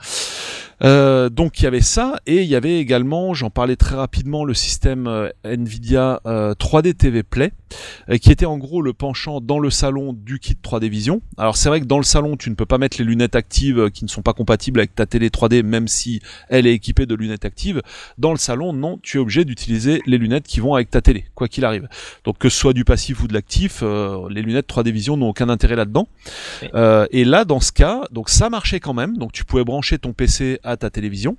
[0.83, 4.43] Euh, donc il y avait ça et il y avait également, j'en parlais très rapidement,
[4.43, 7.51] le système euh, Nvidia 3D euh, TV Play,
[8.21, 11.21] qui était en gros le penchant dans le salon du kit 3D Vision.
[11.37, 13.89] Alors c'est vrai que dans le salon, tu ne peux pas mettre les lunettes actives
[13.91, 17.15] qui ne sont pas compatibles avec ta télé 3D, même si elle est équipée de
[17.15, 17.81] lunettes actives.
[18.17, 21.25] Dans le salon, non, tu es obligé d'utiliser les lunettes qui vont avec ta télé,
[21.33, 21.87] quoi qu'il arrive.
[22.25, 23.81] Donc que ce soit du passif ou de l'actif,
[24.29, 26.07] les lunettes 3D Vision n'ont aucun intérêt là-dedans.
[27.11, 29.17] et là, dans ce cas, donc ça marchait quand même.
[29.17, 31.37] Donc tu pouvais brancher ton PC à ta télévision.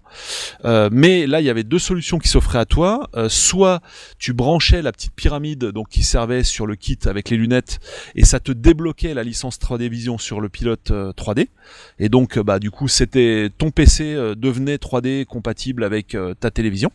[0.65, 3.09] Euh, mais là, il y avait deux solutions qui s'offraient à toi.
[3.15, 3.81] Euh, soit
[4.19, 7.81] tu branchais la petite pyramide donc qui servait sur le kit avec les lunettes
[8.15, 11.41] et ça te débloquait la licence 3D Vision sur le pilote 3D.
[11.41, 11.45] Euh,
[11.99, 16.91] et donc, bah du coup, c'était ton PC devenait 3D compatible avec ta télévision.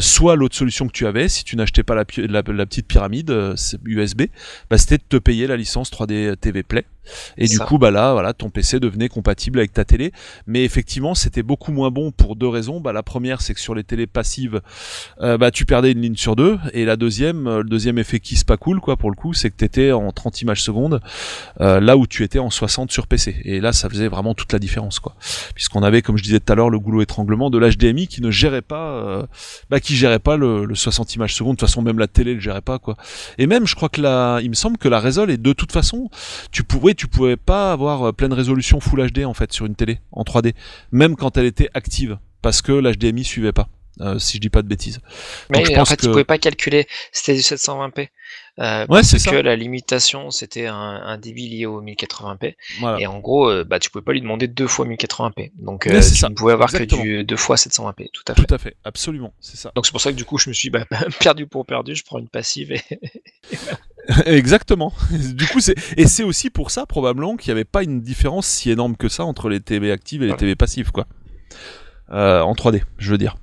[0.00, 3.54] Soit l'autre solution que tu avais, si tu n'achetais pas la, petite pyramide
[3.84, 4.22] USB,
[4.70, 6.84] bah, c'était de te payer la licence 3D TV Play.
[7.36, 10.12] Et du coup, bah là, voilà, ton PC devenait compatible avec ta télé.
[10.46, 12.80] Mais effectivement, c'était beaucoup moins bon pour deux raisons.
[12.80, 14.60] Bah, la première, c'est que sur les télés passives,
[15.20, 16.58] euh, bah, tu perdais une ligne sur deux.
[16.72, 19.34] Et la deuxième, euh, le deuxième effet qui se pas cool, quoi, pour le coup,
[19.34, 21.00] c'est que t'étais en 30 images secondes,
[21.60, 23.36] euh, là où tu étais en 60 sur PC.
[23.44, 25.14] Et là, ça faisait vraiment toute la différence, quoi.
[25.54, 28.30] Puisqu'on avait, comme je disais tout à l'heure, le goulot étranglement de l'HDMI qui ne
[28.30, 29.23] gérait pas,
[29.70, 31.56] bah, qui gérait pas le, 60 images secondes.
[31.56, 32.96] De toute façon, même la télé le gérait pas, quoi.
[33.38, 35.72] Et même, je crois que la, il me semble que la résol est de toute
[35.72, 36.10] façon,
[36.50, 39.74] tu pouvais tu pouvais pas avoir euh, pleine résolution Full HD en fait sur une
[39.74, 40.54] télé en 3D,
[40.92, 43.68] même quand elle était active, parce que l'HDMI suivait pas.
[44.00, 44.98] Euh, si je dis pas de bêtises.
[45.50, 48.08] Mais en fait, tu pouvais pas calculer, c'était du 720p.
[48.60, 52.54] Euh, ouais, c'est que la limitation, c'était un, débit lié au 1080p.
[52.98, 55.52] Et en gros, euh, bah, tu pouvais pas lui demander deux fois 1080p.
[55.58, 56.28] Donc, tu ça.
[56.28, 58.10] ne pouvais avoir que du deux fois 720p.
[58.12, 58.44] Tout à fait.
[58.44, 59.72] Tout à fait, absolument, c'est ça.
[59.74, 60.84] Donc, c'est pour ça que du coup, je me suis bah,
[61.20, 61.94] perdu pour perdu.
[61.94, 62.82] Je prends une passive et.
[64.26, 64.92] Exactement.
[65.34, 68.46] Du coup, c'est et c'est aussi pour ça probablement qu'il n'y avait pas une différence
[68.46, 71.06] si énorme que ça entre les TV actives et les TV passives, quoi.
[72.10, 73.36] Euh, en 3D, je veux dire.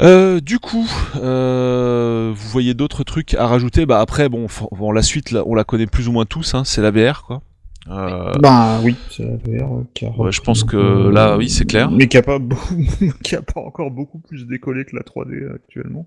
[0.00, 3.86] Euh, du coup, euh, vous voyez d'autres trucs à rajouter?
[3.86, 6.54] Bah après, bon, bon la suite, là, on la connaît plus ou moins tous.
[6.54, 7.42] Hein, c'est la VR, quoi.
[7.88, 8.32] Euh...
[8.40, 10.18] Bah oui, c'est la VR.
[10.18, 11.90] Ouais, je pense que là, oui, c'est clair.
[11.90, 12.38] Mais qui a pas
[13.22, 16.06] qui a pas encore beaucoup plus décollé que la 3D actuellement.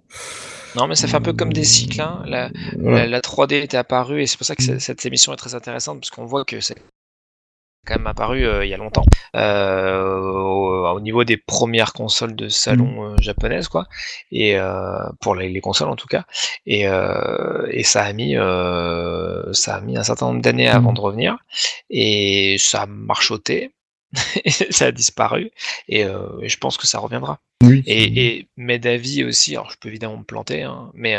[0.76, 2.02] Non, mais ça fait un peu comme des cycles.
[2.02, 2.24] Hein.
[2.26, 2.50] La,
[2.82, 6.10] la, 3D était apparue et c'est pour ça que cette émission est très intéressante parce
[6.10, 6.76] qu'on voit que c'est
[7.88, 9.06] quand même apparu euh, il y a longtemps.
[9.36, 13.22] Euh, au niveau des premières consoles de salon mmh.
[13.22, 13.88] japonaises, quoi,
[14.32, 14.58] et
[15.22, 16.26] pour les, consoles en tout cas,
[16.66, 16.86] et,
[17.70, 18.36] et ça a mis
[19.54, 20.96] ça a mis un certain nombre d'années avant mmh.
[20.96, 21.38] de revenir,
[21.90, 23.72] et ça a marchoté,
[24.70, 25.52] ça a disparu
[25.90, 27.40] et, je pense que ça reviendra.
[27.86, 31.18] et, et mes d'avis aussi, alors je peux évidemment me planter, hein, mais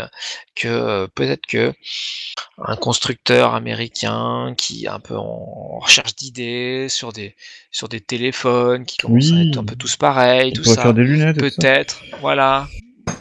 [0.55, 1.73] que peut-être que
[2.59, 7.35] un constructeur américain qui est un peu en recherche d'idées sur des
[7.71, 10.93] sur des téléphones qui commencent à être un peu tous pareils, tout ça.
[10.93, 12.69] Peut-être, voilà,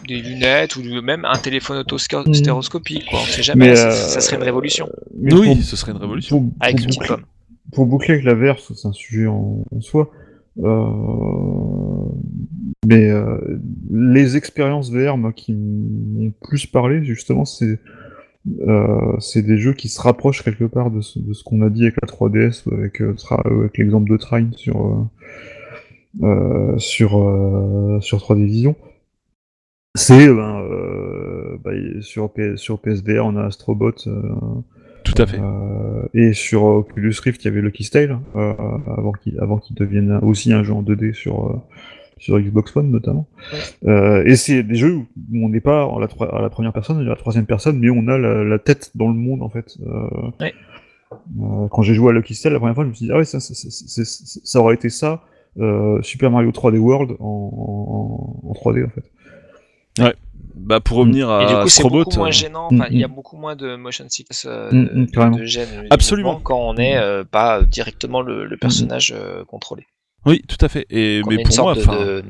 [0.07, 3.19] des lunettes ou même un téléphone autostéroscopique, quoi.
[3.22, 3.76] On sait jamais.
[3.76, 4.89] ça, serait une révolution.
[5.15, 6.52] oui, ce serait une révolution.
[6.60, 7.26] Avec une petite pomme
[7.73, 10.10] pour boucler avec la verse, c'est un sujet en, soi.
[10.60, 12.10] Euh,
[12.85, 13.60] mais euh,
[13.91, 17.80] les expériences VR moi, qui m'ont plus parlé, justement, c'est
[18.65, 21.95] euh, c'est des jeux qui se rapprochent quelque part de ce, qu'on a dit avec
[22.02, 25.06] la 3DS, avec, avec l'exemple de Trine sur,
[26.77, 27.10] sur,
[28.02, 28.76] sur 3D Vision.
[29.95, 30.64] C'est ben,
[31.61, 33.95] bah, sur, sur PSVR, on a Astrobot
[35.18, 35.39] tout à fait.
[35.39, 38.53] Euh, et sur Oculus Rift, il y avait Lucky Style, euh,
[38.98, 41.56] avant qu'il avant qu'il devienne aussi un jeu en 2D sur euh,
[42.19, 43.27] sur Xbox One notamment.
[43.85, 47.03] et c'est des jeux où on n'est pas à la, à la, première personne, à
[47.03, 49.77] la troisième personne, mais on a la, tête dans le monde en fait.
[50.39, 50.53] Ouais.
[51.69, 53.26] quand j'ai joué à Lucky Style la première fois, je me suis dit ah ouais
[53.26, 55.22] ça, ça, ça, ça aurait été ça,
[56.02, 60.03] Super Mario 3D World en, en, en 3D en fait.
[60.03, 60.15] Ouais
[60.59, 62.67] bah pour revenir à et du coup, c'est beaucoup moins euh, gênant.
[62.71, 63.15] Enfin, il y a mm, mm.
[63.15, 65.88] beaucoup moins de motion sickness euh, de, gêne.
[65.89, 66.39] Absolument.
[66.39, 68.57] Quand on n'est euh, pas directement le, mm.
[68.57, 69.13] personnage
[69.47, 69.85] contrôlé.
[70.25, 70.85] Oui, tout à fait.
[70.89, 72.23] Et mais pour moi, de,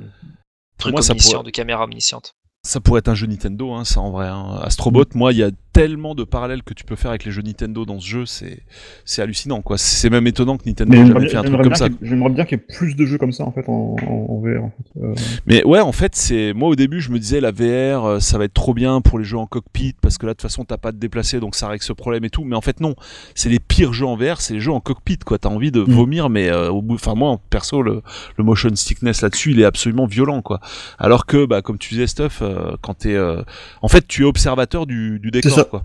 [0.78, 1.44] truc moi, ça pourrait...
[1.44, 2.36] de caméra omnisciente.
[2.64, 4.28] Ça pourrait être un jeu Nintendo, hein, ça en vrai.
[4.28, 4.60] Hein.
[4.62, 7.44] Astrobot, moi, il y a tellement de parallèles que tu peux faire avec les jeux
[7.44, 8.64] Nintendo dans ce jeu, c'est
[9.06, 9.78] c'est hallucinant quoi.
[9.78, 11.88] C'est même étonnant que Nintendo ait jamais fait un truc comme ça.
[12.02, 14.64] J'aimerais bien qu'il y ait plus de jeux comme ça en fait en, en, VR.
[14.64, 15.00] En fait.
[15.02, 15.14] Euh.
[15.46, 18.40] Mais ouais, en fait, c'est moi au début je me disais la VR euh, ça
[18.40, 20.66] va être trop bien pour les jeux en cockpit parce que là de toute façon
[20.66, 22.44] t'as pas de déplacer donc ça règle ce problème et tout.
[22.44, 22.96] Mais en fait non,
[23.36, 25.38] c'est les pires jeux en VR, c'est les jeux en cockpit quoi.
[25.38, 25.92] T'as envie de mm.
[25.92, 28.02] vomir mais euh, au bout, enfin moi perso le,
[28.38, 30.60] le motion sickness là-dessus il est absolument violent quoi.
[30.98, 32.42] Alors que bah comme tu disais Stuff,
[32.82, 33.16] quand t'es
[33.82, 35.84] en fait tu es observateur du, du décor quoi.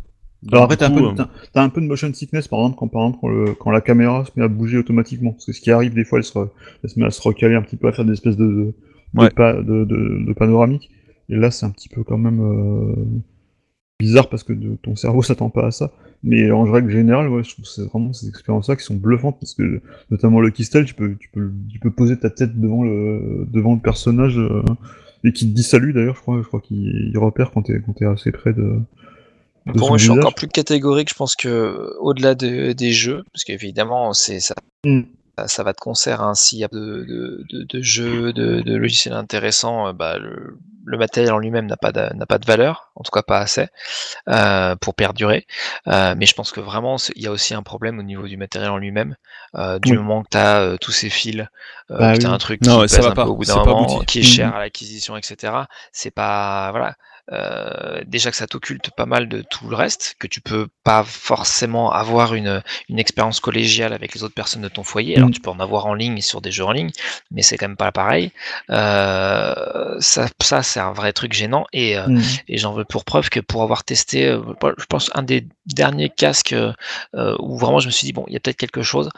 [0.50, 3.54] Alors après, t'as un, euh, un, peu de motion sickness, par exemple, quand, par exemple,
[3.60, 5.32] quand, la caméra se met à bouger automatiquement.
[5.32, 6.38] Que ce qui arrive, des fois, elle se,
[6.82, 8.74] elle se met à se recaler un petit peu, à faire des espèces de,
[9.14, 10.90] de, de, de, panoramique.
[11.28, 12.94] Et là, c'est un petit peu quand même euh,
[14.00, 14.52] bizarre parce que
[14.82, 15.92] ton cerveau s'attend pas à ça.
[16.24, 19.54] Mais en règle générale, ouais, je trouve c'est vraiment ces expériences-là qui sont bluffantes parce
[19.54, 19.80] que,
[20.10, 23.74] notamment le Kistel, tu peux, tu peux, tu peux poser ta tête devant le, devant
[23.74, 24.62] le personnage euh,
[25.24, 27.92] et qui te dit salut d'ailleurs, je crois, je crois qu'il repère quand t'es, quand
[27.92, 28.80] t'es assez près de,
[29.66, 31.10] pour moi, je suis encore plus catégorique.
[31.10, 35.02] Je pense que au-delà des jeux, parce qu'évidemment, c'est ça, mm.
[35.46, 36.20] ça va de concert.
[36.20, 41.32] Hein, S'il y a de, de, de, jeux, de, logiciels intéressants, euh, bah, le, matériel
[41.32, 43.66] en lui-même n'a pas n'a pas de valeur, en tout cas pas assez
[44.28, 45.46] euh, pour perdurer.
[45.86, 48.36] Euh, mais je pense que vraiment, il y a aussi un problème au niveau du
[48.36, 49.16] matériel en lui-même.
[49.80, 51.46] du moment que tu as tous ces fils,
[51.88, 54.20] bah que tu as un truc qui pèse un peu au bout d'un moment, qui
[54.20, 54.54] est cher mm.
[54.54, 55.54] à l'acquisition, etc.
[55.92, 56.96] C'est pas voilà
[57.30, 61.04] euh, déjà que ça t'occulte pas mal de tout le reste, que tu peux pas
[61.04, 65.16] forcément avoir une, une expérience collégiale avec les autres personnes de ton foyer.
[65.16, 65.32] Alors mm.
[65.32, 66.90] tu peux en avoir en ligne sur des jeux en ligne,
[67.30, 68.32] mais c'est quand même pas pareil.
[68.70, 72.22] Euh, ça, ça c'est un vrai truc gênant et, euh, mm.
[72.48, 74.40] et j'en veux pour preuve que pour avoir testé, euh,
[74.76, 76.56] je pense un des derniers casques
[77.14, 79.10] où vraiment je me suis dit bon, il y a peut-être quelque chose,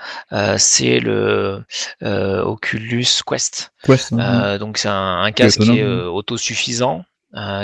[0.59, 1.64] c'est le
[2.02, 3.72] Oculus Quest.
[3.89, 7.05] donc c'est un, un casque qui est autosuffisant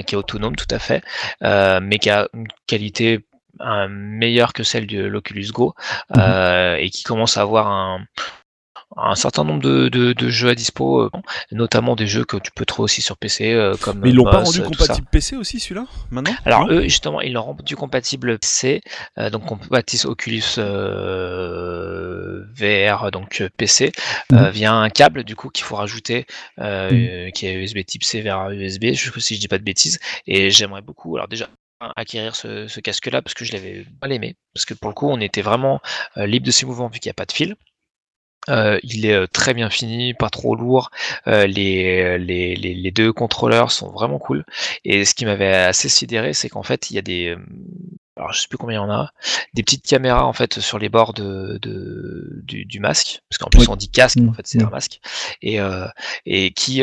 [0.07, 1.03] qui est autonome tout à fait,
[1.43, 3.25] euh, mais qui a une qualité
[3.61, 5.75] euh, meilleure que celle de l'Oculus Go
[6.15, 6.77] mhm.
[6.79, 8.01] et qui commence à avoir un,
[8.97, 11.11] un certain nombre de, de, jeux à dispo,
[11.53, 13.73] notamment des jeux que tu peux trouver aussi sur PC.
[13.81, 16.35] comme Mais ils l'ont pas rendu compatible PC aussi celui-là maintenant?
[16.45, 18.81] Alors eux justement ils l'ont rendu compatible PC,
[19.31, 20.57] donc compatible Oculus
[22.57, 23.93] VR donc PC
[24.33, 24.51] mhm.
[24.51, 26.27] via un câble du coup qu'il faut rajouter
[26.59, 27.31] mhm.
[27.33, 30.01] qui est USB Type C vers USB, je si je dis pas de bêtises.
[30.27, 31.49] Et j'aimerais beaucoup alors déjà
[31.97, 35.21] acquérir ce, casque-là parce que je l'avais mal aimé parce que pour le coup on
[35.21, 35.81] était vraiment
[36.17, 37.57] libre de ses mouvements vu qu'il n'y a pas de fil.
[38.49, 40.91] Euh, il est euh, très bien fini, pas trop lourd.
[41.27, 44.45] Euh, les, les, les, deux contrôleurs sont vraiment cool.
[44.85, 47.37] Et ce qui m'avait assez sidéré, c'est qu'en fait, il y a des,
[48.17, 49.11] alors je sais plus combien il y en a,
[49.55, 53.69] des petites caméras en fait sur les bords de, de du, masque, parce qu'en plus
[53.69, 54.35] on dit casque, en mmh.
[54.35, 55.01] fait c'est un masque,
[55.43, 55.59] et,
[56.27, 56.83] et qui,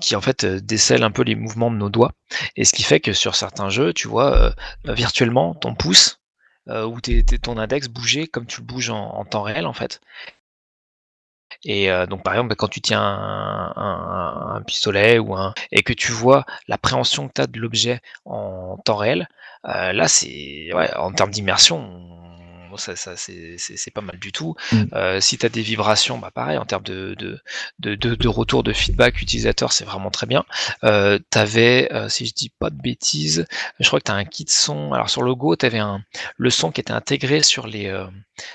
[0.00, 2.12] qui en fait décèle un peu les mouvements de nos doigts.
[2.56, 4.54] Et ce qui fait que sur certains jeux, tu vois,
[4.84, 6.20] virtuellement ton pouce
[6.66, 10.00] ou ton index bouger comme tu le bouges en, en temps réel en fait.
[11.64, 15.82] Et euh, donc, par exemple, quand tu tiens un, un- un pistolet ou un et
[15.82, 19.28] que tu vois l'appréhension que tu as de l'objet en temps réel,
[19.66, 24.54] euh, là, c'est ouais, en termes d'immersion, on- ça, ça, c'est pas mal du tout.
[24.72, 24.82] Mm.
[24.92, 27.40] Euh, si tu as des vibrations, bah pareil, en termes de, de,
[27.80, 30.44] de, de, retour de feedback utilisateur, c'est vraiment très bien.
[30.84, 33.46] Euh, tu avais, si je dis pas de bêtises,
[33.80, 34.92] je crois que tu as un kit son.
[34.92, 36.02] Alors sur le Go, tu avais un,
[36.36, 38.06] le son qui était intégré sur les, euh,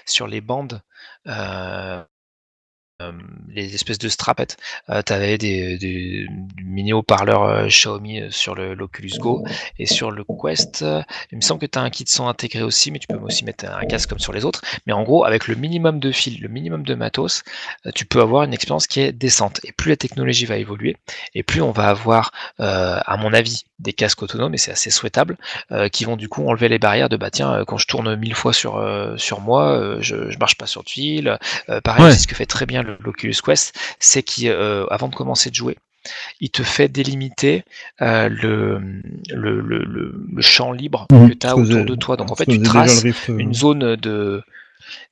[0.05, 0.81] sur les bandes.
[1.27, 2.03] euh, euh,
[3.49, 4.57] les espèces de strapettes.
[4.89, 6.27] Euh, tu avais des, des
[6.63, 9.43] mini haut-parleurs euh, Xiaomi euh, sur le l'Oculus Go
[9.79, 10.81] et sur le Quest.
[10.81, 11.01] euh,
[11.31, 13.45] il me semble que tu as un kit son intégré aussi, mais tu peux aussi
[13.45, 14.61] mettre un casque comme sur les autres.
[14.85, 17.43] Mais en gros, avec le minimum de fil, le minimum de matos,
[17.85, 19.59] euh, tu peux avoir une expérience qui est décente.
[19.63, 20.97] Et plus la technologie va évoluer,
[21.35, 24.89] et plus on va avoir, euh, à mon avis, des casques autonomes, et c'est assez
[24.89, 25.37] souhaitable,
[25.71, 28.15] euh, qui vont du coup enlever les barrières de bah tiens, euh, quand je tourne
[28.15, 31.37] mille fois sur, euh, sur moi, euh, je, je marche pas sur de fil.
[31.69, 32.11] Euh, pareil, Ouais.
[32.13, 35.77] c'est ce que fait très bien le- l'Oculus Quest, c'est qu'avant de commencer de jouer,
[36.41, 37.63] il te fait délimiter
[38.01, 38.79] euh, le,
[39.31, 42.17] le, le, le- le champ libre que tu as autour de toi.
[42.17, 44.43] Donc en fait, tu traces euh, une zone de.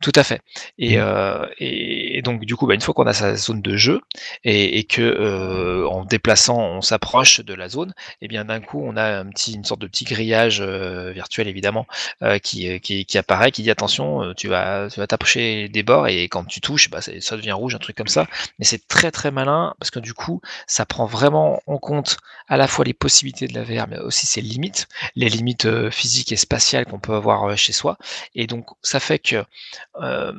[0.01, 0.41] Tout à fait.
[0.77, 1.03] Et, Mhm.
[1.03, 4.01] euh, et, et donc du coup, bah, une fois qu'on a sa zone de jeu
[4.43, 8.81] et, et que euh, en déplaçant, on s'approche de la zone, et bien d'un coup,
[8.83, 11.85] on a un petit, une sorte de petit grillage euh, virtuel évidemment
[12.43, 16.23] qui, qui, qui apparaît, qui dit attention, tu vas, tu vas t'approcher des bords et
[16.29, 18.27] quand tu touches, bah, ça devient rouge, un truc comme ça.
[18.59, 22.17] Mais c'est très très malin parce que du coup, ça prend vraiment en compte
[22.47, 26.31] à la fois les possibilités de la VR, mais aussi ses limites, les limites physiques
[26.31, 27.97] et spatiales qu'on peut avoir chez soi.
[28.35, 29.43] Et donc, ça fait que
[30.01, 30.31] euh,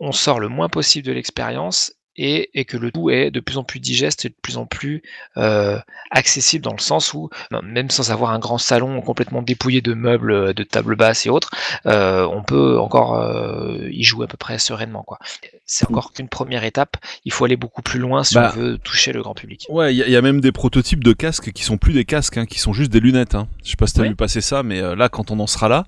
[0.00, 3.58] on sort le moins possible de l'expérience et, et que le tout est de plus
[3.58, 5.02] en plus digeste et de plus en plus
[5.36, 5.78] euh,
[6.10, 7.30] accessible dans le sens où,
[7.62, 11.30] même sans avoir un grand salon complètement dépouillé de meubles, euh, de tables basses et
[11.30, 11.50] autres,
[11.86, 15.04] euh, on peut encore euh, y jouer à peu près sereinement.
[15.04, 15.20] quoi.
[15.64, 16.96] C'est encore qu'une première étape.
[17.24, 19.66] Il faut aller beaucoup plus loin si Bah, on veut toucher le grand public.
[19.68, 21.92] Ouais, il y, a- il y a même des prototypes de casques qui sont plus
[21.92, 23.36] des casques, hein, qui sont juste des lunettes.
[23.36, 23.46] Hein.
[23.62, 24.08] Je sais pas si t'as Oui.
[24.08, 25.84] vu passer ça, mais là, quand on en sera là,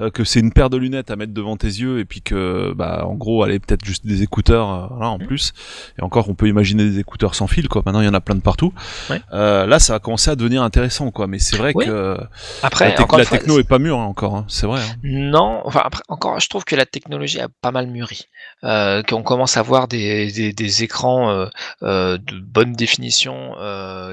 [0.00, 2.72] euh, que c'est une paire de lunettes à mettre devant tes yeux et puis que,
[2.74, 5.26] bah, en gros, elle est peut-être juste des écouteurs, euh, voilà, en Mhm.
[5.26, 5.52] plus.
[5.98, 7.82] Et encore, on peut imaginer des écouteurs sans fil, quoi.
[7.84, 8.72] Maintenant, il y en a plein de partout.
[9.10, 9.20] Ouais.
[9.32, 11.26] Euh, là, ça va commencer à devenir intéressant, quoi.
[11.26, 11.86] Mais c'est vrai Oui.
[11.86, 12.16] que
[12.62, 14.36] Après, la, la fois, techno est pas mûre hein, encore.
[14.36, 14.44] hein.
[14.48, 14.80] C'est vrai.
[14.80, 14.96] hein.
[15.02, 18.26] Non, enfin après encore, je trouve que la technologie a pas mal mûri.
[18.62, 21.46] Qu'on commence à voir des, des, des écrans
[21.82, 23.54] de bonne définition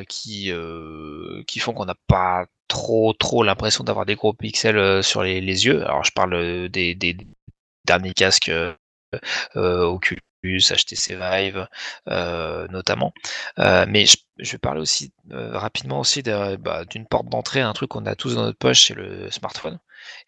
[0.07, 0.51] qui
[1.47, 5.41] qui font qu'on n'a pas trop trop l'impression d'avoir des gros pixels euh, sur les,
[5.65, 5.83] yeux.
[5.83, 6.95] Alors je parle euh, des,
[7.85, 8.75] derniers casques euh,
[9.55, 11.67] Oculus, HTC Vive
[12.71, 13.13] notamment.
[13.57, 18.15] Mais je, vais parler aussi rapidement aussi bah, d'une porte d'entrée, un truc qu'on a
[18.15, 19.79] tous dans notre poche, c'est le smartphone.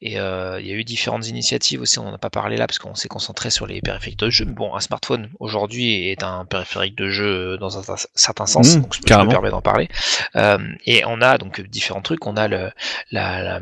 [0.01, 2.67] Et euh, il y a eu différentes initiatives aussi, on n'en a pas parlé là
[2.67, 4.45] parce qu'on s'est concentré sur les périphériques de jeu.
[4.45, 8.81] Mais bon, un smartphone aujourd'hui est un périphérique de jeu dans un certain sens, Mmh,
[8.81, 9.89] donc je me permets d'en parler.
[10.35, 12.25] Euh, et on a donc différents trucs.
[12.25, 12.71] On a le,
[13.11, 13.61] la,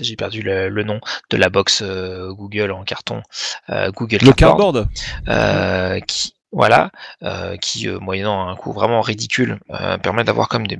[0.00, 1.00] j'ai perdu le, le nom
[1.30, 3.22] de la box euh, Google en carton,
[3.70, 4.88] euh, Google Le Cardboard, cardboard.
[5.28, 6.90] euh, qui voilà,
[7.22, 10.78] euh, qui euh, moyennant un coût vraiment ridicule euh, permet d'avoir comme des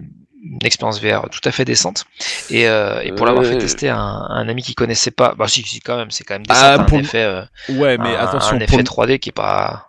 [0.53, 2.05] une expérience VR tout à fait décente
[2.51, 5.35] et, euh, et pour l'avoir fait Euh, tester à un, un ami qui connaissait pas
[5.37, 7.99] bah si, si quand même c'est quand même décent Ah, pour un effet euh, Ouais,
[7.99, 8.57] mais un, attention.
[8.57, 9.89] un effet le- 3D qui est pas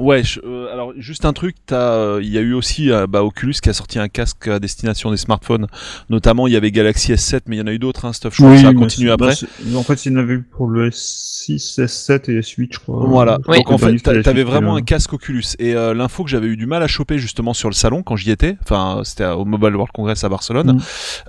[0.00, 3.06] Ouais, je- euh, alors juste un truc, t'as, euh, il y a eu aussi euh,
[3.06, 5.66] bah, Oculus qui a sorti un casque à destination des smartphones,
[6.08, 8.34] notamment il y avait Galaxy S7, mais il y en a eu d'autres, hein, stuff.
[8.34, 9.34] Je crois que ça a continué après.
[9.64, 12.78] bah, en fait, il y en avait eu pour le S6, S7 et S8, je
[12.78, 13.04] crois.
[13.06, 13.38] Voilà.
[13.48, 13.58] Oui.
[13.58, 15.44] Donc en fait, t'avais vraiment euh, un casque Oculus.
[15.58, 18.16] Et euh, l'info que j'avais eu du mal à choper justement sur le salon quand
[18.16, 20.80] j'y étais, enfin c'était au Mobile World Congress à Barcelone, Mm.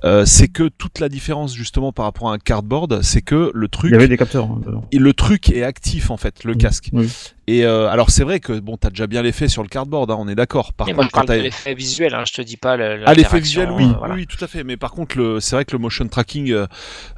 [0.06, 3.68] euh, c'est que toute la différence justement par rapport à un cardboard, c'est que le
[3.68, 4.46] truc, Il y avait des capteurs.
[4.46, 4.62] hein,
[4.94, 6.58] le truc est actif en fait, le Mm.
[6.58, 6.90] casque.
[6.94, 7.10] Oui.
[7.48, 10.16] Et euh, alors c'est vrai que bon, t'as déjà bien l'effet sur le cardboard, hein,
[10.20, 10.74] on est d'accord.
[10.74, 13.02] Par mais moi je contre, quand de l'effet visuel hein, je te dis pas le,
[13.06, 14.14] ah, l'effet visuel, oui, euh, voilà.
[14.14, 14.64] oui, tout à fait.
[14.64, 16.68] Mais par contre, le, c'est vrai que le motion tracking euh,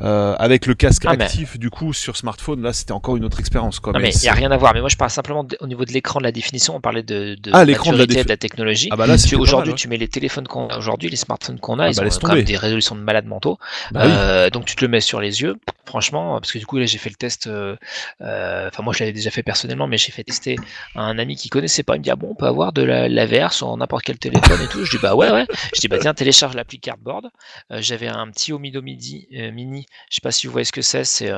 [0.02, 3.26] euh, avec le casque Ah, mais- actif, du coup, sur smartphone, là, c'était encore une
[3.26, 3.80] autre expérience.
[3.80, 3.94] Quoi.
[3.94, 4.74] Non, mais il n'y a rien à voir.
[4.74, 6.76] Mais moi, je parle simplement de- au niveau de l'écran de la définition.
[6.76, 8.88] On parlait de, de Ah, l'écran de la défi- de la technologie.
[8.91, 9.78] Ah bah là, Tu- aujourd'hui, ouais.
[9.78, 12.20] tu mets les téléphones qu'on a aujourd'hui, les smartphones qu'on a, Ah ils bah, ont
[12.22, 13.58] quand même des résolutions de malades mentaux.
[13.91, 14.12] Bah oui.
[14.16, 16.85] Euh, donc tu te le mets sur les yeux, franchement, parce que du coup là
[16.85, 17.47] j'ai fait le test.
[17.47, 17.76] euh,
[18.22, 20.55] euh, Enfin moi je l'avais déjà fait personnellement, mais j'ai fait tester
[20.95, 21.95] à un ami qui connaissait pas.
[21.95, 24.18] Il me dit ah bon on peut avoir de la, la VR sur n'importe quel
[24.18, 24.84] téléphone et tout.
[24.85, 25.45] Je dis bah ouais ouais.
[25.76, 27.27] Je dis bah tiens télécharge l'appli Cardboard.
[27.72, 29.85] Euh, J'avais un petit Omido Midi euh, mini.
[30.10, 31.03] Je sais pas si vous voyez ce que c'est.
[31.03, 31.30] C'est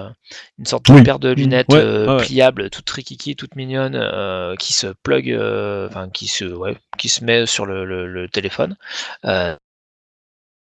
[0.59, 1.03] une sorte de Oui.
[1.03, 2.23] paire de lunettes Ouais, ouais, ouais.
[2.23, 3.95] pliables, toute rikiki, toute mignonne,
[4.57, 5.29] qui se plug,
[5.87, 8.75] enfin qui se ouais, qui se met sur le, le, le téléphone.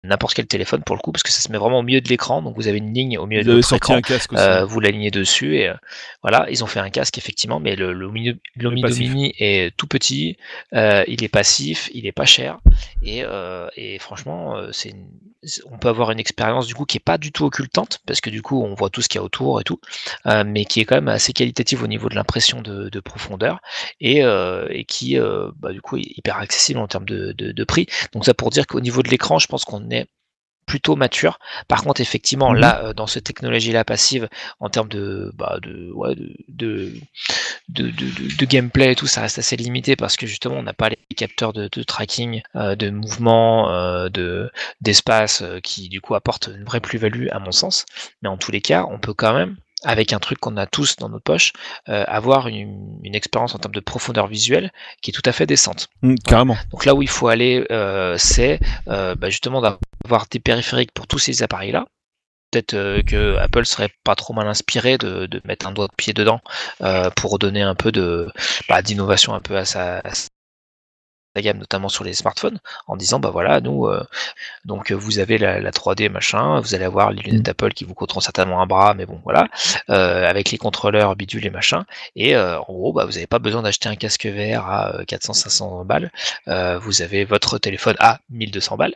[0.02, 2.08] N'importe quel téléphone pour le coup, parce que ça se met vraiment au milieu de
[2.08, 2.40] l'écran.
[2.40, 3.96] Donc vous avez une ligne au milieu Vous de avez votre sorti écran.
[3.96, 4.42] un casque aussi.
[4.42, 5.74] Euh, vous l'alignez dessus et euh,
[6.22, 7.92] voilà, ils ont fait un casque effectivement, mais le.
[8.56, 10.38] Domini est tout petit,
[10.74, 12.60] euh, il est passif, il est pas cher
[13.02, 13.24] et,
[13.76, 14.94] et franchement, c'est
[15.70, 18.28] on peut avoir une expérience du coup qui est pas du tout occultante parce que
[18.28, 19.80] du coup on voit tout ce qu'il y a autour et tout,
[20.46, 23.60] mais qui est quand même assez qualitative au niveau de l'impression de, de profondeur
[24.00, 24.20] et,
[24.70, 25.18] et qui
[25.58, 27.86] bah, du coup est hyper accessible en termes de, de, de prix.
[28.12, 29.89] Donc ça pour dire qu'au niveau de l'écran, je pense qu'on
[30.70, 31.38] plutôt mature.
[31.66, 32.60] Par contre, effectivement, Mhm.
[32.60, 34.28] là, euh, dans cette technologie-là passive,
[34.60, 36.92] en termes de, bah, de, ouais, de, de,
[37.68, 40.62] de, de- de- de gameplay et tout, ça reste assez limité parce que justement, on
[40.62, 46.14] n'a pas les capteurs de, tracking, euh, de mouvement, euh, de d'espace qui du coup
[46.14, 47.84] apportent une vraie plus-value à mon sens.
[48.22, 50.96] Mais en tous les cas, on peut quand même avec un truc qu'on a tous
[50.96, 51.52] dans notre poche,
[51.88, 55.46] euh, avoir une, une expérience en termes de profondeur visuelle qui est tout à fait
[55.46, 55.88] décente.
[56.02, 56.56] Mm, carrément.
[56.70, 61.06] Donc là où il faut aller, euh, c'est euh, bah, justement d'avoir des périphériques pour
[61.06, 61.86] tous ces appareils-là.
[62.50, 66.12] Peut-être que Apple serait pas trop mal inspiré de, de mettre un doigt de pied
[66.12, 66.40] dedans
[67.14, 68.28] pour donner un peu de
[68.68, 70.10] bah, d'innovation un peu à sa, à
[71.34, 74.02] sa gamme, notamment sur les smartphones, en disant bah voilà, nous euh,
[74.64, 77.84] donc euh, vous avez la, la 3D machin, vous allez avoir les lunettes Apple qui
[77.84, 79.48] vous coûteront certainement un bras, mais bon voilà,
[79.90, 81.84] euh, avec les contrôleurs bidule et machin,
[82.16, 85.86] et euh, en gros bah vous n'avez pas besoin d'acheter un casque VR à 400-500
[85.86, 86.10] balles,
[86.48, 88.94] euh, vous avez votre téléphone à 1200 balles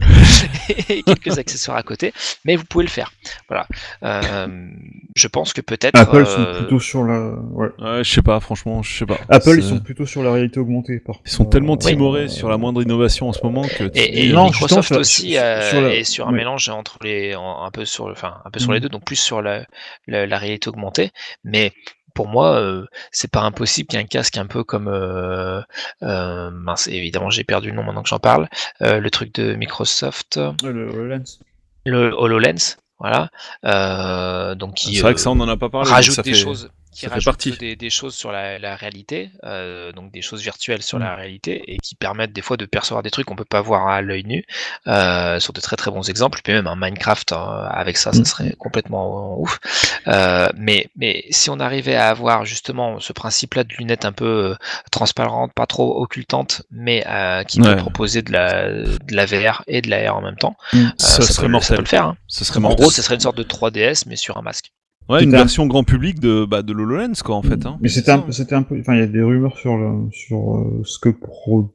[0.88, 2.12] et quelques accessoires à côté,
[2.44, 3.12] mais vous pouvez le faire.
[3.48, 3.66] Voilà.
[4.02, 4.68] Euh,
[5.16, 5.98] je pense que peut-être.
[5.98, 7.34] Apple euh, sont plutôt sur la.
[7.52, 7.68] Ouais.
[8.02, 9.18] Je sais pas, franchement, je sais pas.
[9.28, 10.98] Apple, ils sont plutôt sur la réalité augmentée.
[11.00, 13.90] Par Ils sont tellement timorés Euh, sur la moindre innovation en ce moment que.
[13.94, 16.38] Et, et Microsoft aussi sur- euh, sur la- est sur un oui.
[16.38, 18.82] mélange entre les, un peu sur, le- enfin un peu sur les Mhm.
[18.82, 19.64] deux, donc plus sur la,
[20.06, 21.10] la, la réalité augmentée.
[21.44, 21.72] Mais
[22.14, 25.62] pour moi, euh, c'est pas impossible qu'il y ait un casque un peu comme, euh,
[26.02, 28.48] euh, mince, évidemment j'ai perdu le nom maintenant que j'en parle,
[28.82, 31.40] euh, le truc de Microsoft, le, le lens.
[31.86, 33.30] le HoloLens, voilà,
[33.64, 35.90] euh, donc qui C'est vrai euh, que ça, on en a pas parlé.
[35.90, 37.50] rajoute ça des fait- choses qui ça rajoute partie.
[37.52, 41.02] des, des choses sur la, la réalité, euh, donc des choses virtuelles sur Mm.
[41.02, 43.88] la réalité et qui permettent des fois de percevoir des trucs qu'on peut pas voir
[43.88, 44.44] à l'œil nu,
[44.86, 46.40] euh, sur de très très bons exemples.
[46.44, 47.36] Puis même un Minecraft euh,
[47.70, 48.24] avec ça, ça Mm.
[48.24, 49.58] serait complètement ouf.
[50.06, 54.50] Euh, mais mais si on arrivait à avoir justement ce principe-là de lunettes un peu
[54.52, 54.54] euh,
[54.90, 57.74] transparentes, pas trop occultantes, mais euh, qui Ouais.
[57.74, 60.78] peut proposer de la de la VR et de la R en même temps, Mm.
[60.78, 61.76] euh, Ça serait peut, mortel.
[61.76, 62.06] peut le faire.
[62.06, 62.16] hein.
[62.28, 62.80] Ça serait En mortel.
[62.82, 64.72] gros, ce serait une sorte de 3DS mais sur un masque.
[65.08, 67.66] Ouais, une version grand public de, bah, de l'HoloLens, quoi, en fait.
[67.66, 67.78] Hein.
[67.82, 68.78] Mais c'était un, peu- c'était un peu.
[68.80, 71.74] Enfin, il y a des rumeurs sur, le, sur euh, ce que pro-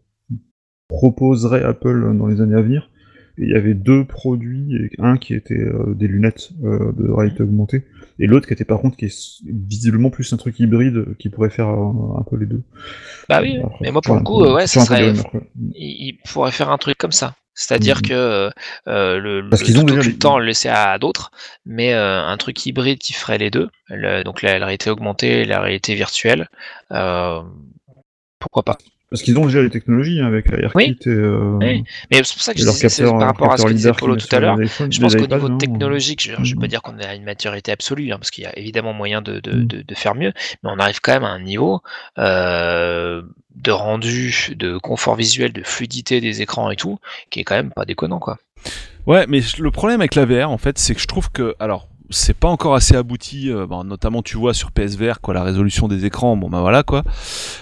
[0.88, 2.90] proposerait Apple dans les années à venir.
[3.40, 7.08] Et il y avait deux produits, et un qui était euh, des lunettes euh, de
[7.08, 7.84] réalité augmentée,
[8.18, 11.52] et l'autre qui était par contre qui est visiblement plus un truc hybride qui pourrait
[11.52, 12.64] faire euh, un peu les deux.
[13.30, 15.14] Bah oui, mais moi pour le coup, ouais, ça serait,
[15.76, 17.36] il pourrait faire un truc comme ça.
[17.60, 18.02] C'est-à-dire Mhm.
[18.04, 18.52] que
[18.88, 21.32] euh, le, Parce le qu'ils ont tout déjà les- occultant le laisser à, d'autres,
[21.66, 25.42] mais euh, un truc hybride qui ferait les deux, le- donc la, la réalité augmentée
[25.42, 26.50] et la réalité virtuelle,
[26.92, 27.42] euh,
[28.40, 28.78] pourquoi pas.
[29.10, 30.98] Parce qu'ils ont déjà les technologies hein, avec AirKit Oui.
[31.06, 31.84] et, euh, Oui.
[32.12, 33.94] Mais c'est pour ça que je disais, c'est capteur, par rapport à ce que disait
[33.94, 37.00] Polo tout à l'heure, je pense qu'au niveau technologique, je, je vais pas dire qu'on
[37.00, 39.82] est à une maturité absolue, hein, parce qu'il y a évidemment moyen de, de, de,
[39.82, 41.82] de faire mieux, mais on arrive quand même à un niveau
[42.18, 43.22] euh,
[43.56, 47.72] de rendu, de confort visuel, de fluidité des écrans et tout, qui est quand même
[47.72, 48.38] pas déconnant, quoi.
[49.06, 51.88] Ouais, mais le problème avec la VR, en fait, c'est que je trouve que, alors,
[52.10, 55.88] c'est pas encore assez abouti, euh, bon, notamment tu vois sur PSVR, quoi, la résolution
[55.88, 57.04] des écrans, bon ben voilà quoi.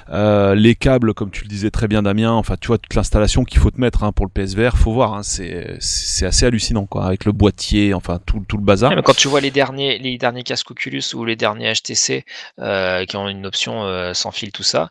[0.10, 3.44] Euh, les câbles, comme tu le disais très bien Damien, enfin tu vois toute l'installation
[3.44, 7.06] qu'il faut te mettre hein, pour le PSVR, faut voir, hein, c'est assez hallucinant quoi,
[7.06, 8.92] avec le boîtier, enfin tout, le bazar.
[9.04, 10.00] Quand tu vois les derniers,
[10.44, 12.26] casques Oculus ou les derniers HTC
[12.60, 14.90] euh, qui ont une option sans fil, tout ça,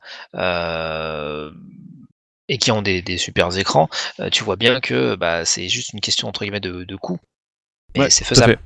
[2.48, 3.88] et qui ont des, super écrans,
[4.32, 7.18] tu vois bien que bah, c'est juste une question entre guillemets de coût.
[7.94, 8.58] Et Ouais, c'est faisable.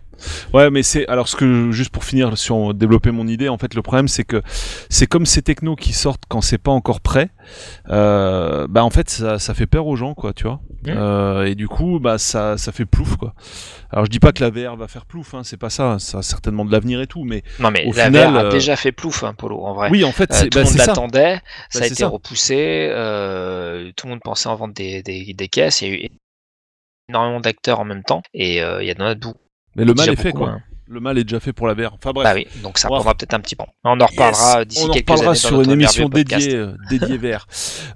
[0.53, 3.75] Ouais, mais c'est alors ce que juste pour finir sur développer mon idée, en fait,
[3.75, 4.43] le problème c'est que
[4.91, 7.31] c'est comme ces technos qui sortent quand c'est pas encore prêt.
[7.89, 10.61] Euh, bah en fait, ça, ça fait peur aux gens, quoi, tu vois.
[10.89, 13.33] Euh, et du coup, bah ça, ça fait plouf, quoi.
[13.93, 15.99] Alors je dis pas que la VR va faire plouf, hein, c'est pas ça.
[16.01, 18.45] Ça a certainement de l'avenir et tout, mais Non mais Au la final, VR a
[18.47, 19.89] euh, déjà fait plouf, hein, Polo, en vrai.
[19.93, 20.87] oui, en fait, Euh, c'est tout bah, le monde c'est ça.
[20.89, 21.41] l'attendait,
[21.71, 22.09] ça a été ça.
[22.09, 25.95] repoussé, euh, tout le monde pensait en vendre des, des, des caisses, il y a
[25.95, 26.09] eu
[27.09, 29.39] énormément d'acteurs en même temps, et euh, il y en a beaucoup.
[29.77, 30.53] Mais le mal est fait, beaucoup, quoi.
[30.55, 30.63] hein.
[30.91, 31.93] Le mal est déjà fait pour la VR.
[31.93, 32.25] Enfin bref.
[32.25, 33.65] Bah oui, donc ça prendra peut-être un petit peu.
[33.85, 36.73] On en reparlera Yes, d'ici on en quelques reparlera années sur une émission dédiée, euh,
[36.89, 37.47] dédiée VR.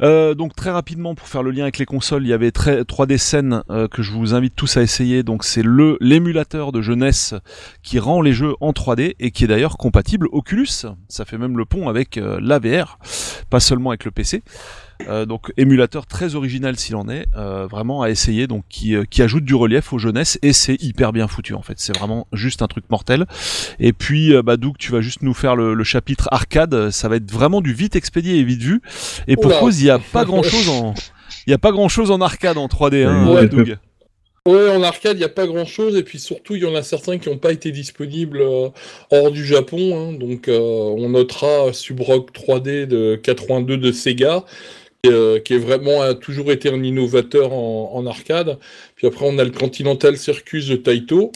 [0.03, 2.83] Euh, donc très rapidement pour faire le lien avec les consoles, il y avait très,
[2.83, 5.23] 3D Scène euh, que je vous invite tous à essayer.
[5.23, 7.33] Donc c'est le l'émulateur de jeunesse
[7.83, 10.85] qui rend les jeux en 3D et qui est d'ailleurs compatible Oculus.
[11.09, 12.99] Ça fait même le pont avec euh, la VR,
[13.49, 14.43] pas seulement avec le PC.
[15.09, 19.05] Euh, donc émulateur très original s'il en est, euh, vraiment à essayer, donc qui, euh,
[19.09, 21.75] qui ajoute du relief aux jeunesses et c'est hyper bien foutu en fait.
[21.79, 23.27] C'est vraiment juste un truc mortel.
[23.81, 26.91] Et puis euh, bah Doug, tu vas juste nous faire le, le chapitre arcade.
[26.91, 28.81] Ça va être vraiment du vite expédié et vite vu.
[29.29, 30.95] Et pour cause, il y a pas grand chose en
[31.47, 33.49] il y a pas grand chose en arcade en 3D, hein, Ouais.
[33.49, 33.77] Doug.
[34.47, 36.75] Ouais, en arcade, il n'y a pas grand chose, et puis surtout, il y en
[36.75, 38.69] a certains qui n'ont pas été disponibles euh,
[39.13, 39.97] hors du Japon.
[39.97, 40.13] hein.
[40.15, 44.45] donc, euh, on notera Subrock 3D de 82 de Sega,
[45.07, 48.59] euh, qui est vraiment a toujours été un innovateur en, en arcade.
[48.95, 51.33] Puis après, on a le Continental Circus de Taito,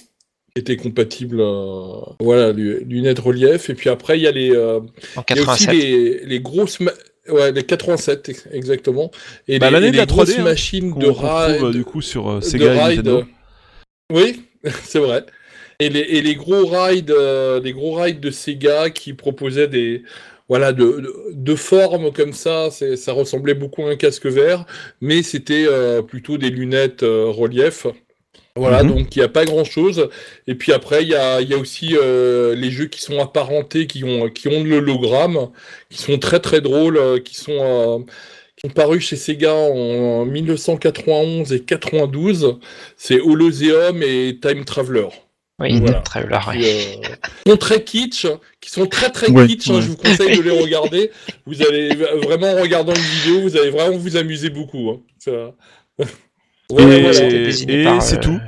[0.55, 3.69] qui était compatible, euh, voilà, lu- lunettes relief.
[3.71, 4.81] Et puis après, il y a les, euh,
[5.17, 5.73] y a aussi 87.
[5.75, 6.79] les, les grosses,
[7.29, 9.11] ouais, les 87 ex- exactement,
[9.49, 11.29] et Bah, les, l'année et de les la 3D, grosses hein, machines de qu'on retrouve,
[11.29, 11.63] raid.
[11.65, 13.19] euh, du coup sur euh, Sega et ride, Nintendo.
[13.19, 13.25] euh,
[14.13, 14.43] Oui,
[14.85, 15.25] c'est vrai.
[15.81, 20.05] Et les, et les gros rides, euh, les gros rides de Sega qui proposaient des,
[20.49, 24.65] voilà, de, de, de formes comme ça, c'est, ça ressemblait beaucoup à un casque vert,
[25.01, 27.87] mais c'était euh, plutôt des lunettes euh, relief.
[28.57, 28.85] Voilà, Mhm.
[28.85, 30.09] donc il n'y a pas grand chose.
[30.47, 33.21] Et puis après, il y a, il y a aussi euh, les jeux qui sont
[33.21, 35.51] apparentés, qui ont, qui ont de l'hologramme,
[35.91, 37.99] qui sont très très drôles, euh, qui sont, euh,
[38.57, 42.59] qui ont paru chez Sega en 1991 et 92.
[42.97, 45.09] C'est Holoseum et Time Traveler.
[45.59, 46.03] Oui, Voilà.
[46.57, 46.83] euh,
[47.47, 48.27] sont très kitsch,
[48.61, 49.71] qui sont très très Ouais, kitsch.
[49.71, 51.11] hein, je vous conseille de les regarder.
[51.47, 54.91] Vous allez vraiment en regardant une vidéo, vous allez vraiment vous amuser beaucoup.
[54.91, 55.01] hein.
[55.19, 55.55] Ça-
[56.69, 57.13] Et, voilà.
[58.01, 58.41] C'est euh, tout.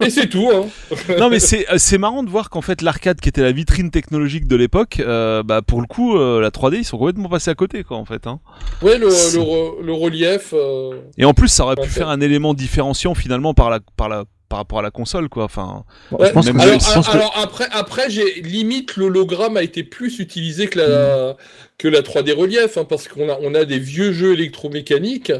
[0.00, 0.48] Et c'est tout.
[0.54, 0.66] Hein.
[1.18, 3.90] non mais c'est euh, c'est marrant de voir qu'en fait l'arcade qui était la vitrine
[3.90, 7.50] technologique de l'époque, euh, bah pour le coup euh, la 3D ils sont complètement passés
[7.50, 8.28] à côté quoi en fait.
[8.28, 8.38] Hein.
[8.80, 10.54] Ouais, le, C'est- le, re- le relief.
[10.54, 14.08] euh, Et en plus ça aurait pu faire un élément différenciant finalement par la par
[14.08, 15.44] la par rapport à la console quoi.
[15.44, 18.96] Enfin Ouais, je pense même que, alors, je pense que- alors après, après j'ai limite
[18.96, 21.36] l'hologramme a été plus utilisé que la
[21.78, 25.32] que la 3D relief hein, parce qu'on a on a des vieux jeux électromécaniques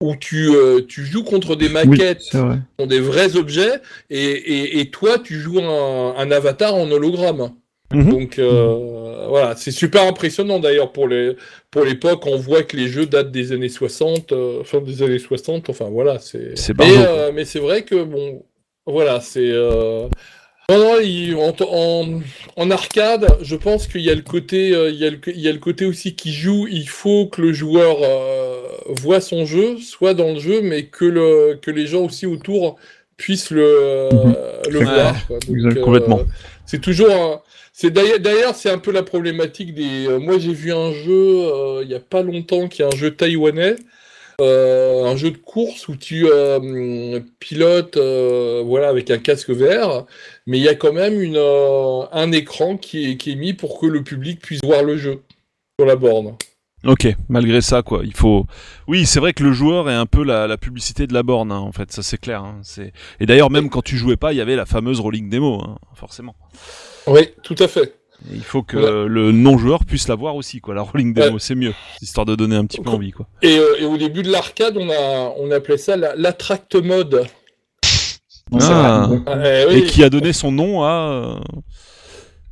[0.00, 2.56] où tu euh, tu joues contre des oui, maquettes c'est vrai.
[2.56, 6.90] qui sont des vrais objets et, et, et toi tu joues un, un avatar en
[6.90, 7.52] hologramme.
[7.92, 8.10] Mhm.
[8.10, 11.36] Donc euh, voilà, c'est super impressionnant d'ailleurs pour les
[11.70, 12.24] pour l'époque.
[12.26, 15.68] On voit que les jeux datent des années 60, euh, fin des années 60.
[15.70, 16.56] Enfin voilà, c'est.
[16.56, 18.44] C'est Mais, euh, mais c'est vrai que bon,
[18.86, 19.50] voilà, c'est.
[19.50, 20.06] euh,
[20.70, 22.20] Non, non, il- en, en,
[22.56, 25.40] en arcade, je pense qu'il y a le côté, euh, il y a le, il
[25.40, 26.68] y a le côté aussi qui joue.
[26.70, 31.04] Il faut que le joueur euh, voit son jeu, soit dans le jeu, mais que
[31.04, 32.76] le que les gens aussi autour
[33.16, 34.34] puissent le Mhm.
[34.70, 35.26] le voir.
[35.26, 35.38] quoi.
[35.48, 36.20] Donc, complètement.
[36.66, 37.40] c'est toujours un-
[37.80, 41.80] c'est d'ailleurs c'est un peu la problématique des euh, moi j'ai vu un jeu euh,
[41.82, 43.76] il y a pas longtemps qui est un jeu taïwanais
[44.42, 46.26] euh, un jeu de course où tu
[47.38, 50.04] pilotes voilà avec un casque vert
[50.46, 51.34] mais il y a quand même
[52.12, 55.22] un écran qui est qui mis pour que le public puisse voir le jeu
[55.78, 56.36] sur la borne
[56.82, 58.46] Ok, malgré ça, quoi, il faut.
[58.88, 61.52] Oui, c'est vrai que le joueur est un peu la, la publicité de la borne,
[61.52, 62.42] hein, en fait, ça c'est clair.
[62.42, 62.62] hein.
[63.20, 65.76] Et d'ailleurs, même quand tu jouais pas, il y avait la fameuse rolling demo, hein,
[65.94, 66.34] forcément.
[67.06, 67.94] Oui tout à fait
[68.30, 69.08] Et il faut que Ouais.
[69.08, 70.74] le non-joueur puisse la voir aussi, quoi.
[70.74, 71.72] La rolling demo, c'est mieux,
[72.02, 73.26] histoire de donner un petit peu envie, quoi.
[73.42, 77.24] et, euh, et au début de l'arcade on a on appelait ça la- l'attract mode
[78.52, 79.08] Ah.
[79.28, 79.86] Euh, Et oui.
[79.86, 80.88] qui a donné son nom à.
[81.12, 81.38] euh,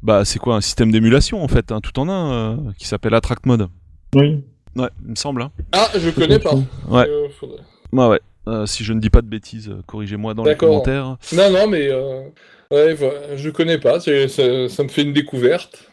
[0.00, 3.14] Bah, c'est quoi un système d'émulation, en fait, hein, tout en un, euh, qui s'appelle
[3.14, 3.66] Attract Mode.
[4.14, 4.44] Oui.
[4.76, 5.42] Ouais, il me semble.
[5.42, 5.50] Hein.
[5.72, 6.54] ah je connais pas
[6.88, 7.04] Ouais.
[7.08, 7.58] Euh, faudrait-
[7.92, 8.20] Ouais, ouais.
[8.46, 10.68] Euh, si je ne dis pas de bêtises, corrigez-moi dans les D'accord.
[10.68, 11.16] commentaires.
[11.34, 12.22] Non, non, mais euh,
[12.70, 12.96] ouais,
[13.36, 14.00] je connais pas.
[14.00, 15.90] Ça, ça me fait une découverte.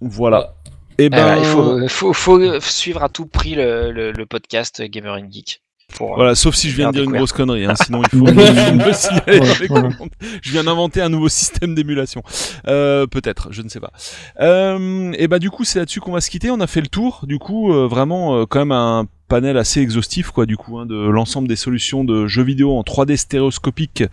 [0.00, 0.54] Voilà.
[0.98, 1.38] Et Eh ben, ben,
[1.82, 5.62] il faut, faut, faut suivre à tout prix le, le, le podcast Gamer and Geek.
[5.94, 8.18] Pour, euh, Voilà, sauf si je viens de dire une grosse connerie, hein, sinon il
[8.18, 8.26] faut.
[10.42, 12.22] Je viens d'inventer un nouveau système d'émulation.
[12.66, 13.92] Euh, Peut-être, je ne sais pas.
[14.40, 16.50] Euh, et bah du coup, c'est là-dessus qu'on va se quitter.
[16.50, 19.80] On a fait le tour, du coup, euh, vraiment euh, quand même un panel assez
[19.80, 24.04] exhaustif, quoi, du coup, hein, de l'ensemble des solutions de jeux vidéo en 3D stéréoscopique,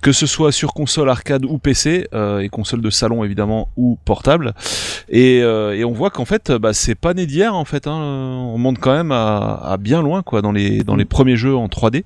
[0.00, 3.98] que ce soit sur console arcade ou PC, euh, et console de salon évidemment ou
[4.04, 4.54] portable.
[5.08, 7.86] Et, euh, on voit qu'en fait, bah, c'est pas né d'hier en fait.
[7.86, 12.04] Hein, on monte quand même à, bien loin quoi dans les premiers jeux en 3D,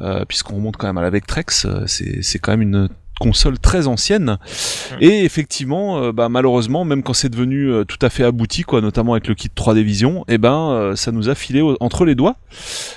[0.00, 1.66] euh, puisqu'on remonte quand même à la Vectrex.
[1.86, 2.88] C'est c'est quand même une
[3.20, 4.38] console très ancienne
[5.00, 8.80] et effectivement euh, bah, malheureusement même quand c'est devenu euh, tout à fait abouti quoi
[8.80, 12.04] notamment avec le kit 3D Vision et ben euh, ça nous a filé au- entre
[12.04, 12.36] les doigts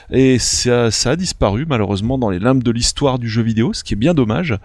[0.10, 3.84] et ça, ça a disparu malheureusement dans les limbes de l'histoire du jeu vidéo, ce
[3.84, 4.58] qui est bien dommage.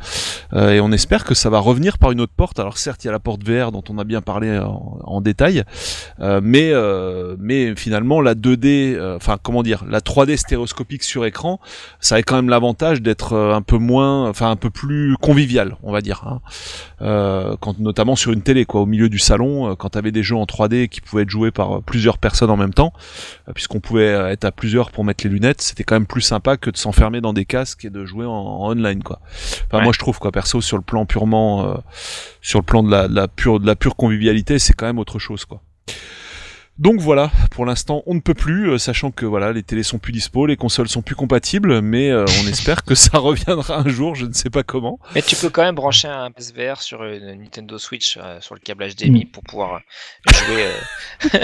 [0.53, 2.59] Euh, et on espère que ça va revenir par une autre porte.
[2.59, 5.21] Alors certes, il y a la porte VR dont on a bien parlé en, en
[5.21, 5.65] détail,
[6.21, 11.25] euh, mais euh, mais finalement la 2D, euh, enfin comment dire, la 3D stéréoscopique sur
[11.25, 11.61] écran,
[12.01, 15.48] ça a quand même l'avantage d'être un peu moins, enfin un peu plus convivial,
[15.83, 16.23] on va dire.
[16.27, 16.41] Hein.
[17.03, 20.23] Euh, quand notamment sur une télé, quoi, au milieu du salon, euh, quand t'avais des
[20.23, 22.93] jeux en 3D qui pouvaient être joués par euh, plusieurs personnes en même temps,
[23.55, 26.71] puisqu'on pouvait être à plusieurs pour mettre les lunettes, c'était quand même plus sympa que
[26.71, 29.21] de s'enfermer dans des casques et de jouer en, en online, quoi.
[29.67, 29.85] Enfin, Ouais.
[29.85, 31.75] moi je trouve, quoi, perso, sur le plan purement, euh,
[32.43, 34.99] sur le plan de la, de la pure, de la pure convivialité, c'est quand même
[34.99, 35.61] autre chose, quoi.
[36.79, 39.99] Donc voilà, pour l'instant on ne peut plus, euh, sachant que voilà les télés sont
[39.99, 43.89] plus dispo, les consoles sont plus compatibles, mais euh, on espère que ça reviendra un
[43.89, 45.01] jour, je ne sais pas comment.
[45.15, 48.61] Mais tu peux quand même brancher un PSVR sur une Nintendo Switch euh, sur le
[48.61, 49.75] câble HDMI pour pouvoir
[50.29, 50.67] euh, jouer
[51.35, 51.39] euh,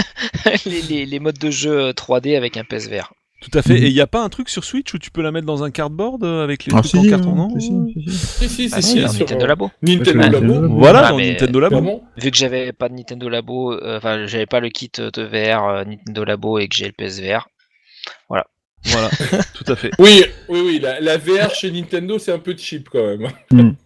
[0.66, 3.12] les, les- les modes de jeu 3D avec un PSVR.
[3.50, 3.74] Tout à fait.
[3.74, 3.82] Mhm.
[3.84, 5.62] Et il n'y a pas un truc sur Switch où tu peux la mettre dans
[5.64, 9.08] un cardboard euh, avec les Ah, trucs si, en carton non si, si, si, Ah
[9.12, 9.70] Nintendo Labo.
[9.82, 10.68] Nintendo Labo.
[10.78, 12.02] Voilà, Ah, dans Nintendo Labo.
[12.16, 15.68] Vu que j'avais pas de Nintendo Labo, euh, enfin j'avais pas le kit de VR
[15.68, 17.46] euh, Nintendo Labo et que j'ai le PSVR.
[18.86, 19.08] Voilà,
[19.54, 19.90] tout à fait.
[19.98, 23.30] Oui, oui, oui, la, la VR chez Nintendo, c'est un peu cheap quand même.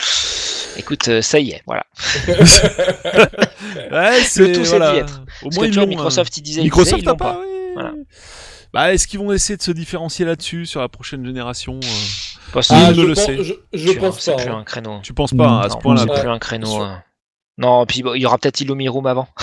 [0.77, 1.85] Écoute, euh, ça y est, voilà.
[3.93, 4.93] Ouais, c'est tout, c'est voilà.
[4.93, 5.23] d'y être.
[5.43, 6.37] Au Parce moins que tu vois, Microsoft, hein.
[6.39, 7.35] ils disaient, ils Microsoft t'as pas.
[7.35, 7.41] pas.
[7.75, 7.93] Voilà.
[8.73, 12.61] Bah, est-ce qu'ils vont essayer de se différencier là-dessus sur la prochaine génération euh, Pas
[12.61, 12.77] Ah, sûr.
[12.95, 13.37] je je, le pense, sais.
[13.43, 14.43] je, je C'est- pense c'est pas.
[14.43, 14.59] plus hein.
[14.59, 15.01] un créneau.
[15.03, 16.77] Tu penses pas hein, à ce point-là c'est plus un créneau.
[16.83, 17.03] Hein.
[17.57, 19.29] Non, puis bon, il y aura peut-être Illumin Room avant.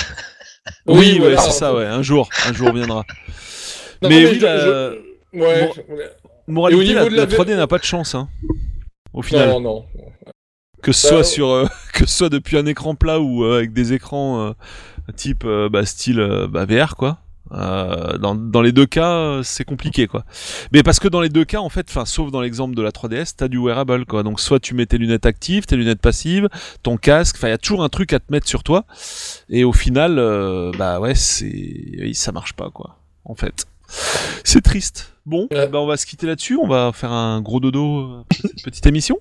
[0.88, 1.38] Oui, Oui, ouais, voilà.
[1.38, 1.86] c'est ça, ouais.
[1.86, 3.04] Un jour, un jour viendra.
[4.02, 5.72] Non, Mais non, oui, je- la- je- ouais,
[6.48, 8.28] Moralité, la, niveau de la la 3D n'a pas de chance, hein.
[9.14, 9.50] Au final.
[9.50, 9.86] non, non.
[10.84, 13.58] que ce soit Bah, sur euh, que ce soit depuis un écran plat ou euh,
[13.58, 14.52] avec des écrans euh,
[15.16, 17.20] type euh, bah, style euh, bah, VR quoi
[17.52, 20.26] Euh, dans, dans les deux cas c'est compliqué quoi.
[20.72, 22.90] Mais parce que dans les deux cas en fait enfin sauf dans l'exemple de la
[22.90, 24.24] 3DS t'as du wearable quoi.
[24.24, 26.50] Donc soit tu mets tes lunettes actives tes lunettes passives
[26.82, 28.86] ton casque enfin il y a toujours un truc à te mettre sur toi.
[29.50, 31.46] Et au final euh, bah ouais c'est
[32.00, 33.66] oui, ça marche pas quoi en fait.
[34.44, 35.14] C'est triste.
[35.28, 35.68] Bon Ouais.
[35.68, 36.58] bah on va se quitter là-dessus.
[36.62, 38.24] On va faire un gros dodo euh,
[38.64, 39.20] petite émission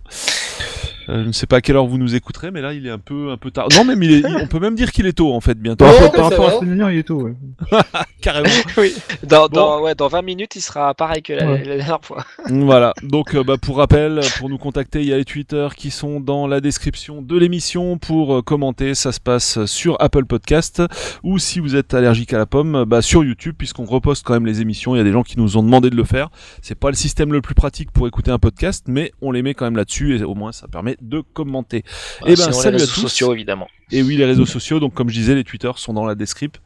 [1.09, 2.91] euh, je ne sais pas à quelle heure vous nous écouterez, mais là il est
[2.91, 3.69] un peu un peu tard.
[3.77, 5.85] Non, même il est, il- on peut même dire qu'il est tôt en fait bientôt.
[5.85, 7.35] Par Ouais, rapport, mais par rapport à dernière, il est tôt, ouais.
[8.21, 8.49] Carrément.
[9.23, 9.49] Dans, Bon.
[9.49, 11.65] dans, ouais, dans 20 minutes, il sera pareil que la, Ouais.
[11.65, 12.25] la dernière fois.
[12.49, 12.93] voilà.
[13.03, 16.21] Donc euh, bah, pour rappel, pour nous contacter, il y a les Twitter qui sont
[16.21, 18.95] dans la description de l'émission pour euh, commenter.
[18.95, 20.83] Ça se passe sur Apple Podcast
[21.23, 24.47] ou si vous êtes allergique à la pomme, bah, sur YouTube puisqu'on reposte quand même
[24.47, 24.95] les émissions.
[24.95, 26.31] Il y a des gens qui nous ont demandé de le faire.
[26.63, 29.55] C'est pas le système le plus pratique pour écouter un podcast, mais on les met
[29.55, 31.85] quand même là-dessus et au moins ça permet de commenter.
[32.23, 33.01] Eh ben, Sinon, salut les à tous.
[33.01, 33.69] sociaux, évidemment.
[33.95, 36.61] Et oui, les réseaux sociaux, donc comme je disais, les Twitter sont dans la description.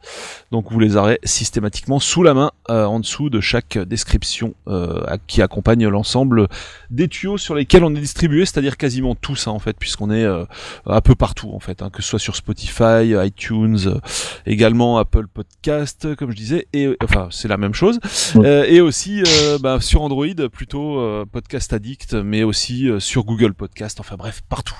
[0.51, 5.05] Donc vous les aurez systématiquement sous la main, euh, en dessous de chaque description euh,
[5.27, 6.47] qui accompagne l'ensemble
[6.89, 10.23] des tuyaux sur lesquels on est distribué, c'est-à-dire quasiment tous hein, en fait, puisqu'on est
[10.23, 10.45] euh,
[10.87, 13.99] un peu partout en fait, hein, que ce soit sur Spotify, iTunes, euh,
[14.47, 17.99] également Apple Podcast, comme je disais, et enfin c'est la même chose,
[18.35, 18.47] Ouais.
[18.47, 23.23] Euh, et aussi euh, bah, sur Android plutôt euh, Podcast Addict, mais aussi euh, sur
[23.23, 24.75] Google Podcast, enfin bref partout.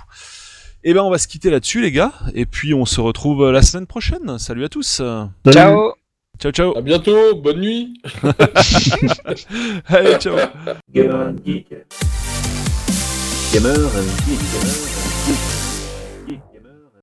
[0.83, 3.51] Et ben on va se quitter là-dessus les gars, et puis on se retrouve euh,
[3.51, 4.39] la semaine prochaine.
[4.39, 5.01] Salut à tous.
[5.51, 5.93] Ciao
[6.39, 6.77] Ciao ciao.
[6.77, 8.01] À bientôt, bonne nuit.
[9.87, 10.37] Allez ciao.
[10.89, 11.67] Gamer and Geek.
[13.51, 14.39] Gamer and Geek.
[14.53, 15.58] Gamer and Geek.